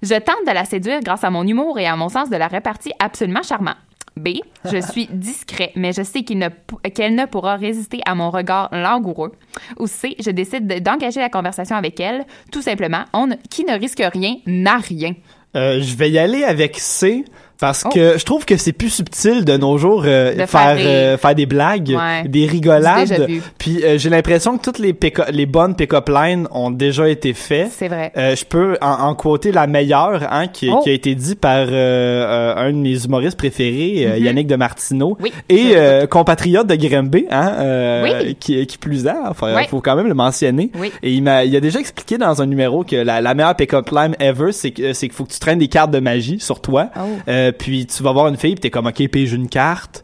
Je 0.02 0.16
tente 0.16 0.46
de 0.48 0.52
la 0.54 0.66
séduire 0.66 1.00
grâce 1.02 1.24
à 1.24 1.30
mon 1.30 1.46
humour 1.46 1.78
et 1.80 1.86
à 1.88 1.96
mon 1.96 2.10
sens 2.10 2.30
de 2.30 2.36
la 2.36 2.48
répartie 2.48 2.92
absolument 3.00 3.44
charmant. 3.44 3.76
B. 4.18 4.30
Je 4.66 4.78
suis 4.82 5.08
discret, 5.12 5.72
mais 5.76 5.94
je 5.94 6.02
sais 6.04 6.24
qu'elle 6.24 7.16
ne 7.16 7.26
pourra 7.26 7.56
résister 7.56 8.02
à 8.06 8.14
mon 8.14 8.30
regard 8.30 8.68
langoureux. 8.74 9.32
Ou 9.80 9.88
C. 9.88 10.16
Je 10.20 10.32
décide 10.32 10.68
de- 10.68 10.80
d'engager 10.80 11.22
la 11.22 11.30
conversation 11.30 11.76
avec 11.78 12.00
elle. 12.00 12.26
Tout 12.52 12.62
simplement, 12.62 13.06
on 13.14 13.30
qui 13.50 13.64
ne 13.64 13.74
risque 13.80 14.04
rien 14.14 14.36
n'a 14.46 14.78
rien. 14.78 15.14
Euh, 15.56 15.82
je 15.82 15.96
vais 15.96 16.10
y 16.10 16.18
aller 16.20 16.44
avec 16.44 16.78
C 16.78 17.24
Parce 17.62 17.84
Oh. 17.86 17.90
que 17.90 18.18
je 18.18 18.26
trouve 18.26 18.44
que 18.44 18.58
c'est 18.58 18.74
plus 18.74 18.90
subtil 18.90 19.46
de 19.46 19.56
nos 19.56 19.78
jours 19.78 20.04
euh, 20.06 20.32
De 20.34 20.38
faire 20.40 20.50
faire 20.50 20.76
rire. 20.76 20.86
euh, 20.88 21.18
faire 21.18 21.36
des 21.36 21.46
blagues, 21.46 21.90
Ouais. 21.96 22.28
des 22.28 22.46
rigolades. 22.48 23.28
Puis 23.58 23.84
euh, 23.84 23.98
j'ai 23.98 24.10
l'impression 24.10 24.58
que 24.58 24.64
toutes 24.64 24.80
les 24.80 24.96
les 25.32 25.46
bonnes 25.46 25.76
pick-up 25.76 26.10
lines 26.10 26.48
ont 26.52 26.72
déjà 26.72 27.08
été 27.08 27.34
faites. 27.34 27.72
C'est 27.72 27.88
vrai. 27.88 28.12
Euh, 28.18 28.36
je 28.36 28.44
peux 28.46 28.78
en, 28.82 28.92
en 29.10 29.16
quoter 29.16 29.52
la 29.52 29.68
meilleure, 29.68 30.24
hein, 30.32 30.48
qui, 30.48 30.70
Oh. 30.72 30.80
qui 30.84 30.90
a 30.90 30.94
été 30.94 31.14
dit 31.16 31.36
par 31.36 31.68
euh, 31.70 31.72
euh, 31.72 32.56
un 32.58 32.72
de 32.72 32.78
mes 32.78 33.06
humoristes 33.06 33.38
préférés, 33.38 34.08
Mhm. 34.18 34.24
Yannick 34.26 34.48
de 34.48 34.56
Martineau, 34.56 35.18
Oui. 35.22 35.32
et 35.50 35.74
euh, 35.76 36.08
compatriote 36.08 36.66
de 36.68 36.76
Grimby, 36.76 37.28
hein, 37.30 37.52
euh, 37.60 38.04
Oui. 38.26 38.36
qui, 38.40 38.66
qui 38.66 38.78
plus 38.80 39.06
est, 39.06 39.12
enfin, 39.28 39.54
Oui. 39.56 39.64
faut 39.70 39.82
quand 39.82 39.96
même 39.96 40.08
le 40.08 40.14
mentionner. 40.16 40.72
Oui. 40.80 40.92
Et 41.04 41.12
il 41.14 41.22
m'a, 41.22 41.44
il 41.46 41.56
a 41.56 41.60
déjà 41.60 41.80
expliqué 41.80 42.18
dans 42.18 42.42
un 42.42 42.46
numéro 42.48 42.84
que 42.84 42.96
la, 42.96 43.22
la 43.22 43.34
meilleure 43.36 43.56
pick-up 43.56 43.90
line 43.92 44.16
ever, 44.20 44.52
c'est 44.52 44.72
que 44.72 44.94
c'est 44.94 45.08
qu'il 45.08 45.16
faut 45.16 45.26
que 45.26 45.32
tu 45.34 45.40
traînes 45.40 45.60
des 45.60 45.68
cartes 45.68 45.92
de 45.92 46.00
magie 46.00 46.40
sur 46.40 46.60
toi, 46.60 46.90
Oh. 46.98 47.20
Euh, 47.52 47.58
puis 47.58 47.86
tu 47.86 48.04
vas 48.04 48.12
voir 48.12 48.28
une 48.28 48.38
fille, 48.38 48.56
puis 48.56 48.62
t'es 48.62 48.70
comme 48.70 48.88
ok, 48.88 49.08
pige 49.08 49.34
une 49.34 49.50
carte, 49.50 50.04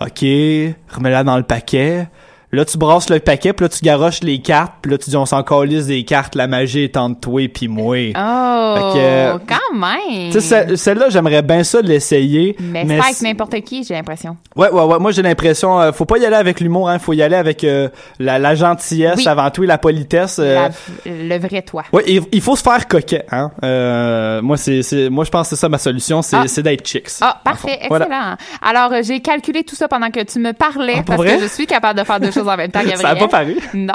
ok, 0.00 0.20
remets-la 0.20 1.24
dans 1.24 1.36
le 1.36 1.42
paquet. 1.42 2.08
Là, 2.56 2.64
tu 2.64 2.78
brasses 2.78 3.10
le 3.10 3.20
paquet, 3.20 3.52
puis 3.52 3.64
là, 3.64 3.68
tu 3.68 3.80
garoches 3.84 4.22
les 4.22 4.40
cartes, 4.40 4.72
puis 4.82 4.90
là, 4.90 4.98
tu 4.98 5.10
dis, 5.10 5.16
on 5.16 5.26
s'en 5.26 5.42
calisse 5.42 5.86
des 5.86 6.04
cartes, 6.04 6.34
la 6.34 6.46
magie 6.46 6.84
est 6.84 6.96
entre 6.96 7.20
toi 7.20 7.42
et 7.42 7.48
puis 7.48 7.68
moi. 7.68 7.96
Oh, 8.16 8.74
Fait 8.76 8.98
que- 8.98 9.38
quand 9.46 9.74
même. 9.78 10.30
Tu 10.32 10.32
sais, 10.32 10.40
celle- 10.40 10.78
celle-là, 10.78 11.10
j'aimerais 11.10 11.42
bien 11.42 11.62
ça 11.64 11.80
l'essayer. 11.82 12.56
mais 12.58 12.84
c'est 12.88 12.96
pas 12.96 13.04
avec 13.04 13.20
n'importe 13.22 13.60
qui, 13.60 13.84
j'ai 13.84 13.94
l'impression. 13.94 14.36
Ouais, 14.56 14.70
ouais, 14.70 14.82
ouais. 14.82 14.98
Moi, 14.98 15.10
j'ai 15.12 15.22
l'impression, 15.22 15.78
euh, 15.80 15.92
faut 15.92 16.04
pas 16.06 16.18
y 16.18 16.24
aller 16.24 16.34
avec 16.36 16.60
l'humour, 16.60 16.88
hein. 16.88 16.98
Faut 16.98 17.12
y 17.12 17.22
aller 17.22 17.36
avec 17.36 17.62
euh, 17.64 17.88
la, 18.18 18.38
la 18.38 18.54
gentillesse 18.54 19.18
Oui. 19.18 19.28
avant 19.28 19.50
tout 19.50 19.64
et 19.64 19.66
la 19.66 19.78
politesse. 19.78 20.38
euh, 20.38 20.68
La- 21.04 21.12
le 21.36 21.38
vrai 21.38 21.62
toi. 21.62 21.84
Ouais, 21.92 22.04
il, 22.06 22.22
il 22.32 22.40
faut 22.40 22.56
se 22.56 22.62
faire 22.62 22.88
coquet, 22.88 23.24
hein. 23.30 23.50
Euh, 23.64 24.40
moi, 24.42 24.56
c'est, 24.56 24.80
moi, 25.10 25.24
je 25.24 25.30
pense 25.30 25.48
que 25.50 25.56
c'est 25.56 25.60
ça 25.60 25.68
ma 25.68 25.78
solution, 25.78 26.22
c'est, 26.22 26.36
Ah. 26.36 26.62
d'être 26.62 26.86
chicks. 26.86 27.10
Ah, 27.20 27.38
parfait, 27.44 27.80
Voilà. 27.88 28.06
excellent. 28.06 28.36
Alors, 28.62 28.92
euh, 28.92 29.02
j'ai 29.02 29.20
calculé 29.20 29.62
tout 29.64 29.76
ça 29.76 29.88
pendant 29.88 30.10
que 30.10 30.22
tu 30.22 30.38
me 30.38 30.52
parlais, 30.52 30.94
Ah, 30.98 31.02
parce 31.06 31.18
vrai? 31.18 31.36
que 31.36 31.42
je 31.42 31.48
suis 31.48 31.66
capable 31.66 31.98
de 31.98 32.04
faire 32.04 32.18
deux 32.20 32.30
choses 32.30 32.45
en 32.48 32.56
même 32.56 32.70
temps, 32.70 32.80
Gabriel. 32.80 32.98
Ça 33.00 33.08
a 33.10 33.16
pas 33.16 33.28
paru. 33.28 33.56
Non. 33.74 33.94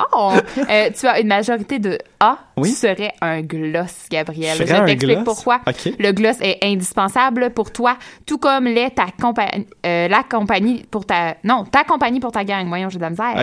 Euh, 0.69 0.89
tu 0.97 1.07
as 1.07 1.19
une 1.19 1.27
majorité 1.27 1.79
de 1.79 1.97
A. 2.19 2.37
Oui. 2.57 2.69
Tu 2.69 2.75
serais 2.75 3.13
un 3.21 3.41
gloss, 3.41 4.05
Gabriel. 4.09 4.55
Je 4.57 4.63
Je, 4.65 4.73
t'explique 4.73 4.99
gloss? 4.99 5.23
pourquoi. 5.23 5.61
Le 5.99 6.11
gloss 6.11 6.37
est 6.41 6.59
indispensable 6.63 7.49
pour 7.51 7.71
toi, 7.71 7.97
tout 8.25 8.37
comme 8.37 8.65
l'est 8.65 8.91
ta 8.91 9.05
compagnie, 9.19 9.65
euh, 9.85 10.07
la 10.07 10.23
compagnie 10.23 10.83
pour 10.91 11.05
ta, 11.05 11.35
non, 11.43 11.63
ta 11.63 11.83
compagnie 11.83 12.19
pour 12.19 12.31
ta 12.31 12.43
gang. 12.43 12.67
Voyons, 12.67 12.89
j'ai 12.89 12.97
de 12.97 13.03
la 13.03 13.09
misère. 13.09 13.35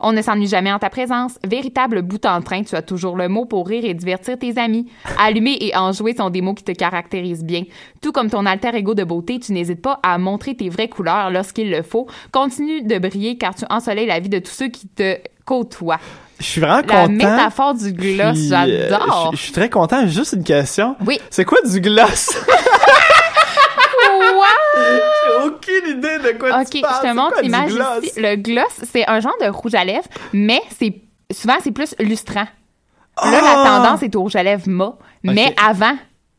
On 0.00 0.12
ne 0.12 0.20
s'ennuie 0.22 0.46
jamais 0.48 0.72
en 0.72 0.78
ta 0.78 0.90
présence. 0.90 1.38
Véritable 1.46 2.02
bout 2.02 2.24
en 2.26 2.40
train, 2.42 2.62
tu 2.62 2.74
as 2.74 2.82
toujours 2.82 3.16
le 3.16 3.28
mot 3.28 3.46
pour 3.46 3.66
rire 3.66 3.84
et 3.84 3.94
divertir 3.94 4.38
tes 4.38 4.58
amis. 4.58 4.86
Allumer 5.18 5.56
et 5.60 5.76
enjouer 5.76 6.14
sont 6.16 6.30
des 6.30 6.40
mots 6.42 6.54
qui 6.54 6.64
te 6.64 6.72
caractérisent 6.72 7.44
bien. 7.44 7.62
Tout 8.00 8.12
comme 8.12 8.30
ton 8.30 8.46
alter 8.46 8.70
ego 8.74 8.94
de 8.94 9.04
beauté, 9.04 9.38
tu 9.40 9.52
n'hésites 9.52 9.82
pas 9.82 9.98
à 10.02 10.18
montrer 10.18 10.54
tes 10.54 10.68
vraies 10.68 10.88
couleurs 10.88 11.30
lorsqu'il 11.30 11.70
le 11.70 11.82
faut. 11.82 12.06
Continue 12.32 12.82
de 12.82 12.98
briller 12.98 13.36
car 13.38 13.54
tu 13.54 13.64
ensoleilles 13.70 14.06
la 14.06 14.20
vie 14.20 14.28
de 14.28 14.38
tous 14.38 14.50
ceux 14.52 14.68
qui 14.68 14.86
te 14.88 15.16
côtoient. 15.44 15.98
Je 16.38 16.44
suis 16.44 16.60
vraiment 16.60 16.76
La 16.76 16.82
content. 16.82 17.08
métaphore 17.12 17.74
du 17.74 17.92
gloss, 17.92 18.36
euh, 18.52 18.88
j'adore. 18.88 19.30
je, 19.32 19.36
je 19.36 19.42
suis 19.42 19.52
très 19.52 19.68
content. 19.68 20.06
Juste 20.06 20.34
une 20.34 20.44
question. 20.44 20.94
Oui. 21.04 21.18
C'est 21.30 21.44
quoi 21.44 21.58
du 21.68 21.80
gloss? 21.80 22.30
Quoi? 24.08 24.46
J'ai 24.76 25.46
aucune 25.46 25.98
idée 25.98 26.18
de 26.18 26.38
quoi 26.38 26.60
Ok, 26.60 26.70
tu 26.70 26.80
parles. 26.80 26.94
je 27.04 27.08
te 27.10 27.14
montre 27.14 27.40
l'image 27.42 27.72
ici. 28.02 28.20
Le 28.20 28.36
gloss, 28.36 28.80
c'est 28.90 29.08
un 29.08 29.20
genre 29.20 29.34
de 29.40 29.48
rouge 29.48 29.74
à 29.74 29.84
lèvres, 29.84 30.06
mais 30.32 30.60
c'est 30.78 30.94
souvent 31.32 31.54
c'est 31.62 31.72
plus 31.72 31.94
lustrant. 31.98 32.46
Là, 33.22 33.40
la 33.42 33.54
Ah! 33.56 33.64
tendance 33.82 34.02
est 34.02 34.14
au 34.14 34.22
rouge 34.22 34.36
à 34.36 34.42
lèvres 34.42 34.68
mat, 34.68 34.94
mais 35.24 35.54
avant, 35.64 35.96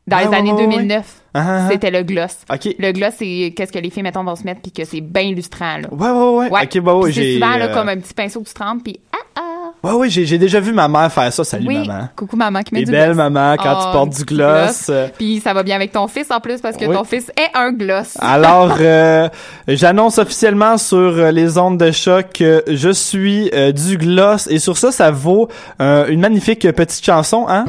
dans 0.08 0.17
Ouais, 0.17 0.24
les 0.24 0.30
ouais, 0.30 0.38
années 0.38 0.54
ouais, 0.54 0.65
ouais. 0.65 0.76
2009, 0.78 1.06
Ah, 1.06 1.18
ah, 1.34 1.44
ah. 1.65 1.68
c'était 1.72 1.92
le 1.92 2.04
gloss. 2.04 2.38
OK. 2.52 2.76
Le 2.80 2.92
gloss, 2.92 3.13
c'est 3.18 3.54
qu'est-ce 3.56 3.72
que 3.72 3.80
les 3.80 3.89
filles, 3.89 4.04
mettons, 4.04 4.24
vont 4.24 4.36
se 4.36 4.44
mettre, 4.44 4.62
puis 4.62 4.72
que 4.72 4.84
c'est 4.86 5.02
bien 5.02 5.32
lustrant, 5.32 5.78
là. 5.78 5.88
Ouais, 5.92 6.10
ouais, 6.10 6.50
ouais. 6.50 6.63
Ok, 6.63 6.80
bah 6.82 6.96
ouais, 6.96 7.12
c'est 7.12 7.34
souvent, 7.36 7.56
là, 7.58 7.65
euh, 7.65 7.74
comme 7.74 7.89
un 7.89 7.98
petit 7.98 8.13
pinceau 8.13 8.42
que 8.42 8.48
tu 8.48 8.54
trempes, 8.54 8.84
puis 8.84 9.00
ah, 9.13 9.18
ah. 9.38 9.42
Ouais, 9.82 9.94
ouais, 9.94 10.10
j'ai, 10.10 10.26
j'ai 10.26 10.38
déjà 10.38 10.60
vu 10.60 10.74
ma 10.74 10.89
mère 10.89 11.10
faire 11.13 11.32
ça. 11.32 11.44
Salut, 11.46 11.65
oui, 11.68 11.88
maman. 11.88 12.10
coucou 12.15 12.36
maman 12.36 12.62
qui 12.63 12.74
met 12.74 12.82
Et 12.82 12.86
du 12.86 12.92
belle 12.92 13.13
gloss. 13.13 13.18
maman 13.18 13.56
quand 13.58 13.76
tu 13.76 13.92
portes 13.94 14.10
du 14.10 14.24
gloss. 14.26 14.88
euh, 14.89 15.08
Puis 15.18 15.39
ça 15.39 15.54
va 15.54 15.63
bien 15.63 15.76
avec 15.78 15.94
ton 15.94 16.08
fils, 16.10 16.30
en 16.32 16.42
plus, 16.42 16.60
parce 16.60 16.76
que 16.76 16.84
Oui. 16.86 16.94
ton 16.94 17.06
fils 17.06 17.32
est 17.38 17.56
un 17.58 17.72
gloss. 17.72 18.18
Alors, 18.20 18.76
euh, 18.82 19.30
j'annonce 19.70 20.18
officiellement 20.18 20.78
sur 20.78 20.98
euh, 20.98 21.32
les 21.32 21.58
ondes 21.58 21.78
de 21.78 21.92
choc 21.92 22.26
que 22.34 22.62
je 22.68 22.89
suis 22.89 23.50
euh, 23.54 23.72
du 23.72 23.98
gloss 23.98 24.48
et 24.48 24.60
sur 24.60 24.78
ça, 24.78 24.92
ça 24.92 25.12
vaut 25.12 25.48
euh, 25.80 26.08
une 26.10 26.20
magnifique 26.20 26.70
petite 26.74 27.06
chanson, 27.06 27.46
hein? 27.48 27.63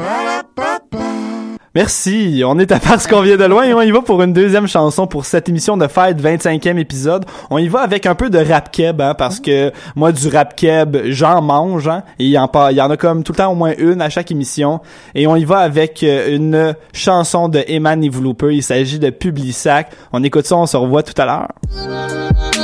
Merci, 1.73 2.43
on 2.45 2.59
est 2.59 2.73
à 2.73 2.81
parce 2.81 3.07
qu'on 3.07 3.21
vient 3.23 3.37
de 3.37 3.45
loin 3.45 3.63
et 3.63 3.73
on 3.73 3.81
y 3.81 3.93
va 3.93 4.03
pour 4.03 4.21
une 4.25 4.33
deuxième 4.33 4.67
chanson 4.67 5.07
pour 5.07 5.25
cette 5.25 5.49
émission 5.49 5.77
de 5.77 5.87
fête 5.87 6.21
25e 6.21 6.77
épisode. 6.79 7.25
On 7.49 7.59
y 7.59 7.69
va 7.69 7.83
avec 7.83 8.07
un 8.07 8.17
peu 8.17 8.29
de 8.29 8.39
rap 8.39 8.73
keb 8.73 9.01
hein, 9.01 9.15
parce 9.15 9.39
que 9.39 9.71
moi 9.95 10.11
du 10.11 10.27
rap 10.27 10.57
keb, 10.57 10.97
j'en 11.11 11.41
mange 11.41 11.87
hein, 11.87 12.03
et 12.19 12.25
il 12.25 12.31
y 12.31 12.39
en 12.39 12.47
a 12.49 12.97
comme 12.97 13.23
tout 13.23 13.31
le 13.31 13.37
temps 13.37 13.53
au 13.53 13.55
moins 13.55 13.75
une 13.79 14.03
à 14.03 14.11
chaque 14.11 14.33
émission 14.33 14.81
et 15.15 15.29
on 15.29 15.37
y 15.37 15.45
va 15.45 15.59
avec 15.59 16.03
euh, 16.03 16.35
une 16.35 16.75
chanson 16.93 17.49
de 17.49 17.63
Eman 17.69 18.03
Evoluper, 18.03 18.53
il 18.53 18.65
s'agit 18.65 18.99
de 18.99 19.11
Publisac. 19.11 19.93
On 20.13 20.25
écoute 20.25 20.47
ça, 20.47 20.57
on 20.57 20.67
se 20.67 20.77
revoit 20.77 21.05
tout 21.05 21.15
à 21.23 21.25
l'heure. 21.25 22.60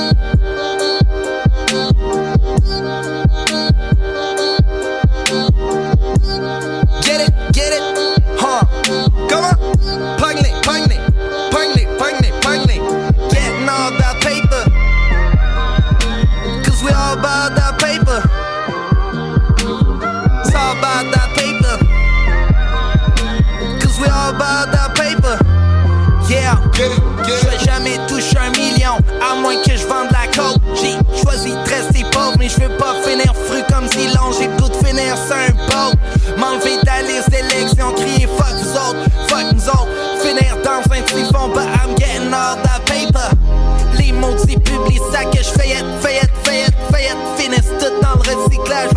Fayette, 45.66 45.84
fayette, 46.00 46.30
fayette, 46.44 46.74
fayette. 46.90 47.16
Finissent 47.36 47.72
tout 47.78 48.00
dans 48.00 48.14
le 48.14 48.44
recyclage, 48.44 48.90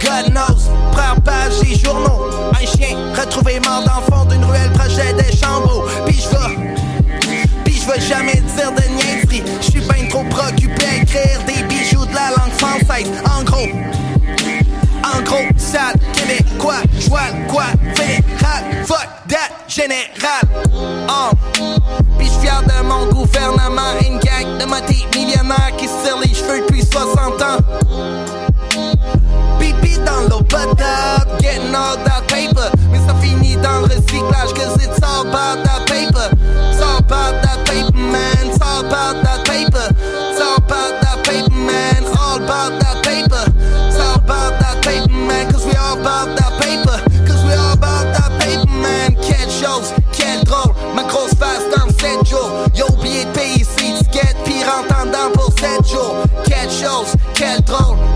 God 0.00 0.32
knows, 0.32 0.70
première 0.92 1.20
page 1.22 1.60
des 1.60 1.78
journaux. 1.78 2.24
Un 2.52 2.66
chien 2.66 2.96
retrouvé 3.14 3.60
mort 3.60 3.84
dans 3.84 4.00
le 4.00 4.12
fond 4.12 4.24
d'une 4.24 4.44
ruelle 4.44 4.72
projet 4.72 5.12
des 5.14 5.36
chambeaux. 5.36 5.84
Puis 6.06 6.20
je 6.22 6.28
vais, 6.30 7.48
puis 7.64 7.74
je 7.74 7.90
vais 7.90 8.00
jamais 8.00 8.42
dire 8.56 8.72
de 8.72 8.82
niaiserie. 8.94 9.42
Je 9.60 9.70
suis 9.70 9.80
ben 9.80 10.08
trop 10.08 10.24
préoccupé 10.24 10.84
à 10.84 11.02
écrire 11.02 11.40
des 11.46 11.62
bijoux 11.64 12.06
de 12.06 12.14
la 12.14 12.30
langue 12.30 12.52
française. 12.56 13.10
En 13.36 13.42
gros, 13.44 13.68
gros, 15.28 15.48
sale 15.56 15.94
québécois, 16.14 16.82
joie 16.98 17.20
quoi, 17.48 17.64
fédéral, 17.94 18.84
fuck 18.86 19.08
that, 19.28 19.50
général. 19.68 20.42
Oh. 21.08 21.30
Puis 22.18 22.28
je 22.28 22.40
fier 22.40 22.62
de 22.62 22.82
mon 22.86 23.06
gouvernement, 23.12 23.92
une 24.00 24.18
gang 24.18 24.58
de 24.58 24.64
motés 24.64 25.06
millionnaires 25.14 25.72
qui 25.76 25.86
se 25.86 26.22
les 26.22 26.34
cheveux 26.34 26.60
depuis 26.60 26.82
60 26.82 27.42
ans. 27.42 27.58
Pipi 29.60 29.98
dans 29.98 30.22
l'eau 30.30 30.42
potable, 30.42 31.30
getting 31.40 31.74
all 31.74 31.96
that 32.04 32.22
paper. 32.28 32.70
Mais 32.90 32.98
ça 33.06 33.14
finit 33.20 33.56
dans 33.56 33.80
le 33.80 33.86
recyclage, 33.86 34.54
cause 34.54 34.82
it's 34.82 35.02
all 35.02 35.26
about 35.26 35.62
that 35.64 35.86
paper. 35.86 36.30
It's 36.72 36.80
all 36.80 36.98
about 36.98 37.42
that 37.42 37.47
quel 57.38 57.62
drôle. 57.62 58.07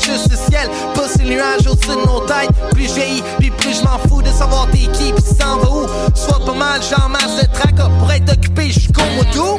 Juste 0.00 0.30
le 0.30 0.36
ciel, 0.36 0.68
pousse 0.94 1.16
les 1.18 1.34
nuages 1.34 1.66
au-dessus 1.66 1.88
de 1.88 2.06
nos 2.06 2.20
têtes. 2.20 2.50
Plus 2.72 2.92
vieillis, 2.94 3.22
puis 3.38 3.50
plus 3.50 3.74
je 3.78 3.82
m'en 3.84 3.98
fous 4.08 4.22
de 4.22 4.28
savoir 4.28 4.68
t'es 4.70 4.78
qui, 4.78 5.12
s'en 5.22 5.58
va 5.58 5.70
où. 5.70 5.86
Soit 6.14 6.44
pas 6.44 6.54
mal, 6.54 6.80
j'en 6.82 7.08
masse 7.08 7.42
de 7.42 7.46
tracas 7.52 7.90
pour 7.98 8.10
être 8.12 8.32
occupé 8.32 8.70
jusqu'au 8.70 9.02
moto. 9.16 9.51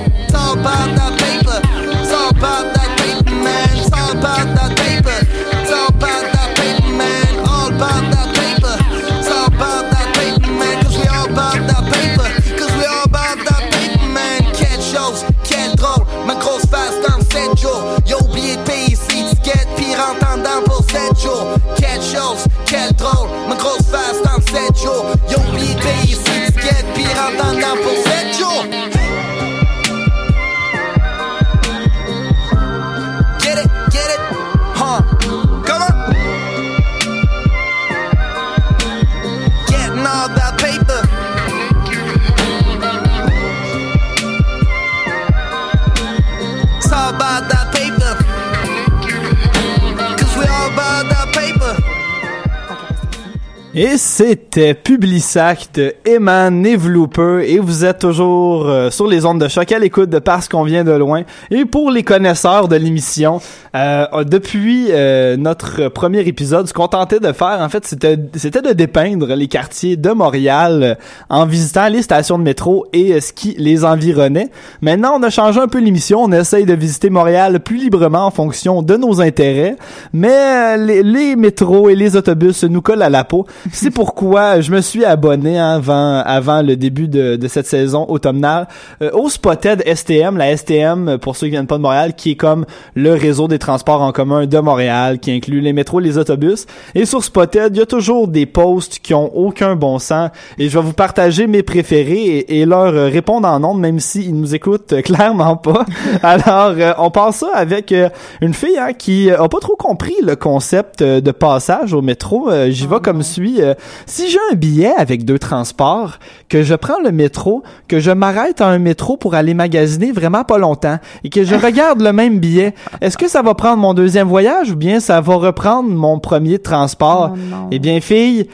Et 53.86 53.98
c'était 53.98 54.76
Publisac 54.76 55.68
de 55.74 55.94
Eman 56.06 56.66
et 56.66 56.78
vous 56.78 57.84
êtes 57.84 58.00
toujours 58.00 58.66
euh, 58.66 58.90
sur 58.90 59.08
les 59.08 59.26
ondes 59.26 59.42
de 59.42 59.50
choc 59.50 59.70
à 59.74 59.78
l'écoute 59.78 60.10
de 60.10 60.20
Parce 60.20 60.48
qu'on 60.48 60.64
vient 60.64 60.86
de 60.86 60.94
loin. 60.94 61.24
Et 61.52 61.66
pour 61.66 61.92
les 61.92 62.04
connaisseurs 62.04 62.70
de 62.70 62.78
l'émission, 62.78 63.42
euh, 63.76 64.24
depuis 64.24 64.88
euh, 64.92 65.36
notre 65.36 65.90
premier 65.90 66.22
épisode, 66.22 66.66
ce 66.66 66.74
qu'on 66.74 66.88
tentait 66.88 67.20
de 67.20 67.34
faire, 67.34 67.58
en 67.60 67.68
fait, 67.68 67.86
c'était 67.86 68.18
c'était 68.36 68.62
de 68.62 68.72
dépeindre 68.72 69.28
les 69.36 69.50
quartiers 69.50 69.98
de 69.98 70.12
Montréal 70.12 70.84
euh, 70.84 70.96
en 71.30 71.46
visitant 71.46 71.90
les 71.90 72.04
stations 72.04 72.38
de 72.38 72.44
métro 72.44 72.86
et 72.94 73.12
euh, 73.12 73.20
ce 73.20 73.34
qui 73.34 73.54
les 73.58 73.84
environnait. 73.84 74.50
Maintenant, 74.82 75.18
on 75.20 75.24
a 75.24 75.30
changé 75.30 75.60
un 75.60 75.68
peu 75.68 75.80
l'émission. 75.80 76.24
On 76.24 76.32
essaye 76.32 76.64
de 76.66 76.74
visiter 76.74 77.10
Montréal 77.10 77.60
plus 77.60 77.80
librement 77.80 78.28
en 78.28 78.32
fonction 78.32 78.82
de 78.82 78.96
nos 78.96 79.20
intérêts, 79.20 79.76
mais 80.14 80.30
euh, 80.32 80.78
les, 80.78 81.04
les 81.04 81.36
métros 81.36 81.90
et 81.90 81.96
les 81.96 82.16
autobus 82.16 82.64
nous 82.64 82.82
collent 82.82 83.02
à 83.02 83.10
la 83.10 83.26
peau. 83.26 83.46
C'est 83.76 83.90
pourquoi 83.90 84.62
je 84.62 84.72
me 84.72 84.82
suis 84.82 85.04
abonné 85.04 85.58
hein, 85.58 85.72
avant, 85.72 86.20
avant 86.20 86.62
le 86.62 86.76
début 86.76 87.08
de, 87.08 87.38
de 87.38 87.48
cette 87.48 87.66
saison 87.66 88.06
automnale 88.08 88.68
euh, 89.02 89.10
au 89.14 89.30
Spotted 89.30 89.84
STM, 89.84 90.38
la 90.38 90.56
STM 90.56 91.18
pour 91.18 91.36
ceux 91.36 91.48
qui 91.48 91.52
viennent 91.52 91.66
pas 91.66 91.78
de 91.78 91.82
Montréal, 91.82 92.14
qui 92.16 92.32
est 92.32 92.36
comme 92.36 92.66
le 92.94 93.14
réseau 93.14 93.48
des 93.48 93.58
transports 93.58 94.04
en 94.04 94.12
commun 94.12 94.46
de 94.46 94.60
Montréal, 94.60 95.18
qui 95.18 95.32
inclut 95.32 95.60
les 95.60 95.74
métros 95.74 96.00
les 96.00 96.20
autobus. 96.20 96.68
Et 96.94 97.06
sur 97.06 97.24
Spotted, 97.24 97.76
il 97.76 97.80
y 97.80 97.82
a 97.82 97.88
toujours 97.88 98.28
des 98.28 98.46
posts 98.46 99.00
qui 99.00 99.16
ont 99.16 99.36
aucun 99.36 99.76
bon 99.76 99.98
sens. 99.98 100.30
Et 100.60 100.70
je 100.70 100.78
vais 100.78 100.86
vous 100.86 100.94
partager 100.94 101.48
mes 101.48 101.64
préférés 101.64 102.26
et, 102.26 102.60
et 102.62 102.66
leur 102.68 102.94
euh, 102.94 103.08
répondre 103.08 103.48
en 103.48 103.64
ondes, 103.64 103.80
même 103.80 104.00
s'ils 104.00 104.36
nous 104.36 104.54
écoutent 104.54 104.94
euh, 104.94 105.02
clairement 105.02 105.58
pas. 105.58 105.86
Alors, 106.22 106.76
euh, 106.78 106.94
on 107.00 107.10
passe 107.10 107.38
ça 107.38 107.50
avec 107.54 107.92
euh, 107.92 108.10
une 108.42 108.54
fille 108.54 108.78
hein, 108.78 108.94
qui 108.94 109.32
a 109.32 109.48
pas 109.48 109.60
trop 109.60 109.76
compris 109.76 110.16
le 110.22 110.36
concept 110.36 111.02
de 111.02 111.32
passage 111.32 111.94
au 111.94 112.02
métro. 112.02 112.50
J'y 112.70 112.88
vais 112.88 113.00
comme 113.02 113.24
suit. 113.24 113.62
Euh, 113.64 113.74
si 114.06 114.30
j'ai 114.30 114.40
un 114.52 114.56
billet 114.56 114.94
avec 114.98 115.26
deux 115.26 115.40
transports, 115.40 116.20
que 116.50 116.64
je 116.64 116.76
prends 116.76 117.00
le 117.04 117.12
métro, 117.12 117.64
que 117.88 118.00
je 118.00 118.12
m'arrête 118.12 118.62
à 118.62 118.68
un 118.68 118.80
métro 118.80 119.18
pour 119.18 119.36
aller 119.36 119.54
magasiner 119.54 120.12
vraiment 120.12 120.44
pas 120.44 120.58
longtemps 120.58 121.00
et 121.24 121.30
que 121.30 121.44
je 121.44 121.56
regarde 121.66 122.02
le 122.02 122.14
même 122.14 122.40
billet, 122.40 122.74
est-ce 123.02 123.18
que 123.18 123.28
ça 123.28 123.42
va 123.42 123.54
prendre 123.56 123.78
mon 123.78 123.94
deuxième 123.94 124.28
voyage 124.28 124.72
ou 124.72 124.76
bien 124.76 125.00
ça 125.00 125.22
va 125.22 125.36
reprendre 125.36 125.90
mon 125.90 126.20
premier 126.20 126.60
transport? 126.60 127.34
Eh 127.72 127.80
bien, 127.80 128.00
fille, 128.02 128.48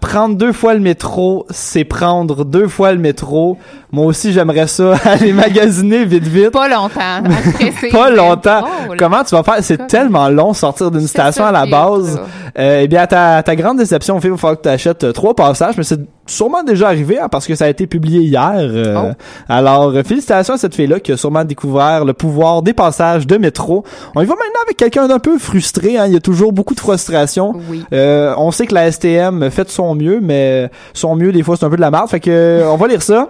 prendre 0.00 0.36
deux 0.36 0.52
fois 0.52 0.74
le 0.74 0.80
métro, 0.80 1.46
c'est 1.50 1.84
prendre 1.84 2.44
deux 2.44 2.68
fois 2.68 2.92
le 2.92 2.98
métro. 2.98 3.58
Moi 3.92 4.06
aussi, 4.06 4.32
j'aimerais 4.32 4.66
ça 4.66 4.94
aller 5.04 5.32
magasiner 5.32 6.04
vite 6.04 6.26
vite. 6.26 6.50
Pas 6.50 6.68
longtemps. 6.68 7.22
Pas 7.92 8.10
longtemps. 8.10 8.60
drôle. 8.60 8.96
Comment 8.98 9.24
tu 9.24 9.34
vas 9.34 9.42
faire? 9.42 9.56
C'est 9.62 9.86
tellement 9.86 10.28
long 10.28 10.52
sortir 10.52 10.90
d'une 10.90 11.06
station 11.06 11.44
ça, 11.44 11.48
à 11.48 11.52
la 11.52 11.66
base. 11.66 12.20
Euh, 12.58 12.80
eh 12.82 12.88
bien, 12.88 13.02
à 13.02 13.06
ta, 13.06 13.42
ta 13.42 13.56
grande 13.56 13.78
déception, 13.78 14.18
il 14.22 14.30
va 14.30 14.36
falloir 14.36 14.58
que 14.58 14.62
tu 14.64 14.68
achètes 14.68 15.12
trois 15.12 15.34
passages, 15.34 15.76
mais 15.76 15.84
c'est 15.84 16.00
sûrement 16.30 16.62
déjà 16.62 16.86
arrivé 16.88 17.18
hein, 17.18 17.28
parce 17.28 17.46
que 17.46 17.54
ça 17.54 17.66
a 17.66 17.68
été 17.68 17.86
publié 17.86 18.20
hier. 18.22 18.52
euh, 18.56 18.96
Oh. 18.96 19.12
Alors, 19.48 19.88
euh, 19.90 20.02
félicitations 20.02 20.54
à 20.54 20.58
cette 20.58 20.74
fille-là 20.74 21.00
qui 21.00 21.12
a 21.12 21.16
sûrement 21.16 21.44
découvert 21.44 22.04
le 22.04 22.12
pouvoir 22.12 22.62
des 22.62 22.72
passages 22.72 23.26
de 23.26 23.36
métro. 23.36 23.84
On 24.14 24.20
y 24.22 24.24
va 24.24 24.34
maintenant 24.34 24.60
avec 24.64 24.76
quelqu'un 24.76 25.08
d'un 25.08 25.18
peu 25.18 25.38
frustré. 25.38 25.96
Hein. 25.98 26.04
Il 26.06 26.12
y 26.12 26.16
a 26.16 26.20
toujours 26.20 26.52
beaucoup 26.52 26.74
de 26.74 26.80
frustration. 26.80 27.54
Oui. 27.68 27.84
Euh, 27.92 28.32
on 28.36 28.50
sait 28.50 28.66
que 28.66 28.74
la 28.74 28.90
STM 28.90 29.50
fait 29.50 29.64
de 29.64 29.70
son 29.70 29.94
mieux, 29.94 30.20
mais 30.22 30.70
son 30.94 31.16
mieux, 31.16 31.32
des 31.32 31.42
fois, 31.42 31.56
c'est 31.56 31.64
un 31.66 31.70
peu 31.70 31.76
de 31.76 31.80
la 31.80 31.90
merde. 31.90 32.08
Fait 32.08 32.20
que, 32.20 32.30
euh, 32.30 32.70
on 32.70 32.76
va 32.76 32.86
lire 32.88 33.02
ça. 33.02 33.28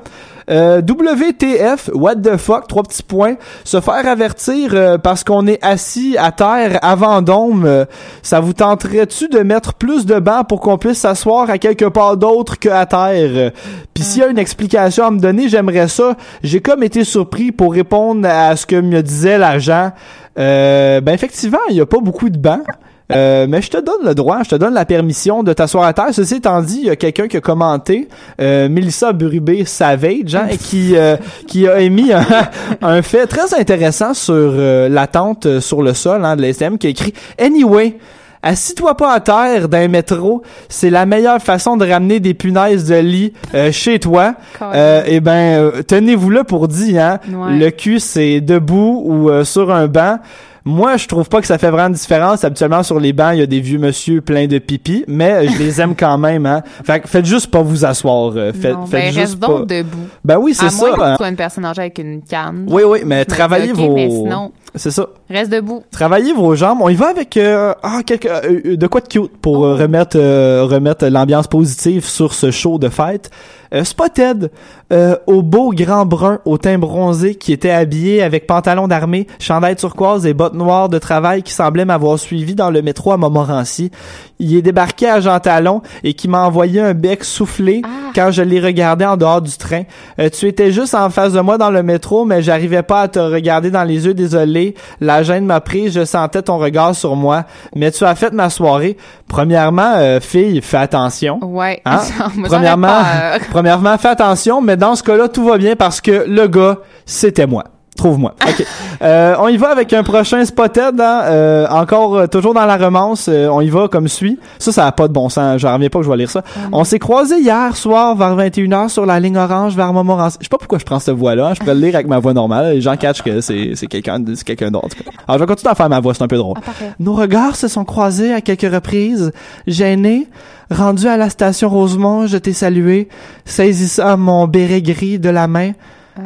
Euh, 0.51 0.82
WTF, 0.82 1.90
what 1.94 2.16
the 2.16 2.36
fuck, 2.36 2.66
trois 2.66 2.82
petits 2.82 3.05
points. 3.05 3.36
Se 3.64 3.80
faire 3.80 4.07
avertir 4.07 4.70
euh, 4.74 4.98
parce 4.98 5.22
qu'on 5.22 5.46
est 5.46 5.64
assis 5.64 6.16
à 6.18 6.32
terre 6.32 6.78
à 6.82 6.96
Vendôme, 6.96 7.64
euh, 7.64 7.84
ça 8.22 8.40
vous 8.40 8.53
tenterait-tu 8.53 9.28
de 9.28 9.40
mettre 9.40 9.74
plus 9.74 10.07
de 10.07 10.18
bancs 10.18 10.48
pour 10.48 10.61
qu'on 10.61 10.76
puisse 10.76 10.98
s'asseoir 10.98 11.48
à 11.51 11.59
quelque 11.59 11.84
part 11.84 12.16
d'autre 12.16 12.59
que 12.59 12.68
à 12.68 12.84
terre? 12.86 13.53
Puis 13.94 14.03
s'il 14.03 14.22
y 14.22 14.24
a 14.24 14.28
une 14.28 14.38
explication 14.38 15.05
à 15.05 15.11
me 15.12 15.20
donner, 15.20 15.48
j'aimerais 15.48 15.88
ça. 15.88 16.16
J'ai 16.42 16.61
comme 16.61 16.82
été 16.82 17.05
surpris 17.05 17.53
pour 17.53 17.72
répondre 17.72 18.26
à 18.28 18.57
ce 18.57 18.66
que 18.66 18.76
me 18.76 19.03
disait 19.03 19.38
l'agent. 19.38 19.92
Ben 20.36 21.09
effectivement, 21.09 21.59
il 21.68 21.76
y 21.76 21.80
a 21.80 21.86
pas 21.86 22.01
beaucoup 22.01 22.28
de 22.28 22.38
bancs. 22.38 22.64
Euh, 23.11 23.47
mais 23.49 23.61
je 23.63 23.71
te 23.71 23.77
donne 23.79 24.05
le 24.05 24.15
droit, 24.15 24.43
je 24.45 24.51
te 24.51 24.55
donne 24.57 24.75
la 24.75 24.85
permission 24.85 25.43
de 25.43 25.53
t'asseoir 25.53 25.85
à 25.85 25.93
terre. 25.93 26.09
Ceci 26.13 26.37
étant 26.37 26.61
dit, 26.63 26.79
il 26.83 26.87
y 26.87 26.91
a 26.91 26.97
quelqu'un 26.97 27.29
qui 27.29 27.37
a 27.37 27.41
commenté, 27.41 28.09
euh, 28.41 28.69
Melissa 28.69 29.13
Burubé 29.13 29.65
Savage, 29.65 30.35
hein, 30.35 30.49
qui 30.61 30.97
euh, 30.97 31.17
qui 31.47 31.67
a 31.69 31.81
émis 31.81 32.13
un, 32.13 32.25
un 32.83 33.03
fait 33.03 33.27
très 33.27 33.55
intéressant 33.59 34.15
sur 34.15 34.35
euh, 34.35 34.89
l'attente 34.89 35.47
euh, 35.47 35.61
sur 35.61 35.83
le 35.83 35.95
sol 35.95 36.25
hein, 36.25 36.37
de 36.37 36.43
l'SM, 36.43 36.79
qui 36.79 36.87
a 36.87 36.91
écrit 36.91 37.15
Anyway. 37.39 37.97
Assis-toi 38.43 38.97
pas 38.97 39.13
à 39.13 39.21
terre 39.21 39.69
d'un 39.69 39.87
métro, 39.89 40.41
c'est 40.71 40.89
la 40.89 41.05
meilleure 41.05 41.43
façon 41.43 41.77
de 41.77 41.87
ramener 41.87 42.21
des 42.21 42.33
punaises 42.33 42.89
de 42.89 42.95
lit 42.95 43.35
euh, 43.55 43.71
chez 43.71 43.99
toi. 43.99 44.33
Euh, 44.63 45.03
et 45.05 45.21
ben, 45.21 45.33
euh, 45.61 45.83
tenez-vous 45.87 46.31
là 46.31 46.43
pour 46.43 46.67
dire, 46.67 47.03
hein, 47.05 47.19
Ouais. 47.31 47.59
le 47.59 47.71
cul 47.71 48.01
c'est 48.01 48.41
debout 48.41 49.03
ou 49.05 49.45
sur 49.45 49.71
un 49.71 49.89
banc. 49.89 50.21
Moi, 50.65 50.97
je 50.97 51.07
trouve 51.09 51.29
pas 51.29 51.41
que 51.41 51.47
ça 51.47 51.57
fait 51.59 51.71
vraiment 51.71 51.91
de 51.91 51.95
différence. 51.95 52.45
Habituellement, 52.45 52.83
sur 52.83 53.01
les 53.01 53.13
bancs, 53.13 53.31
il 53.35 53.39
y 53.41 53.43
a 53.43 53.47
des 53.47 53.61
vieux 53.61 53.79
monsieur 53.79 54.21
pleins 54.21 54.47
de 54.47 54.59
pipi, 54.59 55.05
mais 55.09 55.49
je 55.49 55.59
les 55.59 55.81
aime 55.81 55.95
quand 55.97 56.19
même, 56.19 56.45
hein. 56.47 56.63
Fait 56.85 57.01
que 57.01 57.09
faites 57.09 57.25
juste 57.25 57.47
pas 57.51 57.63
vous 57.63 57.85
asseoir. 57.85 58.33
euh, 58.37 58.53
Faites, 58.53 58.75
Non, 58.75 58.87
faites 58.87 59.01
ben, 59.01 59.07
juste 59.07 59.19
reste 59.19 59.41
pas. 59.41 59.47
donc 59.47 59.67
debout. 59.69 59.99
Ben 60.25 60.37
oui, 60.39 60.55
c'est 60.55 60.67
à 60.67 60.71
ça. 60.71 60.87
moins 60.87 60.97
que 60.97 61.01
hein. 61.03 61.11
tu 61.13 61.17
sois 61.17 61.29
une 61.29 61.37
personne 61.37 61.65
âgée 61.65 61.81
avec 61.83 61.99
une 61.99 62.23
canne. 62.23 62.67
Oui, 62.69 62.83
oui, 62.87 63.01
mais 63.07 63.21
dis, 63.25 63.27
travaillez 63.35 63.73
vos. 63.73 63.95
mais 63.95 64.11
sinon, 64.11 64.53
C'est 64.75 64.91
ça. 64.91 65.07
reste 65.31 65.51
debout. 65.51 65.83
Travaillez 65.91 66.33
vos 66.35 66.55
jambes. 66.55 66.79
On 66.83 66.89
y 66.89 66.95
va 66.95 67.09
avec 67.09 67.37
euh, 67.37 67.73
ah 67.83 68.01
quelque 68.05 68.29
euh, 68.29 68.61
euh, 68.67 68.77
de 68.77 68.87
quoi 68.87 69.01
de 69.01 69.09
cute 69.09 69.37
pour 69.41 69.61
Oh. 69.61 69.65
euh, 69.67 69.75
remettre 69.75 70.17
euh, 70.19 70.65
remettre 70.69 71.07
l'ambiance 71.07 71.47
positive 71.47 72.05
sur 72.05 72.35
ce 72.35 72.51
show 72.51 72.79
de 72.79 72.89
fête. 72.89 73.31
Euh, 73.73 73.85
Spotted 73.85 74.51
euh, 74.93 75.16
au 75.27 75.43
beau 75.43 75.71
grand 75.73 76.05
brun 76.05 76.41
au 76.45 76.59
teint 76.59 76.79
bronzé 76.79 77.37
qui 77.37 77.53
était 77.53 77.71
habillé 77.71 78.23
avec 78.23 78.47
pantalon 78.47 78.89
d'armée, 78.89 79.29
chandail 79.39 79.77
turquoise 79.77 80.27
et 80.27 80.35
bottes 80.35 80.55
noires 80.55 80.89
de 80.89 80.99
travail 80.99 81.43
qui 81.43 81.53
semblait 81.53 81.85
m'avoir 81.85 82.18
suivi 82.18 82.57
dans 82.57 82.71
le 82.71 82.83
métro 82.83 83.12
à 83.12 83.16
Montmorency. 83.16 83.93
Il 84.41 84.57
est 84.57 84.62
débarqué 84.62 85.09
à 85.09 85.21
Jean 85.21 85.39
Talon 85.39 85.83
et 86.03 86.14
qui 86.14 86.27
m'a 86.27 86.45
envoyé 86.45 86.81
un 86.81 86.95
bec 86.95 87.23
soufflé 87.25 87.83
quand 88.14 88.31
je 88.33 88.43
l'ai 88.43 88.59
regardé 88.59 89.05
en 89.05 89.16
dehors 89.16 89.43
du 89.43 89.57
train. 89.57 89.83
Euh, 90.18 90.29
tu 90.31 90.49
étais 90.49 90.73
juste 90.73 90.95
en 90.95 91.11
face 91.11 91.35
de 91.35 91.41
moi 91.41 91.59
dans 91.59 91.71
le 91.71 91.83
métro, 91.83 92.25
mais 92.25 92.43
j'arrivais 92.43 92.83
pas 92.83 93.03
à 93.03 93.09
te 93.09 93.18
regarder 93.18 93.71
dans 93.71 93.85
les 93.85 94.07
yeux, 94.07 94.14
désolé. 94.14 94.75
La 95.01 95.23
gêne 95.23 95.45
m'a 95.45 95.61
pris, 95.61 95.91
je 95.91 96.05
sentais 96.05 96.43
ton 96.43 96.59
regard 96.59 96.95
sur 96.95 97.14
moi. 97.16 97.45
Mais 97.77 97.91
tu 97.91 98.05
as 98.05 98.14
fait 98.14 98.33
ma 98.33 98.51
soirée. 98.51 98.97
Premièrement, 99.29 99.93
euh, 99.97 100.21
fille, 100.21 100.61
fais 100.62 100.79
attention. 100.79 101.39
Ouais. 101.43 101.81
Hein? 101.85 102.01
Premièrement, 102.45 102.89
peur. 102.89 103.41
premièrement, 103.61 103.99
fais 103.99 104.09
attention, 104.09 104.63
mais 104.63 104.79
dans 104.79 104.95
ce 104.95 105.03
cas-là, 105.03 105.29
tout 105.29 105.45
va 105.45 105.59
bien 105.59 105.77
parce 105.77 106.01
que 106.01 106.25
le 106.27 106.47
gars, 106.49 106.79
c'était 107.05 107.47
moi. 107.47 107.65
Trouve-moi. 107.97 108.35
OK. 108.49 108.65
Euh, 109.03 109.35
on 109.39 109.49
y 109.49 109.57
va 109.57 109.71
avec 109.71 109.95
un 109.95 110.03
prochain 110.03 110.45
spotted, 110.45 111.01
hein, 111.01 111.23
euh, 111.25 111.67
encore 111.71 112.17
euh, 112.17 112.27
toujours 112.27 112.53
dans 112.53 112.67
la 112.67 112.77
romance. 112.77 113.29
euh, 113.31 113.49
on 113.49 113.63
y 113.63 113.71
va 113.71 113.89
comme 113.89 114.09
suit. 114.09 114.39
Ça, 114.59 114.73
ça 114.73 114.87
a 114.87 114.93
pas 114.93 115.09
de 115.09 115.15
bon 115.15 115.31
sens. 115.31 115.59
Je 115.59 115.67
reviens 115.67 115.89
pas 115.89 116.01
que 116.01 116.05
je 116.05 116.11
vais 116.11 116.19
lire 116.19 116.29
ça. 116.29 116.43
On 116.71 116.85
s'est 116.85 116.99
croisés 116.99 117.39
hier 117.41 117.75
soir 117.79 118.15
vers 118.15 118.37
21h 118.37 118.91
sur 118.91 119.07
la 119.07 119.19
ligne 119.19 119.39
orange 119.39 119.75
vers 119.75 119.95
Montmorency. 119.95 120.37
Je 120.41 120.45
sais 120.45 120.49
pas 120.51 120.59
pourquoi 120.59 120.79
je 120.79 120.85
prends 120.85 120.99
cette 120.99 121.15
voix-là. 121.17 121.47
hein. 121.47 121.55
Je 121.55 121.61
pourrais 121.61 121.75
le 121.75 121.81
lire 121.81 121.95
avec 121.95 122.09
ma 122.09 122.19
voix 122.19 122.35
normale. 122.35 122.75
Les 122.75 122.83
gens 122.83 122.95
catchent 122.99 123.23
que 123.23 123.41
c'est 123.41 123.75
quelqu'un 123.89 124.23
quelqu'un 124.45 124.71
d'autre. 124.71 124.95
Alors, 125.27 125.39
je 125.39 125.45
vais 125.45 125.47
continuer 125.47 125.71
à 125.73 125.75
faire 125.75 125.89
ma 125.89 126.01
voix. 126.01 126.13
C'est 126.13 126.25
un 126.25 126.29
peu 126.29 126.37
drôle. 126.37 126.59
Nos 126.99 127.15
regards 127.15 127.57
se 127.57 127.69
sont 127.69 127.87
croisés 127.87 128.35
à 128.35 128.43
quelques 128.43 128.71
reprises. 128.71 129.33
Gêné, 129.67 130.29
rendu 130.71 131.07
à 131.07 131.16
la 131.16 131.31
station 131.31 131.68
Rosemont, 131.68 132.27
je 132.27 132.37
t'ai 132.37 132.53
salué, 132.53 133.09
saisissant 133.45 134.16
mon 134.16 134.47
béret 134.47 134.83
gris 134.83 135.18
de 135.18 135.29
la 135.29 135.49
main. 135.49 135.73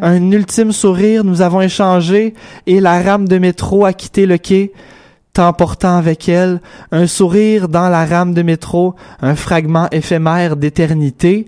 Un 0.03 0.31
ultime 0.33 0.73
sourire, 0.73 1.25
nous 1.25 1.41
avons 1.41 1.61
échangé 1.61 2.35
et 2.67 2.81
la 2.81 3.01
rame 3.01 3.29
de 3.29 3.39
métro 3.39 3.85
a 3.85 3.93
quitté 3.93 4.27
le 4.27 4.39
quai, 4.39 4.73
t'emportant 5.33 5.97
avec 5.97 6.29
elle 6.29 6.61
un 6.91 7.07
sourire 7.07 7.69
dans 7.69 7.89
la 7.89 8.05
rame 8.05 8.35
de 8.35 8.43
métro, 8.43 8.95
un 9.23 9.37
fragment 9.37 9.89
éphémère 9.93 10.57
d'éternité. 10.57 11.47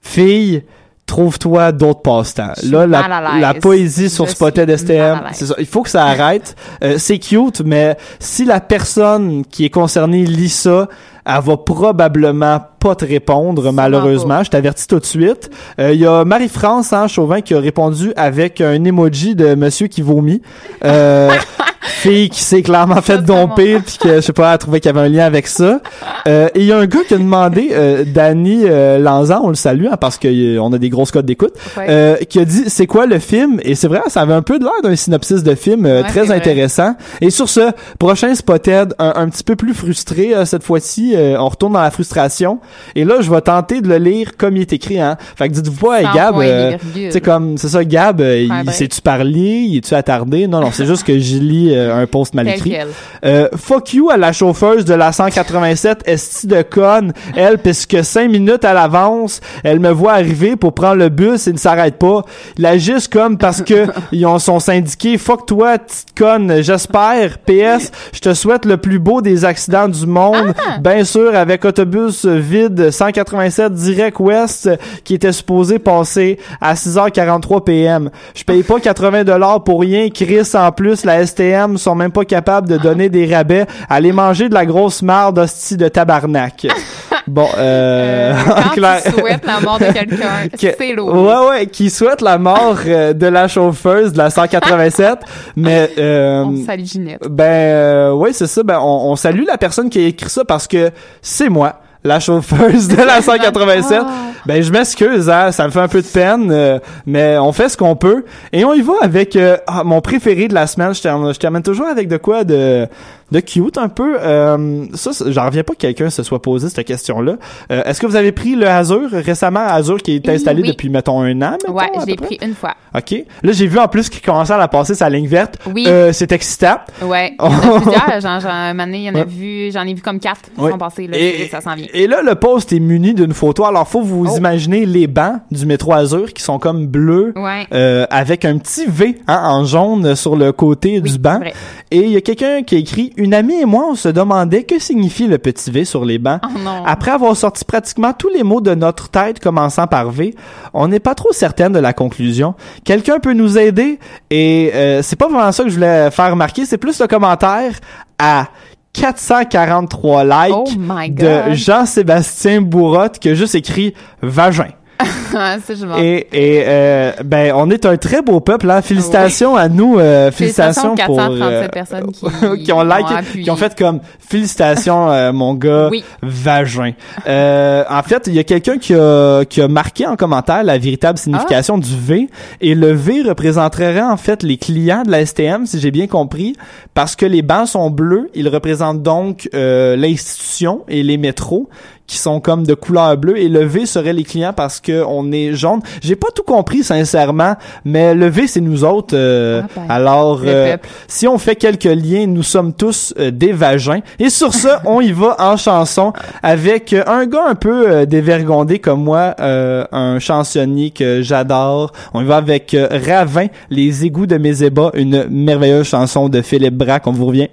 Fille, 0.00 0.62
trouve-toi 1.06 1.72
d'autres 1.72 2.02
passe-temps. 2.02 2.52
Là, 2.64 2.86
la, 2.86 3.54
poésie 3.54 4.10
sur 4.10 4.28
Spotted 4.28 4.74
STM, 4.76 5.20
l'aise. 5.24 5.32
c'est 5.32 5.46
ça. 5.46 5.54
Il 5.58 5.66
faut 5.66 5.82
que 5.82 5.90
ça 5.90 6.04
arrête. 6.04 6.56
Euh, 6.82 6.98
c'est 6.98 7.18
cute, 7.18 7.62
mais 7.64 7.96
si 8.18 8.44
la 8.44 8.60
personne 8.60 9.44
qui 9.44 9.64
est 9.64 9.70
concernée 9.70 10.24
lit 10.24 10.48
ça, 10.48 10.88
elle 11.26 11.42
va 11.42 11.56
probablement 11.56 12.60
pas 12.78 12.94
te 12.94 13.04
répondre, 13.04 13.72
malheureusement. 13.72 14.44
Je 14.44 14.50
t'avertis 14.50 14.86
tout 14.86 15.00
de 15.00 15.04
suite. 15.04 15.50
Euh, 15.80 15.92
Il 15.92 16.00
y 16.00 16.06
a 16.06 16.24
Marie-France 16.24 16.92
hein, 16.92 17.08
Chauvin 17.08 17.40
qui 17.40 17.54
a 17.54 17.58
répondu 17.58 18.12
avec 18.16 18.60
un 18.60 18.84
emoji 18.84 19.34
de 19.34 19.56
monsieur 19.56 19.88
qui 19.88 20.02
vomit. 20.02 20.40
Euh, 20.84 21.30
fille 21.86 22.28
qui 22.28 22.40
s'est 22.42 22.62
clairement 22.62 23.00
fait 23.02 23.18
domper 23.18 23.78
puis 23.80 23.98
que 24.00 24.16
je 24.16 24.20
sais 24.20 24.32
pas 24.32 24.48
elle 24.48 24.54
a 24.54 24.58
trouvé 24.58 24.80
qu'il 24.80 24.88
y 24.92 24.96
avait 24.96 25.06
un 25.06 25.08
lien 25.08 25.24
avec 25.24 25.46
ça. 25.46 25.80
Euh, 26.26 26.48
et 26.54 26.60
il 26.60 26.66
y 26.66 26.72
a 26.72 26.78
un 26.78 26.86
gars 26.86 27.00
qui 27.06 27.14
a 27.14 27.18
demandé 27.18 27.70
euh, 27.72 28.04
Danny 28.06 28.62
euh, 28.64 28.98
Lanzan 28.98 29.40
on 29.44 29.48
le 29.48 29.54
salue 29.54 29.86
hein, 29.90 29.96
parce 30.00 30.18
que 30.18 30.28
euh, 30.28 30.60
on 30.62 30.72
a 30.72 30.78
des 30.78 30.88
grosses 30.88 31.10
codes 31.10 31.26
d'écoute 31.26 31.52
Ouais. 31.76 31.86
euh, 31.88 32.16
qui 32.28 32.38
a 32.38 32.44
dit 32.44 32.64
c'est 32.68 32.86
quoi 32.86 33.06
le 33.06 33.18
film 33.18 33.60
et 33.62 33.74
c'est 33.74 33.88
vrai 33.88 34.00
ça 34.08 34.22
avait 34.22 34.34
un 34.34 34.42
peu 34.42 34.58
de 34.58 34.64
l'air 34.64 34.72
d'un 34.82 34.96
synopsis 34.96 35.42
de 35.42 35.54
film 35.54 35.86
euh, 35.86 36.02
Ouais, 36.02 36.08
très 36.08 36.22
vrai. 36.24 36.36
intéressant. 36.36 36.94
Et 37.20 37.30
sur 37.30 37.48
ce 37.48 37.70
prochain 37.98 38.34
spotted 38.34 38.94
un, 38.98 39.12
un 39.16 39.28
petit 39.28 39.44
peu 39.44 39.56
plus 39.56 39.74
frustré 39.74 40.32
cette 40.44 40.62
fois-ci 40.62 41.14
euh, 41.14 41.36
on 41.38 41.48
retourne 41.48 41.72
dans 41.74 41.82
la 41.82 41.90
frustration. 41.90 42.58
Et 42.94 43.04
là 43.04 43.16
je 43.20 43.30
vais 43.30 43.40
tenter 43.40 43.80
de 43.80 43.88
le 43.88 43.96
lire 43.98 44.32
comme 44.36 44.56
il 44.56 44.62
est 44.62 44.72
écrit 44.72 45.00
hein. 45.00 45.16
Fait 45.36 45.48
que 45.48 45.54
dites-vous 45.54 45.86
pas 45.86 46.00
hey, 46.00 46.08
Gab 46.14 46.36
euh, 46.38 46.76
tu 46.94 47.10
sais 47.10 47.20
comme 47.20 47.56
c'est 47.58 47.68
ça 47.68 47.84
Gab 47.84 48.20
il 48.20 48.48
ben. 48.48 48.70
s'est-tu 48.72 49.00
parlé? 49.00 49.66
Il 49.68 49.76
est-tu 49.78 49.94
attardé? 49.94 50.46
Non 50.46 50.60
non 50.60 50.70
c'est 50.72 50.86
juste 50.86 51.04
que 51.04 51.18
je 51.18 51.36
lis 51.38 51.70
euh, 51.74 51.75
un 51.78 52.06
post 52.06 52.34
mal 52.34 52.48
écrit. 52.48 52.76
euh, 53.24 53.48
fuck 53.56 53.92
you 53.94 54.10
à 54.10 54.16
la 54.16 54.32
chauffeuse 54.32 54.84
de 54.84 54.94
la 54.94 55.12
187 55.12 56.02
esti 56.06 56.46
de 56.46 56.62
conne. 56.62 57.12
Elle 57.36 57.58
puisque 57.58 58.04
cinq 58.04 58.30
minutes 58.30 58.64
à 58.64 58.72
l'avance 58.74 59.40
elle 59.64 59.80
me 59.80 59.90
voit 59.90 60.12
arriver 60.12 60.56
pour 60.56 60.74
prendre 60.74 60.96
le 60.96 61.08
bus 61.08 61.46
et 61.46 61.52
ne 61.52 61.58
s'arrête 61.58 61.96
pas. 61.98 62.22
Il 62.58 62.66
agissent 62.66 63.08
comme 63.08 63.38
parce 63.38 63.62
que 63.62 63.86
ils 64.12 64.26
ont 64.26 64.38
sont 64.38 64.60
syndiqués. 64.60 65.18
Fuck 65.18 65.46
toi 65.46 65.78
petite 65.78 66.16
conne. 66.16 66.62
J'espère. 66.62 67.38
PS 67.38 67.90
je 68.12 68.20
te 68.20 68.34
souhaite 68.34 68.64
le 68.64 68.76
plus 68.76 68.98
beau 68.98 69.20
des 69.20 69.44
accidents 69.44 69.88
du 69.88 70.06
monde. 70.06 70.54
Bien 70.80 71.04
sûr 71.04 71.34
avec 71.34 71.64
autobus 71.64 72.24
vide 72.24 72.90
187 72.90 73.72
direct 73.72 74.18
ouest 74.20 74.70
qui 75.04 75.14
était 75.14 75.32
supposé 75.32 75.78
passer 75.78 76.38
à 76.60 76.74
6h43 76.74 77.64
PM 77.64 78.10
je 78.34 78.44
paye 78.44 78.62
pas 78.62 78.80
80 78.80 79.24
dollars 79.24 79.62
pour 79.64 79.80
rien 79.80 80.08
Chris 80.10 80.48
en 80.54 80.70
plus 80.72 81.04
la 81.04 81.24
STM 81.26 81.55
sont 81.76 81.94
même 81.94 82.12
pas 82.12 82.24
capables 82.24 82.68
de 82.68 82.76
donner 82.76 83.08
des 83.08 83.32
rabais 83.34 83.66
aller 83.88 84.12
manger 84.12 84.48
de 84.48 84.54
la 84.54 84.66
grosse 84.66 85.02
marde 85.02 85.38
hostie 85.38 85.76
de 85.76 85.88
tabarnak 85.88 86.66
bon 87.26 87.48
euh, 87.58 88.32
en 88.34 88.62
Quand 88.62 88.70
clair- 88.70 89.02
tu 89.04 89.10
souhaites 89.12 89.44
la 89.46 89.60
mort 89.60 89.78
de 89.78 89.84
quelqu'un, 89.92 90.48
que- 90.52 90.74
c'est 90.78 90.92
lourd. 90.92 91.12
Ouais, 91.14 91.48
ouais, 91.48 91.66
qui 91.66 91.90
souhaite 91.90 92.20
la 92.20 92.38
mort 92.38 92.76
euh, 92.86 93.12
de 93.12 93.26
la 93.26 93.48
chauffeuse 93.48 94.12
de 94.12 94.18
la 94.18 94.30
187, 94.30 95.18
mais 95.56 95.90
euh, 95.98 96.44
On 96.44 96.64
salue 96.64 96.84
Ginette. 96.84 97.22
ben 97.28 97.44
euh, 97.44 98.12
ouais, 98.12 98.32
c'est 98.32 98.46
ça. 98.46 98.62
Ben 98.62 98.78
on, 98.80 99.10
on 99.10 99.16
salue 99.16 99.44
la 99.46 99.58
personne 99.58 99.90
qui 99.90 99.98
a 100.04 100.06
écrit 100.06 100.30
ça 100.30 100.44
parce 100.44 100.66
que 100.68 100.90
c'est 101.22 101.48
moi. 101.48 101.80
La 102.06 102.20
chauffeuse 102.20 102.88
de 102.88 103.02
la 103.02 103.20
187. 103.20 104.02
Ben 104.46 104.62
je 104.62 104.70
m'excuse, 104.70 105.28
hein, 105.28 105.50
ça 105.50 105.66
me 105.66 105.70
fait 105.70 105.80
un 105.80 105.88
peu 105.88 106.00
de 106.00 106.06
peine, 106.06 106.50
euh, 106.52 106.78
mais 107.04 107.36
on 107.36 107.50
fait 107.52 107.68
ce 107.68 107.76
qu'on 107.76 107.96
peut 107.96 108.24
et 108.52 108.64
on 108.64 108.74
y 108.74 108.80
va 108.80 108.92
avec 109.02 109.34
euh, 109.34 109.56
ah, 109.66 109.82
mon 109.82 110.00
préféré 110.00 110.46
de 110.46 110.54
la 110.54 110.68
semaine. 110.68 110.94
Je 110.94 111.02
termine, 111.02 111.34
je 111.34 111.38
termine 111.38 111.62
toujours 111.62 111.88
avec 111.88 112.06
de 112.06 112.16
quoi 112.16 112.44
de 112.44 112.86
de 113.32 113.40
cute 113.40 113.76
un 113.78 113.88
peu. 113.88 114.16
Euh, 114.20 114.84
ça, 114.94 115.10
j'en 115.26 115.46
reviens 115.46 115.62
pas 115.64 115.72
que 115.74 115.78
quelqu'un 115.78 116.10
se 116.10 116.22
soit 116.22 116.40
posé 116.40 116.68
cette 116.68 116.86
question-là. 116.86 117.36
Euh, 117.72 117.82
Est-ce 117.84 118.00
que 118.00 118.06
vous 118.06 118.16
avez 118.16 118.32
pris 118.32 118.54
le 118.54 118.68
Azure 118.68 119.10
récemment, 119.10 119.66
Azure 119.66 119.98
qui 119.98 120.14
est 120.14 120.28
installé 120.28 120.62
oui. 120.62 120.68
depuis 120.68 120.88
mettons 120.88 121.20
un 121.20 121.42
an? 121.42 121.52
mettons, 121.52 121.72
Ouais, 121.72 121.90
je 122.00 122.06
l'ai 122.06 122.16
pris 122.16 122.38
une 122.42 122.54
fois. 122.54 122.74
OK. 122.94 123.24
Là, 123.42 123.52
j'ai 123.52 123.66
vu 123.66 123.78
en 123.78 123.88
plus 123.88 124.08
qu'il 124.08 124.22
commençait 124.22 124.52
à 124.52 124.58
la 124.58 124.68
passer 124.68 124.94
sa 124.94 125.08
ligne 125.10 125.26
verte. 125.26 125.58
Oui. 125.74 125.84
Euh, 125.88 126.12
c'est 126.12 126.30
excitant. 126.32 126.76
Ouais, 127.02 127.34
il 127.40 127.44
y 127.44 127.48
en 127.48 127.52
a 127.76 127.80
plusieurs. 127.80 128.20
J'en, 128.20 128.40
j'en, 128.40 128.48
un 128.48 128.72
moment 128.74 128.86
donné, 128.86 128.98
il 128.98 129.04
y 129.04 129.10
en 129.10 129.14
a 129.14 129.18
Ouais. 129.18 129.24
vu, 129.24 129.70
j'en 129.72 129.82
ai 129.82 129.94
vu 129.94 130.02
comme 130.02 130.20
quatre 130.20 130.42
qui 130.54 130.60
Ouais. 130.60 130.70
sont 130.70 130.78
passés, 130.78 131.06
là, 131.06 131.16
Et- 131.18 131.48
ça 131.50 131.60
s'en 131.60 131.74
vient. 131.74 131.86
Et 131.92 132.06
là, 132.06 132.22
le 132.22 132.34
post 132.36 132.72
est 132.72 132.80
muni 132.80 133.12
d'une 133.14 133.32
photo. 133.34 133.64
Alors, 133.64 133.86
faut 133.88 134.02
vous 134.02 134.26
Oh. 134.32 134.36
imaginer 134.36 134.86
les 134.86 135.06
bancs 135.08 135.40
du 135.50 135.66
métro 135.66 135.92
Azur 135.92 136.32
qui 136.32 136.42
sont 136.42 136.58
comme 136.58 136.86
bleus, 136.86 137.32
Ouais. 137.36 137.66
euh, 137.72 138.06
avec 138.10 138.44
un 138.44 138.56
petit 138.58 138.86
V 138.86 139.18
hein, 139.26 139.40
en 139.44 139.64
jaune 139.64 140.14
sur 140.14 140.36
le 140.36 140.52
côté 140.52 141.00
du 141.00 141.18
banc. 141.18 141.38
vrai. 141.38 141.52
Et 141.90 141.98
il 142.00 142.10
y 142.10 142.16
a 142.16 142.20
quelqu'un 142.20 142.62
qui 142.62 142.74
a 142.76 142.78
écrit 142.78 143.12
«Une 143.16 143.32
amie 143.32 143.60
et 143.60 143.64
moi, 143.64 143.86
on 143.90 143.94
se 143.94 144.08
demandait 144.08 144.64
que 144.64 144.78
signifie 144.78 145.26
le 145.26 145.38
petit 145.38 145.70
V 145.70 145.84
sur 145.84 146.04
les 146.04 146.18
bancs. 146.18 146.40
Oh 146.44 146.58
non. 146.58 146.84
Après 146.84 147.10
avoir 147.10 147.34
sorti 147.36 147.64
pratiquement 147.64 148.12
tous 148.12 148.28
les 148.28 148.42
mots 148.42 148.60
de 148.60 148.74
notre 148.74 149.08
tête 149.08 149.40
commençant 149.40 149.86
par 149.86 150.10
V, 150.10 150.34
on 150.74 150.88
n'est 150.88 151.00
pas 151.00 151.14
trop 151.14 151.32
certaine 151.32 151.72
de 151.72 151.78
la 151.78 151.92
conclusion. 151.92 152.54
Quelqu'un 152.84 153.18
peut 153.18 153.32
nous 153.32 153.56
aider 153.58 153.98
et 154.30 154.70
euh, 154.74 155.02
c'est 155.02 155.16
pas 155.16 155.28
vraiment 155.28 155.52
ça 155.52 155.62
que 155.64 155.70
je 155.70 155.74
voulais 155.74 156.10
faire 156.10 156.30
remarquer, 156.30 156.66
c'est 156.66 156.78
plus 156.78 157.00
le 157.00 157.06
commentaire 157.06 157.72
à 158.18 158.48
443 158.92 160.24
likes 160.24 160.54
Oh 160.54 160.64
de. 161.10 161.54
Jean-Sébastien 161.54 162.60
Bourrotte 162.62 163.18
qui 163.18 163.28
a 163.30 163.34
juste 163.34 163.54
écrit 163.54 163.94
vagin. 164.22 164.68
Et, 165.98 166.26
et 166.32 166.64
euh, 166.66 167.12
ben 167.24 167.52
on 167.54 167.68
est 167.70 167.84
un 167.84 167.96
très 167.96 168.22
beau 168.22 168.40
peuple 168.40 168.70
hein. 168.70 168.80
Félicitations 168.80 169.54
à 169.56 169.68
nous 169.68 169.98
euh, 169.98 170.30
félicitations, 170.30 170.94
Félicitations 170.96 171.06
pour 171.06 171.16
437 171.16 171.70
personnes 171.72 172.12
qui- 172.12 172.62
qui 172.64 172.72
ont 172.72 172.82
liké, 172.82 173.42
qui 173.42 173.50
ont 173.50 173.56
fait 173.56 173.76
comme 173.76 174.00
félicitations 174.18 175.10
euh, 175.10 175.32
mon 175.32 175.54
gars 175.54 175.88
Oui. 175.90 176.02
vagin. 176.22 176.92
Euh, 177.26 177.84
en 177.90 178.02
fait, 178.02 178.24
il 178.28 178.34
y 178.34 178.38
a 178.38 178.44
quelqu'un 178.44 178.78
qui 178.78 178.94
a 178.94 179.44
qui 179.44 179.60
a 179.60 179.68
marqué 179.68 180.06
en 180.06 180.16
commentaire 180.16 180.64
la 180.64 180.78
véritable 180.78 181.18
signification 181.18 181.74
Ah. 181.76 181.80
du 181.84 181.96
V 181.96 182.28
et 182.60 182.74
le 182.74 182.92
V 182.92 183.22
représenterait 183.22 184.00
en 184.02 184.16
fait 184.16 184.42
les 184.42 184.56
clients 184.56 185.02
de 185.04 185.10
la 185.10 185.24
STM 185.26 185.66
si 185.66 185.80
j'ai 185.80 185.90
bien 185.90 186.06
compris 186.06 186.54
parce 186.94 187.16
que 187.16 187.26
les 187.26 187.42
bancs 187.42 187.68
sont 187.68 187.90
bleus, 187.90 188.30
ils 188.34 188.48
représentent 188.48 189.02
donc 189.02 189.48
euh, 189.54 189.96
l'institution 189.96 190.82
et 190.88 191.02
les 191.02 191.18
métros 191.18 191.68
qui 192.06 192.18
sont 192.18 192.40
comme 192.40 192.64
de 192.66 192.74
couleur 192.74 193.16
bleue 193.16 193.38
et 193.38 193.48
le 193.48 193.64
V 193.64 193.86
serait 193.86 194.12
les 194.12 194.24
clients 194.24 194.52
parce 194.52 194.80
que 194.80 195.04
on 195.06 195.32
est 195.32 195.54
jaune. 195.54 195.80
J'ai 196.02 196.16
pas 196.16 196.28
tout 196.34 196.42
compris 196.42 196.82
sincèrement, 196.84 197.54
mais 197.84 198.14
le 198.14 198.26
V 198.28 198.46
c'est 198.46 198.60
nous 198.60 198.84
autres. 198.84 199.14
euh, 199.16 199.62
Ah 199.64 199.68
ben, 199.76 199.86
alors 199.88 200.40
euh, 200.44 200.76
si 201.08 201.26
on 201.26 201.38
fait 201.38 201.56
quelques 201.56 201.84
liens, 201.84 202.26
nous 202.26 202.42
sommes 202.42 202.72
tous 202.72 203.12
euh, 203.18 203.30
des 203.30 203.52
vagins. 203.52 204.00
Et 204.18 204.30
sur 204.30 204.54
ce, 204.54 204.68
on 204.84 205.00
y 205.00 205.12
va 205.12 205.36
en 205.38 205.56
chanson 205.56 206.12
avec 206.42 206.92
euh, 206.92 207.02
un 207.06 207.26
gars 207.26 207.44
un 207.48 207.54
peu 207.54 207.88
euh, 207.90 208.06
dévergondé 208.06 208.78
comme 208.78 209.02
moi, 209.02 209.34
euh, 209.40 209.84
un 209.92 210.18
chansonnier 210.18 210.90
que 210.90 211.22
j'adore. 211.22 211.92
On 212.14 212.22
y 212.22 212.24
va 212.24 212.36
avec 212.36 212.74
euh, 212.74 212.88
Ravin, 213.06 213.46
les 213.70 214.04
égouts 214.04 214.26
de 214.26 214.36
mes 214.38 214.62
ébats, 214.62 214.90
une 214.94 215.26
merveilleuse 215.28 215.86
chanson 215.88 216.28
de 216.28 216.40
Philippe 216.42 216.74
Braque. 216.76 217.06
On 217.06 217.12
vous 217.12 217.26
revient. 217.26 217.48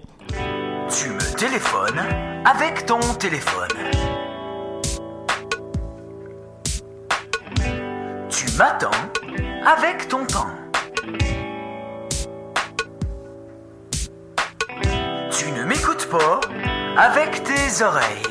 Tu 0.90 1.10
me 1.10 1.38
téléphones 1.38 2.00
avec 2.46 2.86
ton 2.86 3.00
téléphone. 3.18 4.13
Tu 8.36 8.46
m'attends 8.58 8.90
avec 9.64 10.08
ton 10.08 10.26
temps. 10.26 10.50
Tu 15.30 15.52
ne 15.52 15.64
m'écoutes 15.64 16.10
pas 16.10 16.40
avec 16.98 17.44
tes 17.44 17.84
oreilles. 17.84 18.24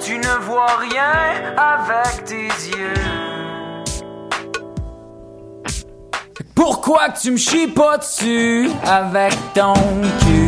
Tu 0.00 0.18
ne 0.18 0.40
vois 0.42 0.76
rien 0.78 1.54
avec 1.56 2.24
tes 2.24 2.48
yeux. 2.48 2.94
Pourquoi 6.56 7.10
tu 7.10 7.30
me 7.30 7.36
chies 7.36 7.68
pas 7.68 7.98
dessus 7.98 8.70
avec 8.84 9.34
ton 9.54 9.74
cul? 10.20 10.43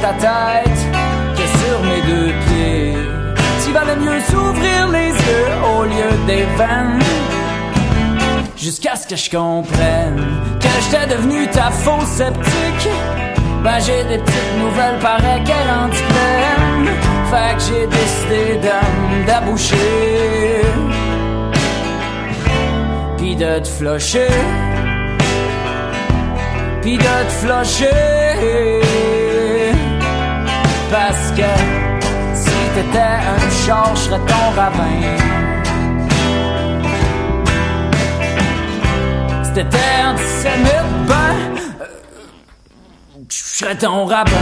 Ta 0.00 0.12
tête 0.14 0.80
que 1.34 1.42
sur 1.58 1.82
mes 1.82 2.00
deux 2.02 2.32
pieds. 2.46 2.94
Tu 3.64 3.72
valait 3.72 3.96
mieux 3.96 4.20
s'ouvrir 4.20 4.88
les 4.88 5.08
yeux 5.08 5.52
au 5.76 5.84
lieu 5.84 6.26
des 6.26 6.44
veines. 6.56 7.02
Jusqu'à 8.56 8.96
ce 8.96 9.06
que 9.06 9.16
je 9.16 9.30
comprenne 9.30 10.24
que 10.60 10.68
j'étais 10.82 11.06
devenu 11.06 11.48
ta 11.48 11.70
fausse 11.70 12.06
sceptique. 12.08 12.88
Ben 13.64 13.80
j'ai 13.80 14.04
des 14.04 14.18
petites 14.18 14.58
nouvelles, 14.58 14.98
paraît 15.00 15.42
qu'elle 15.44 15.68
rendue 15.68 15.96
pleine. 15.96 16.94
Fait 17.30 17.56
que 17.56 17.62
j'ai 17.62 17.86
décidé 17.86 18.60
d'aboucher. 19.26 20.62
Pis 23.16 23.34
de 23.34 23.58
te 23.58 23.68
flusher. 23.68 24.28
Pis 26.82 26.96
de 26.96 27.02
te 27.02 27.32
flusher. 27.40 28.82
Parce 30.90 31.30
que 31.36 31.50
si 32.34 32.56
t'étais 32.74 32.98
un 32.98 33.66
char, 33.66 33.94
je 33.94 34.00
serais 34.00 34.20
ton 34.26 34.50
ravin. 34.56 35.00
Si 39.42 39.52
t'étais 39.52 40.02
antisémite, 40.06 41.06
ben, 41.06 41.14
euh, 41.80 41.84
je 43.28 43.58
serais 43.58 43.76
ton 43.76 44.04
rabbin. 44.06 44.32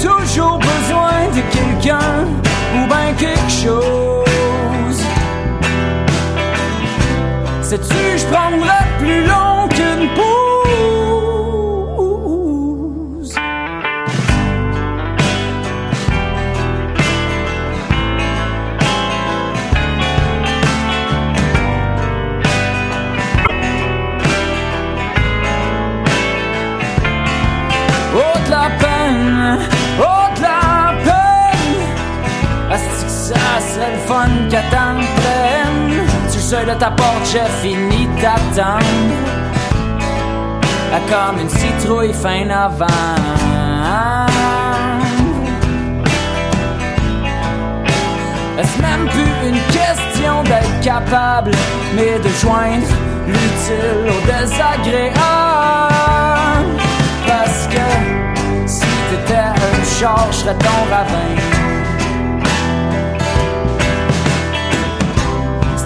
Toujours 0.00 0.58
besoin 0.58 1.28
de 1.34 1.42
quelqu'un 1.52 2.24
ou 2.74 2.86
ben 2.88 3.14
quelque 3.16 3.50
chose. 3.50 4.17
Sais-tu, 7.68 8.16
je 8.16 8.24
plus 8.98 9.26
long 9.26 9.68
qu'une 9.68 10.08
pousse. 10.16 10.54
Oh 28.14 28.38
de 28.46 28.50
la 28.50 28.70
peine, 28.78 29.58
oh 30.00 30.28
de 30.34 30.40
la 30.40 30.94
peine 31.04 31.76
Est-ce 32.72 33.04
que 33.04 33.10
ça 33.10 33.60
serait 33.60 33.92
le 33.92 33.98
fun 34.06 34.30
qu'à 34.48 34.62
seuil 36.48 36.64
de 36.64 36.72
ta 36.72 36.90
porte, 36.90 37.26
j'ai 37.30 37.50
fini 37.60 38.08
d'attendre 38.22 38.86
Comme 41.10 41.40
une 41.40 41.50
citrouille 41.50 42.14
fin 42.14 42.46
novembre. 42.46 42.88
Est-ce 48.58 48.80
même 48.80 49.06
plus 49.08 49.48
une 49.48 49.60
question 49.78 50.42
d'être 50.44 50.80
capable 50.80 51.50
Mais 51.94 52.18
de 52.18 52.28
joindre 52.40 52.86
l'utile 53.26 54.08
au 54.08 54.20
désagréable? 54.26 55.12
Parce 57.26 57.66
que 57.72 57.86
si 58.66 58.86
t'étais 59.10 59.34
un 59.38 60.00
char, 60.00 60.26
je 60.30 60.36
serais 60.36 60.54
ton 60.54 60.80
ravin 60.90 61.67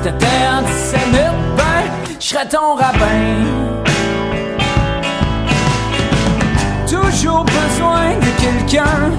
t'étais 0.02 0.26
antisémite, 0.52 1.38
ben, 1.56 1.84
je 2.18 2.26
serais 2.26 2.48
ton 2.48 2.74
rabbin. 2.74 3.38
Toujours 6.88 7.44
besoin 7.44 8.14
de 8.18 8.30
quelqu'un 8.42 9.12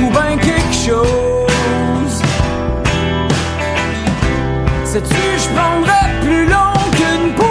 ou 0.00 0.10
ben 0.10 0.38
quelque 0.38 0.74
chose. 0.86 2.22
Sais-tu, 4.84 5.22
je 5.42 5.48
prendrais 5.54 6.08
plus 6.22 6.46
long 6.46 6.72
qu'une 6.92 7.34
pousse 7.34 7.47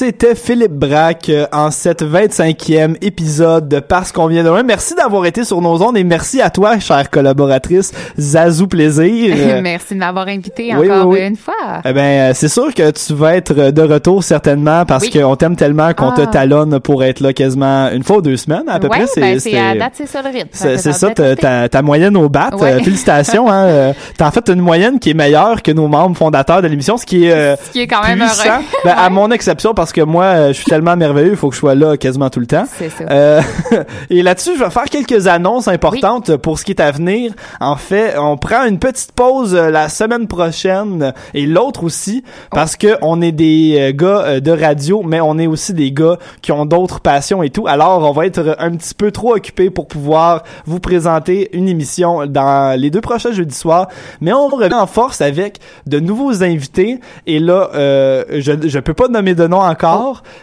c'était 0.00 0.34
Philippe 0.34 0.72
Braque 0.72 1.28
euh, 1.28 1.44
en 1.52 1.70
cette 1.70 2.02
25e 2.02 2.96
épisode 3.02 3.68
de 3.68 3.80
Parce 3.80 4.12
qu'on 4.12 4.28
vient 4.28 4.42
de 4.42 4.48
loin. 4.48 4.62
Merci 4.62 4.94
d'avoir 4.94 5.26
été 5.26 5.44
sur 5.44 5.60
nos 5.60 5.82
ondes 5.82 5.98
et 5.98 6.04
merci 6.04 6.40
à 6.40 6.48
toi, 6.48 6.78
chère 6.78 7.10
collaboratrice 7.10 7.92
Zazou 8.18 8.66
Plaisir. 8.66 9.36
Merci 9.62 9.92
de 9.92 9.98
m'avoir 9.98 10.26
invité 10.28 10.72
oui, 10.74 10.90
encore 10.90 11.06
oui, 11.08 11.18
oui. 11.20 11.26
une 11.26 11.36
fois. 11.36 11.52
Eh 11.84 11.92
ben, 11.92 12.30
euh, 12.30 12.32
c'est 12.34 12.48
sûr 12.48 12.72
que 12.72 12.90
tu 12.92 13.12
vas 13.12 13.36
être 13.36 13.52
euh, 13.58 13.70
de 13.72 13.82
retour 13.82 14.24
certainement 14.24 14.86
parce 14.86 15.06
qu'on 15.10 15.36
t'aime 15.36 15.54
tellement 15.54 15.92
qu'on 15.92 16.12
te 16.12 16.22
Ah. 16.22 16.26
talonne 16.28 16.80
pour 16.80 17.04
être 17.04 17.20
là 17.20 17.34
quasiment 17.34 17.90
une 17.90 18.02
fois 18.02 18.16
ou 18.18 18.22
deux 18.22 18.38
semaines 18.38 18.68
à 18.68 18.78
peu 18.80 18.88
ouais, 18.88 19.00
près. 19.00 19.06
C'est 19.06 19.20
ben, 19.20 19.38
c'est 19.38 19.58
à 19.58 19.72
c'est- 19.72 19.78
date, 19.80 19.92
c'est 19.96 20.06
ça 20.08 20.22
le 20.22 20.28
rythme. 20.30 20.48
c'est 20.52 20.78
ça, 20.78 21.10
ta, 21.10 21.36
ta, 21.36 21.68
ta 21.68 21.82
moyenne 21.82 22.16
au 22.16 22.30
bat. 22.30 22.48
Ouais. 22.58 22.72
Euh, 22.72 22.78
félicitations. 22.78 23.50
hein, 23.50 23.64
euh, 23.66 23.92
T'as 24.16 24.28
en 24.28 24.30
fait 24.30 24.48
une 24.48 24.60
moyenne 24.62 24.98
qui 24.98 25.10
est 25.10 25.14
meilleure 25.14 25.60
que 25.62 25.72
nos 25.72 25.88
membres 25.88 26.16
fondateurs 26.16 26.62
de 26.62 26.68
l'émission, 26.68 26.96
ce 26.96 27.04
qui 27.04 27.26
est, 27.26 27.32
euh, 27.32 27.56
Ce 27.66 27.72
qui 27.72 27.80
est 27.82 27.86
quand 27.86 28.02
même 28.02 28.18
puissant. 28.20 28.48
heureux. 28.48 28.64
Ben, 28.86 28.94
À 28.96 29.10
mon 29.10 29.30
exception, 29.30 29.74
parce 29.74 29.89
que 29.92 30.00
moi, 30.00 30.24
euh, 30.24 30.48
je 30.48 30.54
suis 30.54 30.64
tellement 30.64 30.96
merveilleux, 30.96 31.30
il 31.30 31.36
faut 31.36 31.48
que 31.48 31.54
je 31.54 31.60
sois 31.60 31.74
là 31.74 31.96
quasiment 31.96 32.30
tout 32.30 32.40
le 32.40 32.46
temps. 32.46 32.64
C'est 32.76 32.90
ça. 32.90 33.04
Euh, 33.10 33.40
et 34.10 34.22
là-dessus, 34.22 34.56
je 34.58 34.64
vais 34.64 34.70
faire 34.70 34.84
quelques 34.84 35.26
annonces 35.26 35.68
importantes 35.68 36.36
pour 36.36 36.58
ce 36.58 36.64
qui 36.64 36.72
est 36.72 36.80
à 36.80 36.90
venir. 36.90 37.32
En 37.60 37.76
fait, 37.76 38.16
on 38.18 38.36
prend 38.36 38.64
une 38.64 38.78
petite 38.78 39.12
pause 39.12 39.54
euh, 39.54 39.70
la 39.70 39.88
semaine 39.88 40.26
prochaine 40.26 41.12
et 41.34 41.46
l'autre 41.46 41.84
aussi 41.84 42.24
parce 42.50 42.76
que 42.76 42.96
on 43.02 43.22
est 43.22 43.32
des 43.32 43.92
gars 43.94 44.40
de 44.40 44.50
radio, 44.50 45.02
mais 45.02 45.20
on 45.20 45.38
est 45.38 45.46
aussi 45.46 45.74
des 45.74 45.92
gars 45.92 46.18
qui 46.42 46.52
ont 46.52 46.66
d'autres 46.66 47.00
passions 47.00 47.42
et 47.42 47.50
tout. 47.50 47.66
Alors, 47.66 48.08
on 48.08 48.12
va 48.12 48.26
être 48.26 48.56
un 48.58 48.70
petit 48.72 48.94
peu 48.94 49.10
trop 49.10 49.34
occupés 49.36 49.70
pour 49.70 49.86
pouvoir 49.86 50.42
vous 50.66 50.80
présenter 50.80 51.48
une 51.56 51.68
émission 51.68 52.26
dans 52.26 52.78
les 52.78 52.90
deux 52.90 53.00
prochains 53.00 53.32
jeudis 53.32 53.54
soirs. 53.54 53.88
Mais 54.20 54.32
on 54.32 54.48
revient 54.48 54.74
en 54.74 54.86
force 54.86 55.20
avec 55.20 55.58
de 55.86 56.00
nouveaux 56.00 56.42
invités. 56.42 57.00
Et 57.26 57.38
là, 57.38 57.70
euh, 57.74 58.24
je 58.30 58.52
je 58.62 58.78
peux 58.78 58.94
pas 58.94 59.08
nommer 59.08 59.34
de 59.34 59.46
nom 59.46 59.60
encore, 59.60 59.79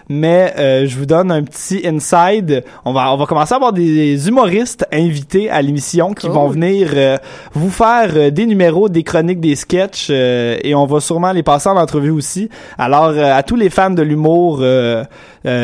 mais 0.10 0.54
euh, 0.58 0.88
je 0.88 0.98
vous 0.98 1.06
donne 1.06 1.32
un 1.32 1.44
petit 1.44 1.82
inside. 1.86 2.64
On 2.86 2.94
va 2.94 3.14
on 3.14 3.18
va 3.18 3.26
commencer 3.26 3.54
à 3.54 3.58
avoir 3.58 3.74
des 3.74 4.28
humoristes 4.28 4.86
invités 4.92 5.50
à 5.50 5.62
l'émission 5.62 6.14
qui 6.14 6.28
Cool. 6.28 6.36
vont 6.36 6.48
venir 6.48 6.90
euh, 6.94 7.18
vous 7.54 7.70
faire 7.70 8.12
euh, 8.16 8.30
des 8.32 8.46
numéros, 8.46 8.90
des 8.90 9.04
chroniques, 9.04 9.40
des 9.40 9.56
sketchs 9.56 10.08
euh, 10.10 10.58
et 10.64 10.74
on 10.76 10.86
va 10.86 11.00
sûrement 11.00 11.32
les 11.32 11.44
passer 11.44 11.70
en 11.70 11.78
entrevue 11.78 12.12
aussi. 12.12 12.50
Alors 12.78 13.18
à 13.18 13.44
tous 13.44 13.56
les 13.56 13.70
fans 13.70 13.90
de 13.90 14.02
l'humour, 14.02 14.64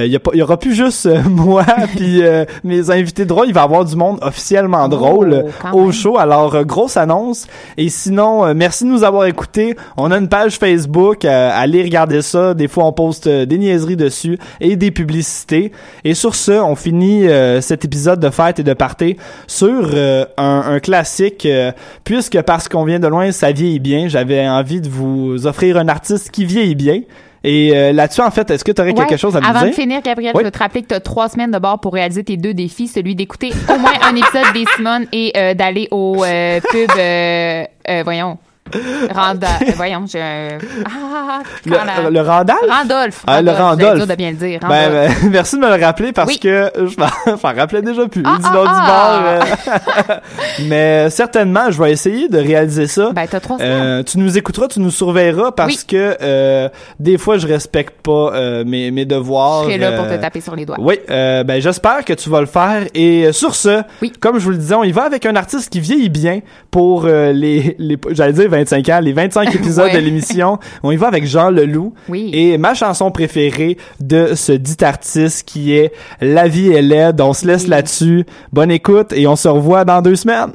il 0.06 0.14
y, 0.14 0.20
il 0.34 0.40
y 0.40 0.42
aura 0.42 0.58
plus 0.58 0.74
juste 0.74 1.06
euh, 1.06 1.22
moi 1.30 1.66
puis 1.96 2.24
euh, 2.24 2.46
mes 2.64 2.90
invités 2.90 3.26
drôles, 3.26 3.48
il 3.48 3.54
va 3.54 3.62
y 3.62 3.64
avoir 3.64 3.86
du 3.86 3.96
monde 3.96 4.20
officiellement 4.22 4.88
drôle 4.88 5.34
euh, 5.34 5.44
quand 5.62 5.74
au 5.74 5.92
show. 5.92 6.18
Alors 6.18 6.56
euh, 6.56 6.64
grosse 6.64 6.98
annonce 6.98 7.48
et 7.78 7.90
sinon 7.90 8.46
euh, 8.46 8.54
merci 8.56 8.86
de 8.86 8.90
nous 8.90 9.04
avoir 9.04 9.26
écoutés. 9.26 9.76
On 9.98 10.12
a 10.12 10.18
une 10.18 10.30
page 10.30 10.58
Facebook, 10.58 11.26
euh, 11.26 11.50
allez 11.54 11.84
regarder 11.84 12.22
ça. 12.22 12.54
Des 12.54 12.68
fois 12.68 12.86
on 12.86 12.94
poste 12.94 13.28
euh, 13.28 13.46
des 13.46 13.58
niaiseries 13.58 13.98
dessus 13.98 14.38
et 14.62 14.76
des 14.76 14.92
publicités. 14.92 15.72
Et 16.04 16.14
sur 16.14 16.36
ce, 16.36 16.52
on 16.52 16.76
finit 16.76 17.28
euh, 17.28 17.62
cet 17.62 17.86
épisode 17.86 18.20
de 18.20 18.30
fête 18.30 18.60
et 18.60 18.64
de 18.64 18.74
party 18.74 19.18
sur 19.48 19.92
euh, 19.94 20.26
un, 20.38 20.64
un 20.68 20.80
classique 20.80 21.46
euh, 21.46 21.72
puisque 22.04 22.42
parce 22.42 22.70
qu'on 22.70 22.86
vient 22.86 23.00
de 23.00 23.08
loin, 23.08 23.32
ça 23.32 23.52
vieillit 23.52 23.80
bien. 23.80 24.08
J'avais 24.08 24.48
envie 24.48 24.82
de 24.82 24.90
vous 24.90 25.46
offrir 25.48 25.78
un 25.78 25.88
artiste 25.88 26.32
qui 26.32 26.46
vieillit 26.46 26.76
bien. 26.76 27.02
Et 27.46 27.76
euh, 27.76 27.92
là-dessus, 27.92 28.22
en 28.22 28.32
fait, 28.32 28.50
est-ce 28.52 28.64
que 28.64 28.72
tu 28.72 28.82
aurais 28.82 28.92
Ouais. 28.92 29.06
quelque 29.06 29.18
chose 29.18 29.36
à 29.36 29.42
me 29.42 29.46
Avant 29.46 29.60
dire? 29.62 29.70
de 29.70 29.74
finir, 29.76 30.02
Gabriel, 30.02 30.32
Oui. 30.34 30.42
je 30.42 30.46
veux 30.46 30.52
te 30.52 30.60
rappeler 30.60 30.82
que 30.82 30.88
tu 30.88 30.94
as 30.96 31.00
trois 31.02 31.28
semaines 31.28 31.52
de 31.52 31.60
bord 31.60 31.80
pour 31.80 31.94
réaliser 31.94 32.24
tes 32.24 32.38
deux 32.38 32.54
défis, 32.54 32.88
celui 32.88 33.16
d'écouter 33.16 33.52
au 33.74 33.78
moins 33.80 33.92
un 34.02 34.16
épisode 34.16 34.54
des 34.54 34.66
Simone 34.78 35.06
et 35.12 35.34
euh, 35.36 35.54
d'aller 35.54 35.88
au 35.92 36.24
euh, 36.24 36.60
pub, 36.72 36.90
euh, 36.98 37.66
euh, 37.90 38.02
voyons, 38.04 38.38
Randa, 39.14 39.48
voyons, 39.76 40.06
j'ai 40.12 40.22
un... 40.22 40.58
Ah, 40.86 41.42
Le, 41.66 42.10
le 42.10 42.22
Randolph? 42.22 42.58
Randolph. 42.70 43.24
Ah, 43.28 43.42
le 43.42 43.52
Randolph, 43.52 43.60
Randolph. 43.60 43.90
c'est 43.92 43.98
dur 43.98 44.08
de 44.08 44.16
bien 44.16 44.32
le 44.32 44.38
dire. 44.38 44.60
Ben, 44.62 44.86
Randolph. 44.86 45.22
ben, 45.24 45.30
merci 45.32 45.56
de 45.58 45.62
me 45.62 45.78
le 45.78 45.84
rappeler 45.84 46.12
parce 46.14 46.30
Oui. 46.30 46.40
que 46.40 46.72
je 46.76 46.98
m'en 46.98 47.54
rappelais 47.56 47.82
déjà 47.82 48.08
plus 48.08 48.24
Ah, 48.26 48.38
du 48.38 48.44
nom 48.44 48.64
ah, 48.66 49.42
du 49.44 49.68
bar. 49.68 50.18
euh. 50.18 50.20
Mais 50.68 51.10
certainement, 51.10 51.70
je 51.70 51.82
vais 51.82 51.92
essayer 51.92 52.30
de 52.30 52.38
réaliser 52.40 52.88
ça. 52.88 53.12
Ben, 53.14 53.28
t'as 53.30 53.40
trois 53.40 53.58
Euh, 53.62 54.02
tu 54.04 54.18
nous 54.18 54.38
écouteras, 54.38 54.68
tu 54.70 54.80
nous 54.80 54.92
surveilleras 54.92 55.52
parce 55.52 55.76
Oui. 55.82 55.86
que 55.88 56.18
euh, 56.22 56.70
des 57.00 57.18
fois, 57.18 57.38
je 57.38 57.48
respecte 57.48 58.02
pas 58.02 58.32
euh, 58.34 58.64
mes, 58.66 58.92
mes 58.92 59.06
devoirs. 59.06 59.64
Je 59.66 59.70
serai 59.70 59.78
là 59.78 59.92
pour 59.92 60.08
te 60.08 60.16
taper 60.16 60.42
sur 60.42 60.56
les 60.56 60.66
doigts. 60.66 60.78
Oui, 60.80 61.00
ben 61.08 61.60
j'espère 61.60 62.06
que 62.06 62.14
tu 62.14 62.30
vas 62.30 62.40
le 62.40 62.48
faire. 62.48 62.84
Et 62.96 63.32
sur 63.34 63.56
ce, 63.56 63.84
comme 64.20 64.40
je 64.40 64.44
vous 64.46 64.52
le 64.52 64.58
disais, 64.58 64.76
on 64.76 64.84
y 64.84 64.92
va 64.92 65.04
avec 65.04 65.26
un 65.26 65.36
artiste 65.36 65.70
qui 65.72 65.80
vieillit 65.80 66.10
bien 66.10 66.40
pour 66.72 67.06
les, 67.06 67.76
les 67.78 67.98
j'allais 68.12 68.34
dire 68.34 68.50
25 68.54 68.90
ans, 68.90 69.00
les 69.02 69.14
25 69.14 69.56
épisodes 69.56 69.86
Ouais. 69.88 69.94
de 69.96 70.00
l'émission. 70.00 70.60
On 70.84 70.92
y 70.92 70.96
va 70.96 71.08
avec 71.08 71.26
Jean 71.26 71.50
Leloup. 71.50 71.94
Oui. 72.10 72.30
Et 72.34 72.58
ma 72.58 72.74
chanson 72.74 73.12
préférée 73.12 73.78
de 74.00 74.36
ce 74.36 74.52
dit 74.52 74.78
artiste 74.84 75.48
qui 75.48 75.74
est 75.76 75.92
La 76.22 76.48
vie 76.48 76.72
est 76.72 76.82
laide. 76.82 77.20
On 77.22 77.34
se 77.34 77.46
laisse 77.48 77.68
là-dessus. 77.68 78.26
Bonne 78.52 78.72
écoute 78.72 79.12
et 79.14 79.28
on 79.28 79.36
se 79.36 79.48
revoit 79.48 79.86
dans 79.86 80.02
deux 80.02 80.16
semaines. 80.16 80.52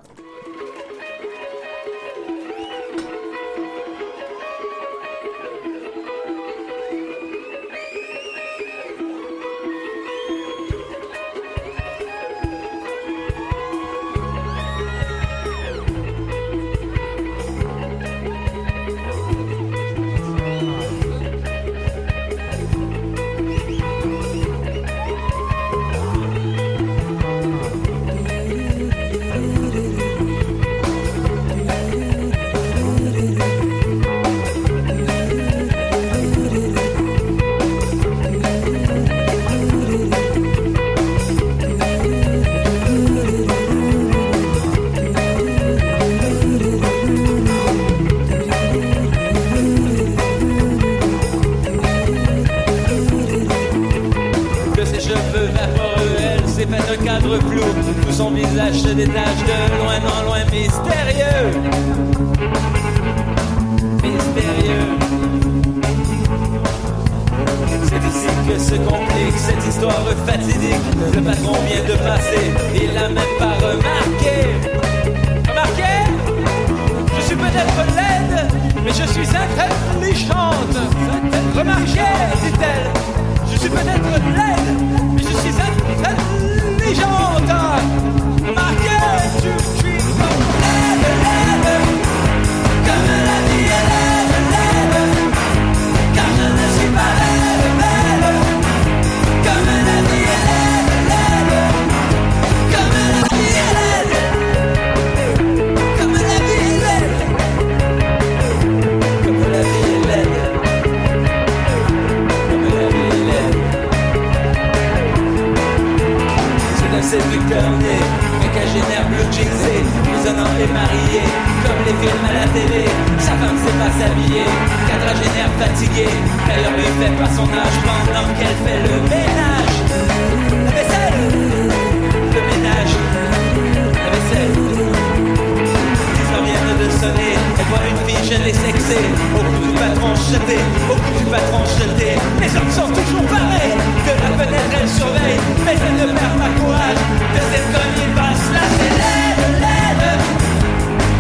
Au 138.97 139.41
cou 139.41 139.59
du 139.67 139.73
patron 139.79 140.15
jeté, 140.15 140.59
au 140.91 140.95
cou 140.95 141.19
du 141.19 141.25
patron 141.31 141.63
jeté. 141.79 142.17
Les 142.41 142.57
hommes 142.57 142.71
sont 142.71 142.89
toujours 142.89 143.25
pareils, 143.29 143.77
de 144.07 144.13
la 144.23 144.31
fenêtre 144.39 144.73
elle 144.81 144.89
surveille, 144.89 145.41
mais 145.65 145.77
elle 145.77 145.95
ne 145.95 146.13
perd 146.13 146.39
pas 146.39 146.53
courage. 146.59 147.01
De 147.35 147.41
cette 147.53 147.69
comme 147.73 147.93
il 147.97 148.11
passe 148.15 148.47
laide, 148.53 149.43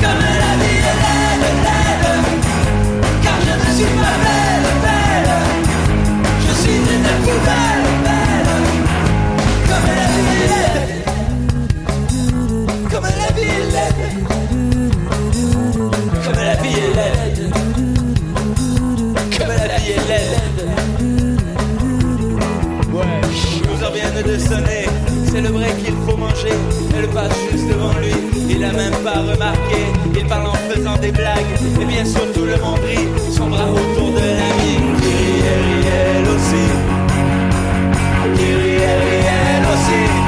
comme 0.00 0.22
la 0.42 0.52
vie 0.64 0.82
je 3.66 3.72
suis 3.74 3.84
belle, 3.84 4.68
belle, 4.82 5.32
je 6.46 6.52
suis 6.60 6.76
une 6.76 7.08
belle, 7.24 7.82
comme 9.68 9.88
la 9.98 10.06
vie 10.14 11.07
pas 29.12 29.20
remarqué. 29.20 29.80
Il 30.14 30.26
parle 30.26 30.46
en 30.46 30.54
faisant 30.54 30.96
des 30.98 31.12
blagues. 31.12 31.54
Et 31.80 31.84
bien 31.84 32.04
sûr 32.04 32.32
tout 32.32 32.44
le 32.44 32.56
monde 32.59 32.80
rit. 32.86 33.09
Son 33.32 33.48
bras 33.48 33.70
autour 33.70 34.11
de 34.11 34.26
l'ami 34.38 34.72
Qui 35.00 35.12
rit, 35.18 35.42
elle 35.52 35.64
rit, 35.68 35.86
elle 35.98 36.28
aussi. 36.34 36.64
Qui 38.36 38.54
rit, 38.54 38.82
elle 38.82 39.64
aussi 39.64 40.27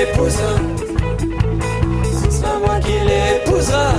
l'épousera 0.00 0.54
Ce 2.22 2.30
sera 2.30 2.58
moi 2.58 2.78
qui 2.80 2.92
l'épousera 2.92 3.92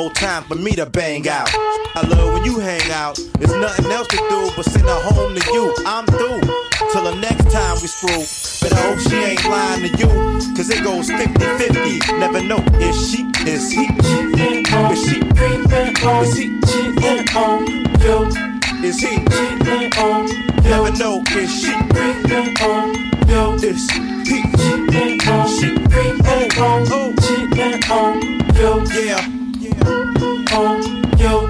More 0.00 0.10
time 0.12 0.44
for 0.44 0.54
me 0.54 0.72
to 0.76 0.86
bang 0.86 1.28
out. 1.28 1.50
I 1.52 2.00
love 2.08 2.32
when 2.32 2.42
you 2.46 2.58
hang 2.58 2.90
out. 2.90 3.20
There's 3.38 3.54
nothing 3.54 3.84
else 3.92 4.08
to 4.08 4.16
do 4.16 4.50
but 4.56 4.64
send 4.64 4.86
her 4.88 5.00
home 5.12 5.34
to 5.34 5.52
you. 5.52 5.74
I'm 5.84 6.06
through. 6.06 6.40
Till 6.90 7.04
the 7.04 7.16
next 7.16 7.52
time 7.52 7.76
we 7.82 7.86
screw. 7.86 8.24
But 8.62 8.72
I 8.78 8.80
hope 8.80 8.98
she 8.98 9.16
ain't 9.16 9.44
lying 9.44 9.82
to 9.82 9.98
you. 9.98 10.08
Cause 10.56 10.70
it 10.70 10.82
goes 10.82 11.10
50-50. 11.10 12.18
Never 12.18 12.40
know. 12.42 12.64
Is 12.80 12.96
she? 13.10 13.26
Is 13.44 13.70
he? 13.70 13.84
Is 13.92 14.06
she? 15.04 15.20
Is 15.20 16.36
he? 16.38 16.48
on 17.36 17.66
you? 18.00 18.24
Is 18.82 19.00
he? 19.00 19.18
Never 20.64 20.92
know. 20.96 21.22
Is 21.28 21.52
she? 21.60 21.74
on 22.64 22.88
you? 23.28 23.68
Is 23.68 23.90
he? 23.90 24.00
She? 24.24 24.40
Oh, 26.24 26.48
oh, 26.56 27.14
oh. 27.20 28.86
Yeah. 28.94 29.49
On. 30.52 31.00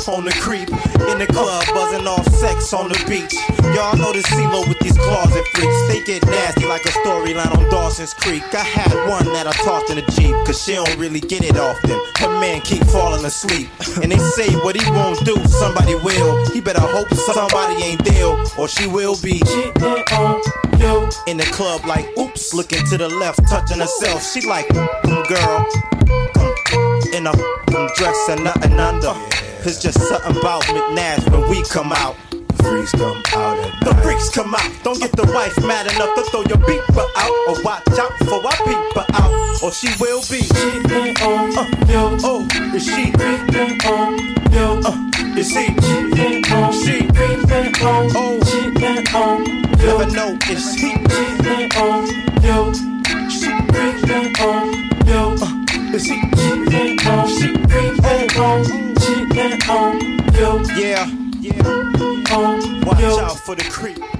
On 0.09 0.25
the 0.25 0.33
creep. 0.41 0.69
In 1.13 1.19
the 1.19 1.27
club, 1.27 1.65
buzzing 1.75 2.07
off 2.07 2.27
sex 2.35 2.73
on 2.73 2.89
the 2.89 2.99
beach. 3.09 3.35
Y'all 3.77 3.97
know 3.97 4.13
the 4.13 4.25
CeeLo 4.33 4.67
with 4.67 4.79
these 4.81 4.97
closet 4.97 5.45
freaks. 5.53 5.89
They 5.89 6.03
get 6.05 6.25
nasty 6.27 6.67
like 6.67 6.85
a 6.87 6.89
storyline 6.89 7.55
on 7.57 7.69
Dawson's 7.69 8.15
Creek. 8.15 8.43
I 8.55 8.65
had 8.65 8.93
one 9.09 9.27
that 9.33 9.47
I 9.47 9.53
tossed 9.53 9.91
in 9.91 9.99
a 9.99 10.07
Jeep, 10.13 10.35
cause 10.47 10.63
she 10.63 10.75
don't 10.75 10.97
really 10.97 11.21
get 11.21 11.45
it 11.45 11.57
often. 11.59 12.01
Her 12.17 12.41
man 12.41 12.63
keep 12.63 12.83
falling 12.85 13.25
asleep. 13.25 13.69
And 14.03 14.11
they 14.11 14.19
say 14.19 14.55
what 14.65 14.75
he 14.75 14.91
won't 14.91 15.25
do, 15.25 15.37
somebody 15.47 15.95
will. 15.97 16.51
He 16.53 16.61
better 16.61 16.81
hope 16.81 17.13
somebody 17.15 17.83
ain't 17.85 18.05
there, 18.05 18.35
or 18.59 18.69
she 18.69 18.87
will 18.87 19.17
be. 19.23 19.41
In 21.27 21.37
the 21.37 21.49
club, 21.53 21.85
like, 21.85 22.07
oops, 22.19 22.55
looking 22.55 22.85
to 22.87 22.97
the 22.97 23.09
left, 23.09 23.47
touching 23.49 23.79
herself. 23.79 24.25
She 24.25 24.47
like, 24.47 24.67
mm, 24.69 25.29
girl, 25.29 25.67
come 26.07 26.20
in 27.13 27.27
a 27.27 27.33
dress 27.97 28.29
and 28.29 28.45
nothing 28.45 28.79
under. 28.79 29.15
It's 29.65 29.81
just 29.83 29.99
something 30.01 30.37
about 30.37 30.63
McNash 30.65 31.31
when 31.31 31.49
we 31.51 31.63
come 31.65 31.93
out. 31.93 32.17
The 32.31 32.63
freaks 32.63 32.93
come 32.93 33.23
out 33.35 33.59
at 33.59 33.85
The 33.85 33.95
freaks 34.03 34.29
come 34.31 34.55
out. 34.55 34.71
Don't 34.83 34.99
get 34.99 35.13
the 35.13 35.31
wife 35.33 35.57
mad 35.65 35.87
enough 35.93 36.15
to 36.15 36.23
throw 36.31 36.43
your 36.43 36.59
beeper 36.59 37.07
out. 37.17 37.33
Or 37.49 37.63
watch 37.63 37.87
out 37.99 38.13
for 38.29 38.41
peep 38.65 38.77
her 38.95 39.07
out. 39.15 39.63
Or 39.63 39.73
she 39.73 39.89
will 40.01 40.23
be. 40.31 40.41
Uh, 41.23 41.67
oh, 42.25 42.47
is 42.75 42.85
she? 42.85 43.13
Uh, 43.13 44.97
is 45.37 45.51
he? 45.55 45.67
She? 45.81 46.99
Oh, 48.15 48.41
never 49.79 50.07
know. 50.15 50.39
Is 50.49 50.75
he? 50.75 50.91
She? 50.91 50.97
Uh, 55.43 55.70
yeah. 60.79 61.07
Yeah. 61.41 61.63
Watch 62.85 63.03
out 63.03 63.39
for 63.41 63.57
the 63.57 63.67
creep. 63.71 64.20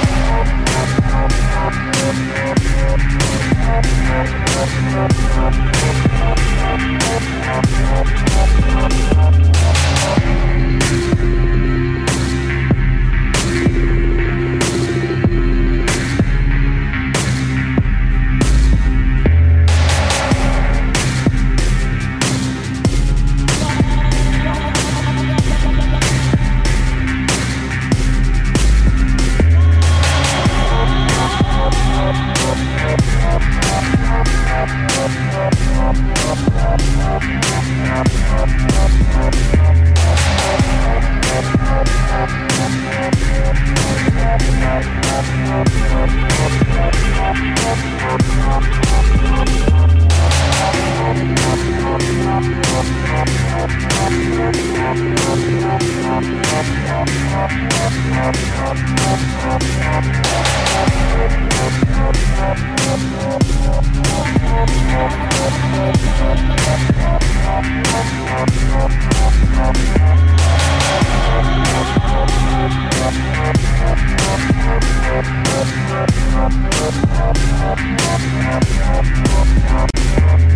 Thank 0.00 0.38